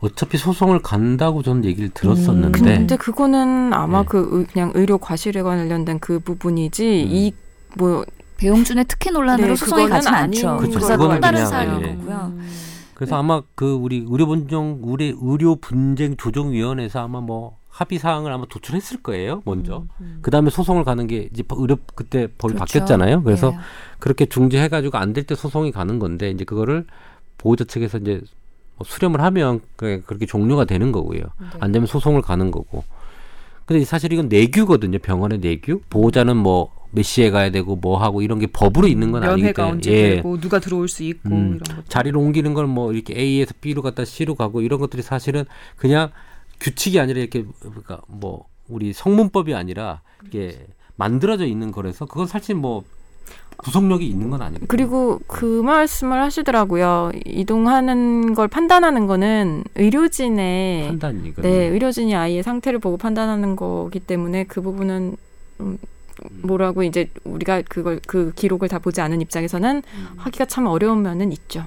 어차피 0.00 0.36
소송을 0.36 0.80
간다고 0.82 1.42
저는 1.42 1.64
얘기를 1.64 1.88
들었었는데 1.88 2.60
음, 2.60 2.64
근데 2.64 2.96
그거는 2.96 3.72
아마 3.72 4.00
네. 4.02 4.06
그 4.08 4.28
의- 4.40 4.46
그냥 4.46 4.70
의료 4.74 4.98
과실에 4.98 5.42
관련된 5.42 5.98
그 6.00 6.20
부분이지 6.20 7.06
음. 7.08 7.32
이뭐 7.80 8.04
배용준의 8.36 8.84
특혜 8.88 9.10
논란으로 9.10 9.48
네, 9.48 9.56
소송이 9.56 9.84
그거는 9.84 9.96
가진 10.04 10.14
않죠. 10.14 10.56
그렇죠. 10.58 10.78
그거는 10.80 11.14
또 11.16 11.20
다른 11.20 11.46
사안인 11.46 11.80
예. 11.86 11.94
거고요. 11.96 12.34
그래서 12.94 13.16
아마 13.16 13.42
그 13.54 13.72
우리 13.72 14.04
의료 14.06 14.26
분정 14.26 14.78
우리 14.82 15.14
의료 15.18 15.56
분쟁 15.56 16.16
조정 16.18 16.50
위원회에서 16.52 17.00
아마 17.02 17.20
뭐 17.20 17.55
합의 17.76 17.98
사항을 17.98 18.32
아마 18.32 18.46
도출했을 18.48 19.02
거예요. 19.02 19.42
먼저. 19.44 19.84
그다음에 20.22 20.48
소송을 20.48 20.84
가는 20.84 21.06
게 21.06 21.28
이제 21.30 21.42
의료 21.50 21.76
그때 21.94 22.26
법이 22.38 22.54
그렇죠. 22.54 22.58
바뀌었잖아요. 22.58 23.22
그래서 23.22 23.52
예. 23.52 23.58
그렇게 23.98 24.24
중재해 24.24 24.68
가지고 24.68 24.96
안 24.96 25.12
될 25.12 25.24
때 25.26 25.34
소송이 25.34 25.72
가는 25.72 25.98
건데 25.98 26.30
이제 26.30 26.44
그거를 26.44 26.86
보호자 27.36 27.64
측에서 27.64 27.98
이제 27.98 28.22
뭐 28.76 28.86
수렴을 28.86 29.20
하면 29.20 29.60
그렇게 29.76 30.24
종료가 30.24 30.64
되는 30.64 30.90
거고요. 30.90 31.20
안 31.60 31.72
되면 31.72 31.86
소송을 31.86 32.22
가는 32.22 32.50
거고. 32.50 32.82
근데 33.66 33.84
사실 33.84 34.10
이건 34.12 34.28
내규거든요. 34.28 34.98
병원의 34.98 35.40
내규. 35.40 35.80
보호자는 35.90 36.36
뭐 36.36 36.76
몇 36.92 37.02
시에 37.02 37.30
가야 37.30 37.50
되고 37.50 37.76
뭐 37.76 37.98
하고 37.98 38.22
이런 38.22 38.38
게 38.38 38.46
법으로 38.46 38.86
있는 38.86 39.12
건 39.12 39.22
아니기 39.22 39.52
때문에 39.52 39.72
언제 39.74 39.92
예. 39.92 40.16
되고 40.16 40.40
누가 40.40 40.60
들어올 40.60 40.88
수 40.88 41.02
있고 41.02 41.28
음, 41.28 41.58
이런 41.62 41.76
것. 41.76 41.88
자리를 41.90 42.16
옮기는 42.16 42.54
걸뭐 42.54 42.92
이렇게 42.94 43.12
A에서 43.20 43.52
B로 43.60 43.82
갔다 43.82 44.04
C로 44.06 44.34
가고 44.34 44.62
이런 44.62 44.80
것들이 44.80 45.02
사실은 45.02 45.44
그냥 45.76 46.10
규칙이 46.60 46.98
아니라 47.00 47.20
이렇게 47.20 47.44
그러니까 47.60 48.00
뭐 48.08 48.46
우리 48.68 48.92
성문법이 48.92 49.54
아니라 49.54 50.02
이게 50.26 50.66
만들어져 50.96 51.46
있는 51.46 51.70
거라서 51.70 52.06
그건 52.06 52.26
사실 52.26 52.54
뭐 52.54 52.84
구속력이 53.58 54.06
있는 54.06 54.30
건 54.30 54.42
아니거든요. 54.42 54.68
그리고 54.68 55.18
그 55.26 55.62
말씀을 55.62 56.20
하시더라고요. 56.20 57.12
이동하는 57.24 58.34
걸 58.34 58.48
판단하는 58.48 59.06
거는 59.06 59.64
의료진의 59.74 60.88
판단이거든요. 60.88 61.42
네, 61.42 61.66
의료진이 61.66 62.14
아이의 62.14 62.42
상태를 62.42 62.78
보고 62.78 62.96
판단하는 62.96 63.56
거기 63.56 63.98
때문에 64.00 64.44
그 64.44 64.60
부분은 64.60 65.16
음, 65.60 65.78
뭐라고 66.42 66.82
이제 66.82 67.10
우리가 67.24 67.62
그걸 67.68 68.00
그 68.06 68.32
기록을 68.34 68.68
다 68.68 68.78
보지 68.78 69.00
않은 69.00 69.20
입장에서는 69.20 69.82
하기가 70.16 70.44
참 70.46 70.66
어려운 70.66 71.02
면은 71.02 71.32
있죠. 71.32 71.64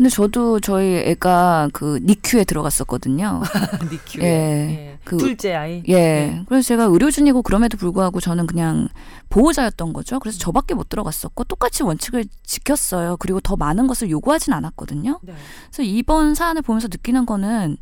근데 0.00 0.08
저도 0.08 0.60
저희 0.60 0.94
애가 0.96 1.68
그 1.74 2.00
NICU에 2.02 2.44
들어갔었거든요. 2.44 3.42
NICU. 3.92 4.22
예. 4.22 4.24
예. 4.26 4.98
그- 5.04 5.18
둘째 5.18 5.52
아이. 5.54 5.82
예. 5.88 5.94
네. 5.94 6.42
그래서 6.48 6.66
제가 6.68 6.84
의료진이고 6.84 7.42
그럼에도 7.42 7.76
불구하고 7.76 8.18
저는 8.18 8.46
그냥 8.46 8.88
보호자였던 9.28 9.92
거죠. 9.92 10.18
그래서 10.18 10.38
저밖에 10.38 10.72
못 10.72 10.88
들어갔었고 10.88 11.44
똑같이 11.44 11.82
원칙을 11.82 12.24
지켰어요. 12.44 13.18
그리고 13.18 13.40
더 13.40 13.56
많은 13.56 13.86
것을 13.88 14.08
요구하진 14.08 14.54
않았거든요. 14.54 15.20
네. 15.22 15.34
그래서 15.70 15.82
이번 15.82 16.34
사안을 16.34 16.62
보면서 16.62 16.88
느끼는 16.90 17.26
거는 17.26 17.76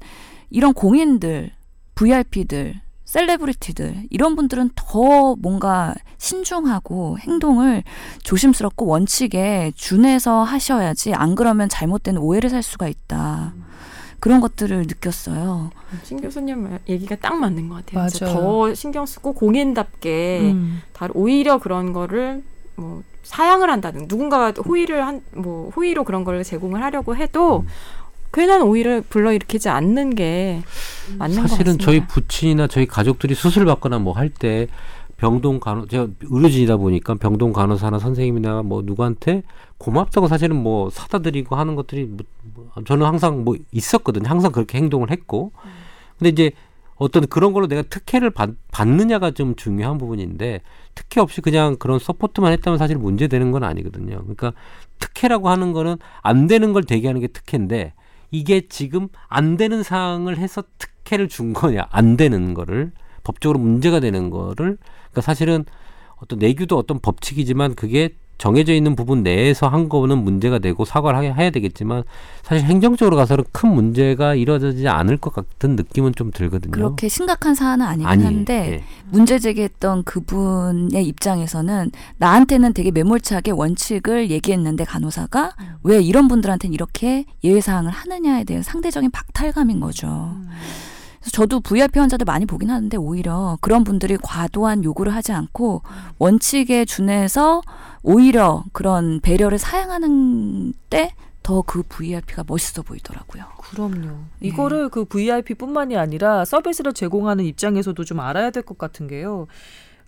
이런 0.51 0.75
공인들, 0.75 1.53
VIP들, 1.95 2.81
celebrity들 3.09 4.05
이런 4.11 4.37
분들은 4.37 4.71
더 4.75 5.35
뭔가 5.37 5.95
신중하고 6.19 7.19
행동을 7.21 7.83
조심스럽고 8.23 8.85
원칙에 8.87 9.73
준해서 9.75 10.43
하셔야지 10.43 11.15
안 11.15 11.35
그러면 11.35 11.71
잘못된 11.71 12.19
오해를 12.19 12.51
살 12.51 12.63
수가 12.63 12.87
있다. 12.87 13.55
그런 14.21 14.41
것들을 14.41 14.83
느꼈어요. 14.83 15.71
신 16.03 16.21
교수님 16.21 16.79
얘기가 16.87 17.17
딱 17.17 17.35
맞는 17.37 17.69
것 17.71 17.87
같아요. 17.87 18.09
맞아요. 18.25 18.35
더 18.35 18.75
신경 18.75 19.07
쓰고 19.07 19.33
공인답게 19.33 20.41
음. 20.53 20.83
다 20.93 21.09
오히려 21.15 21.57
그런 21.59 21.95
거를 21.95 22.43
뭐 22.77 23.03
사양을 23.23 23.71
한다든 23.71 24.05
누군가가 24.09 24.53
호의를 24.63 25.07
한 25.07 25.23
뭐 25.35 25.71
호의로 25.75 26.05
그런 26.05 26.25
걸 26.25 26.45
제공을 26.45 26.83
하려고 26.83 27.17
해도 27.17 27.65
괜한 28.33 28.63
오히려 28.63 29.03
불러일으키지 29.09 29.69
않는 29.69 30.15
게 30.15 30.63
맞는 31.19 31.43
것 31.43 31.49
사실은 31.49 31.79
같습니다. 31.79 31.85
저희 31.85 32.07
부친이나 32.07 32.67
저희 32.67 32.87
가족들이 32.87 33.35
수술 33.35 33.65
받거나 33.65 33.99
뭐 33.99 34.13
할 34.15 34.31
때 34.31 34.69
병동 35.17 35.59
간호 35.59 35.87
제가 35.87 36.07
의료진이다 36.23 36.77
보니까 36.77 37.15
병동 37.17 37.53
간호사나 37.53 37.99
선생님이나 37.99 38.63
뭐 38.63 38.83
누구한테 38.85 39.43
고맙다고 39.79 40.29
사실은 40.29 40.55
뭐 40.57 40.91
사다 40.91 41.19
드리고 41.21 41.57
하는 41.57 41.75
것들이 41.75 42.05
뭐, 42.05 42.19
뭐 42.55 42.71
저는 42.87 43.05
항상 43.05 43.43
뭐 43.45 43.57
있었거든요. 43.73 44.29
항상 44.29 44.53
그렇게 44.53 44.79
행동을 44.79 45.11
했고. 45.11 45.51
근데 46.19 46.29
이제 46.31 46.51
어떤 46.97 47.27
그런 47.27 47.53
걸로 47.53 47.67
내가 47.67 47.83
특혜를 47.83 48.31
받, 48.31 48.51
받느냐가 48.73 49.31
좀 49.33 49.55
중요한 49.57 49.99
부분인데 49.99 50.61
특혜 50.95 51.21
없이 51.21 51.41
그냥 51.41 51.77
그런 51.79 51.99
서포트만 51.99 52.53
했다면 52.53 52.79
사실 52.79 52.97
문제되는 52.97 53.51
건 53.51 53.65
아니거든요. 53.65 54.19
그러니까 54.19 54.53
특혜라고 55.01 55.49
하는 55.49 55.73
거는 55.73 55.97
안 56.23 56.47
되는 56.47 56.73
걸 56.73 56.85
되게 56.85 57.07
하는 57.09 57.21
게 57.21 57.27
특혜인데 57.29 57.93
이게 58.31 58.69
지금 58.69 59.09
안 59.29 59.57
되는 59.57 59.83
사항을 59.83 60.37
해서 60.39 60.63
특혜를 60.79 61.29
준 61.29 61.53
거냐 61.53 61.87
안 61.91 62.17
되는 62.17 62.55
거를 62.55 62.93
법적으로 63.25 63.59
문제가 63.59 64.01
되는 64.01 64.31
거를 64.31 64.79
그러니까 65.11 65.21
사실은 65.21 65.65
어떤 66.17 66.39
내규도 66.39 66.77
어떤 66.77 66.99
법칙이지만 66.99 67.75
그게 67.75 68.17
정해져 68.39 68.73
있는 68.73 68.95
부분 68.95 69.25
내에서 69.25 69.67
한 69.69 69.89
거는 69.89 70.19
문제가 70.23 70.61
되고 70.61 70.85
사과를 70.85 71.19
하- 71.19 71.35
해야 71.35 71.51
되겠지만 71.51 72.05
사실 72.43 72.65
행정적으로 72.65 73.17
가서는 73.17 73.45
큰 73.53 73.75
문제가 73.75 74.35
이루어지지 74.37 74.87
않을 74.89 75.17
것 75.17 75.35
같은 75.35 75.75
느낌은 75.75 76.15
좀 76.15 76.31
들거든요. 76.31 76.71
그렇게 76.71 77.09
심각한 77.09 77.55
사안은 77.57 77.85
아니긴 77.85 78.07
아니, 78.09 78.25
한데 78.25 78.73
예. 78.73 78.85
문제 79.11 79.39
제기했던 79.41 80.05
그분의 80.05 81.05
입장에서는 81.07 81.91
나한테는 82.19 82.73
되게 82.75 82.91
매몰차게 82.93 83.51
원칙을 83.51 84.31
얘기했는데 84.31 84.85
간호사가 84.85 85.53
왜 85.83 86.01
이런 86.01 86.29
분들한테는 86.29 86.73
이렇게 86.75 87.25
예외 87.43 87.61
사항을 87.61 87.91
하느냐에 87.91 88.45
대한 88.45 88.63
상대적인 88.63 89.11
박탈감인 89.11 89.81
거죠. 89.81 90.37
그래서 91.21 91.33
저도 91.33 91.59
VIP 91.61 91.99
환자들 91.99 92.25
많이 92.25 92.47
보긴 92.47 92.71
하는데 92.71 92.97
오히려 92.97 93.59
그런 93.61 93.83
분들이 93.83 94.17
과도한 94.17 94.85
요구를 94.85 95.13
하지 95.15 95.33
않고 95.33 95.83
원칙에 96.19 96.85
준해서 96.85 97.61
오히려 98.03 98.65
그런 98.73 99.21
배려를 99.21 99.59
사양하는 99.59 100.73
때 100.91 101.13
더 101.49 101.63
그 101.63 101.83
VIP가 101.89 102.45
멋있어 102.47 102.83
보이더라고요. 102.83 103.45
그럼요. 103.59 104.19
예. 104.43 104.49
이거를 104.49 104.91
그 104.91 105.07
VIP뿐만이 105.07 105.97
아니라 105.97 106.45
서비스를 106.45 106.93
제공하는 106.93 107.47
입장에서도 107.47 108.05
좀 108.05 108.21
알아야 108.21 108.51
될 108.51 108.63
것 108.63 108.77
같은 108.77 109.07
게요. 109.09 109.47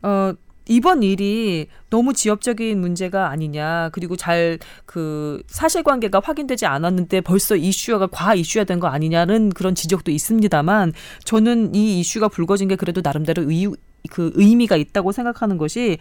어, 0.02 0.34
이번 0.68 1.02
일이 1.02 1.68
너무 1.88 2.12
지엽적인 2.12 2.78
문제가 2.78 3.30
아니냐. 3.30 3.88
그리고 3.92 4.16
잘 4.16 4.58
그 4.84 5.42
사실관계가 5.46 6.20
확인되지 6.22 6.66
않았는데 6.66 7.22
벌써 7.22 7.56
이슈가 7.56 8.08
과 8.08 8.34
이슈가 8.34 8.64
된거 8.64 8.88
아니냐는 8.88 9.48
그런 9.48 9.74
지적도 9.74 10.10
있습니다만 10.10 10.92
저는 11.24 11.74
이 11.74 12.00
이슈가 12.00 12.28
불거진 12.28 12.68
게 12.68 12.76
그래도 12.76 13.00
나름대로 13.02 13.50
의, 13.50 13.70
그 14.10 14.30
의미가 14.34 14.76
있다고 14.76 15.12
생각하는 15.12 15.56
것이 15.56 15.98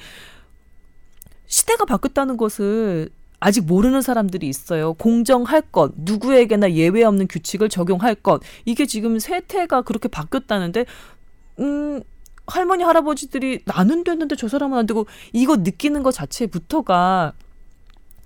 시대가 1.50 1.84
바뀌었다는 1.84 2.38
것을 2.38 3.10
아직 3.41 3.66
모르는 3.66 4.02
사람들이 4.02 4.47
있어요. 4.47 4.93
공정할 4.93 5.62
것, 5.62 5.93
누구에게나 5.97 6.72
예외 6.74 7.04
없는 7.04 7.28
규칙을 7.28 7.70
적용할 7.70 8.16
것. 8.16 8.41
이게 8.66 8.86
지금 8.86 9.18
세태가 9.20 9.82
그렇게 9.82 10.08
바뀌었다는데, 10.08 10.86
음, 11.60 12.02
할머니, 12.47 12.84
할아버지들이 12.84 13.62
나는 13.66 14.04
됐는데 14.04 14.36
저 14.36 14.47
사람은 14.47 14.78
안 14.78 14.86
되고, 14.86 15.06
이거 15.34 15.56
느끼는 15.58 16.04
것 16.04 16.12
자체부터가 16.14 17.34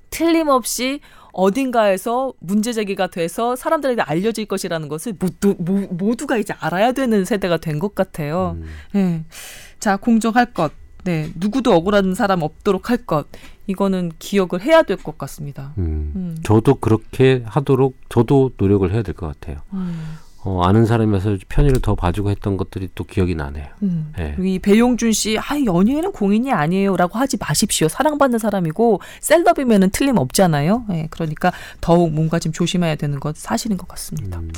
틀림없이 0.09 0.99
어딘가에서 1.31 2.33
문제 2.39 2.73
제기가 2.73 3.07
돼서 3.07 3.55
사람들에게 3.55 4.01
알려질 4.01 4.45
것이라는 4.45 4.87
것을 4.87 5.13
모두, 5.19 5.55
모, 5.57 5.73
모두가 5.89 6.37
이제 6.37 6.53
알아야 6.59 6.91
되는 6.91 7.25
세대가 7.25 7.57
된 7.57 7.79
것 7.79 7.95
같아요. 7.95 8.57
음. 8.59 8.65
네. 8.93 9.23
자, 9.79 9.97
공정할 9.97 10.53
것. 10.53 10.71
네. 11.03 11.29
누구도 11.35 11.73
억울한 11.73 12.15
사람 12.15 12.41
없도록 12.41 12.89
할 12.89 12.97
것. 12.97 13.27
이거는 13.67 14.11
기억을 14.19 14.61
해야 14.61 14.81
될 14.83 14.97
것 14.97 15.17
같습니다. 15.17 15.73
음. 15.77 16.11
음. 16.15 16.37
저도 16.43 16.75
그렇게 16.75 17.43
하도록 17.45 17.95
저도 18.09 18.51
노력을 18.57 18.91
해야 18.93 19.01
될 19.01 19.15
것 19.15 19.27
같아요. 19.27 19.57
음. 19.73 20.17
어, 20.45 20.61
아는 20.63 20.85
사람이어서 20.85 21.37
편의를 21.47 21.79
더 21.81 21.95
봐주고 21.95 22.29
했던 22.29 22.57
것들이 22.57 22.89
또 22.95 23.05
기억이 23.05 23.33
나네요. 23.33 23.65
음. 23.83 24.11
네. 24.17 24.35
이 24.41 24.59
배용준 24.59 25.13
씨, 25.13 25.37
아, 25.39 25.43
연예인은 25.65 26.11
공인이 26.11 26.51
아니에요라고 26.51 27.17
하지 27.17 27.37
마십시오. 27.37 27.87
사랑받는 27.87 28.39
사람이고 28.39 28.99
셀럽이면은 29.21 29.91
틀림없잖아요. 29.91 30.85
예, 30.91 31.07
그러니까 31.11 31.53
더욱 31.79 32.11
뭔가 32.11 32.39
좀 32.39 32.51
조심해야 32.51 32.95
되는 32.95 33.21
것 33.21 33.37
사실인 33.37 33.77
것 33.77 33.87
같습니다. 33.87 34.39
음. 34.39 34.51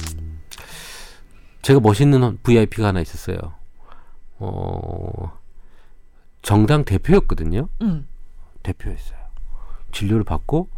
제가 1.62 1.80
멋있는 1.80 2.40
VIP가 2.42 2.88
하나 2.88 3.00
있었어요. 3.00 3.38
어, 4.40 5.32
정당 6.46 6.86
대표였거든요. 6.86 7.68
음. 7.82 8.08
대표였어요. 8.64 9.18
진료를 9.92 10.24
받고 10.24 10.70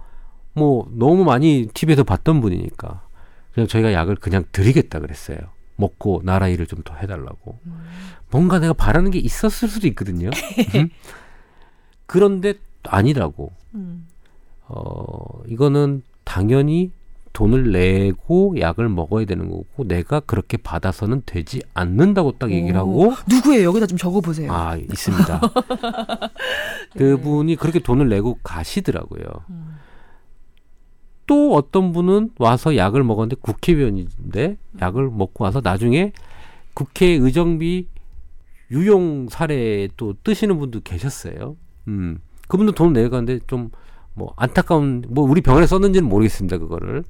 뭐 0.54 0.88
너무 0.92 1.24
많이 1.26 1.68
TV에서 1.74 2.04
봤던 2.04 2.40
분이니까 2.42 3.02
그냥 3.54 3.68
저희가 3.68 3.92
약을 3.92 4.16
그냥 4.16 4.46
드리겠다 4.52 5.00
그랬어요. 5.00 5.38
먹고 5.76 6.22
나라 6.24 6.48
일을 6.48 6.66
좀 6.68 6.84
더 6.84 6.96
해달라고. 6.96 7.60
뭔가 8.32 8.60
내가 8.60 8.74
바라는 8.74 9.12
게 9.12 9.20
있었을 9.20 9.68
수도 9.68 9.88
있거든요. 9.88 10.30
음? 10.76 10.90
그런데 12.06 12.54
아니라고. 12.84 13.52
음. 13.76 14.08
어, 14.70 15.44
이거는 15.48 16.02
당연히 16.24 16.92
돈을 17.38 17.72
내고 17.72 18.56
약을 18.60 18.90
먹어야 18.90 19.26
되는 19.26 19.48
거고 19.48 19.88
내가 19.88 20.20
그렇게 20.22 20.58
받아서는 20.58 21.22
되지 21.28 21.62
않는다고 21.76 22.32
딱 22.40 22.50
얘기를 22.50 22.76
하고 22.76 23.14
누구예요? 23.30 23.70
여기다 23.70 23.86
좀 23.86 23.96
적어 23.96 24.22
보세요. 24.22 24.52
아 24.52 24.76
있습니다. 24.76 25.42
그분이 26.98 27.56
그렇게 27.58 27.78
돈을 27.78 28.10
내고 28.10 28.40
가시더라고요. 28.42 29.22
음. 29.52 29.76
또 31.28 31.54
어떤 31.54 31.92
분은 31.92 32.32
와서 32.40 32.76
약을 32.76 33.04
먹었는데 33.04 33.36
국회의원인데 33.42 34.58
약을 34.82 35.12
먹고 35.12 35.44
와서 35.44 35.62
나중에 35.64 36.14
국회 36.74 37.06
의정비 37.06 37.88
유용 38.72 39.28
사례 39.30 39.90
또 39.96 40.16
뜨시는 40.24 40.58
분도 40.58 40.80
계셨어요. 40.80 41.56
음. 41.88 42.18
그분도 42.48 42.72
돈 42.72 42.94
내가는데 42.94 43.42
좀 43.46 43.70
뭐 44.18 44.34
안타까운 44.36 45.04
뭐 45.10 45.30
우리 45.30 45.42
병원에 45.42 45.68
썼는지는 45.68 46.10
모르겠습니다 46.10 46.58
그거를. 46.58 47.04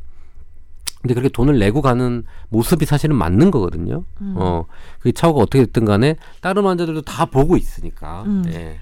근데 1.08 1.14
그렇게 1.14 1.30
돈을 1.30 1.58
내고 1.58 1.82
가는 1.82 2.24
모습이 2.50 2.86
사실은 2.86 3.16
맞는 3.16 3.50
거거든요. 3.52 4.04
음. 4.22 4.34
어, 4.38 4.66
그 5.00 5.12
차후가 5.14 5.42
어떻게 5.42 5.64
됐든 5.66 5.86
간에 5.86 6.18
다른 6.42 6.66
환자들도 6.66 7.02
다 7.04 7.26
보고 7.26 7.56
있으니까. 7.58 8.24
음. 8.26 8.44
예. 8.50 8.80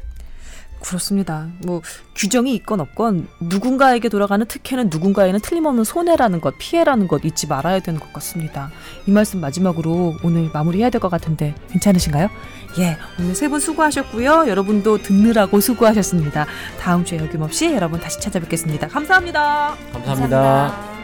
그렇습니다. 0.81 1.47
뭐 1.65 1.81
규정이 2.15 2.53
있건 2.55 2.79
없건 2.79 3.27
누군가에게 3.41 4.07
돌아가는 4.07 4.45
특혜는 4.45 4.89
누군가에는 4.91 5.39
틀림없는 5.39 5.83
손해라는 5.83 6.41
것, 6.41 6.53
피해라는 6.59 7.07
것 7.07 7.25
잊지 7.25 7.47
말아야 7.47 7.79
되는 7.79 7.99
것 7.99 8.13
같습니다. 8.13 8.69
이 9.07 9.11
말씀 9.11 9.39
마지막으로 9.41 10.15
오늘 10.23 10.49
마무리해야 10.53 10.91
될 10.91 11.01
것 11.01 11.09
같은데 11.09 11.55
괜찮으신가요? 11.71 12.29
예, 12.77 12.97
오늘 13.19 13.33
세 13.33 13.47
분 13.47 13.59
수고하셨고요. 13.59 14.45
여러분도 14.47 14.99
듣느라고 15.01 15.59
수고하셨습니다. 15.59 16.45
다음 16.79 17.03
주에 17.03 17.19
어김없이 17.19 17.73
여러분 17.73 17.99
다시 17.99 18.19
찾아뵙겠습니다 18.19 18.87
감사합니다. 18.87 19.75
감사합니다. 19.91 20.94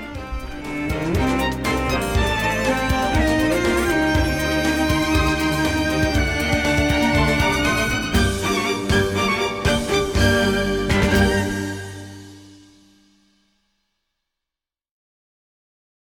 Música 0.89 1.50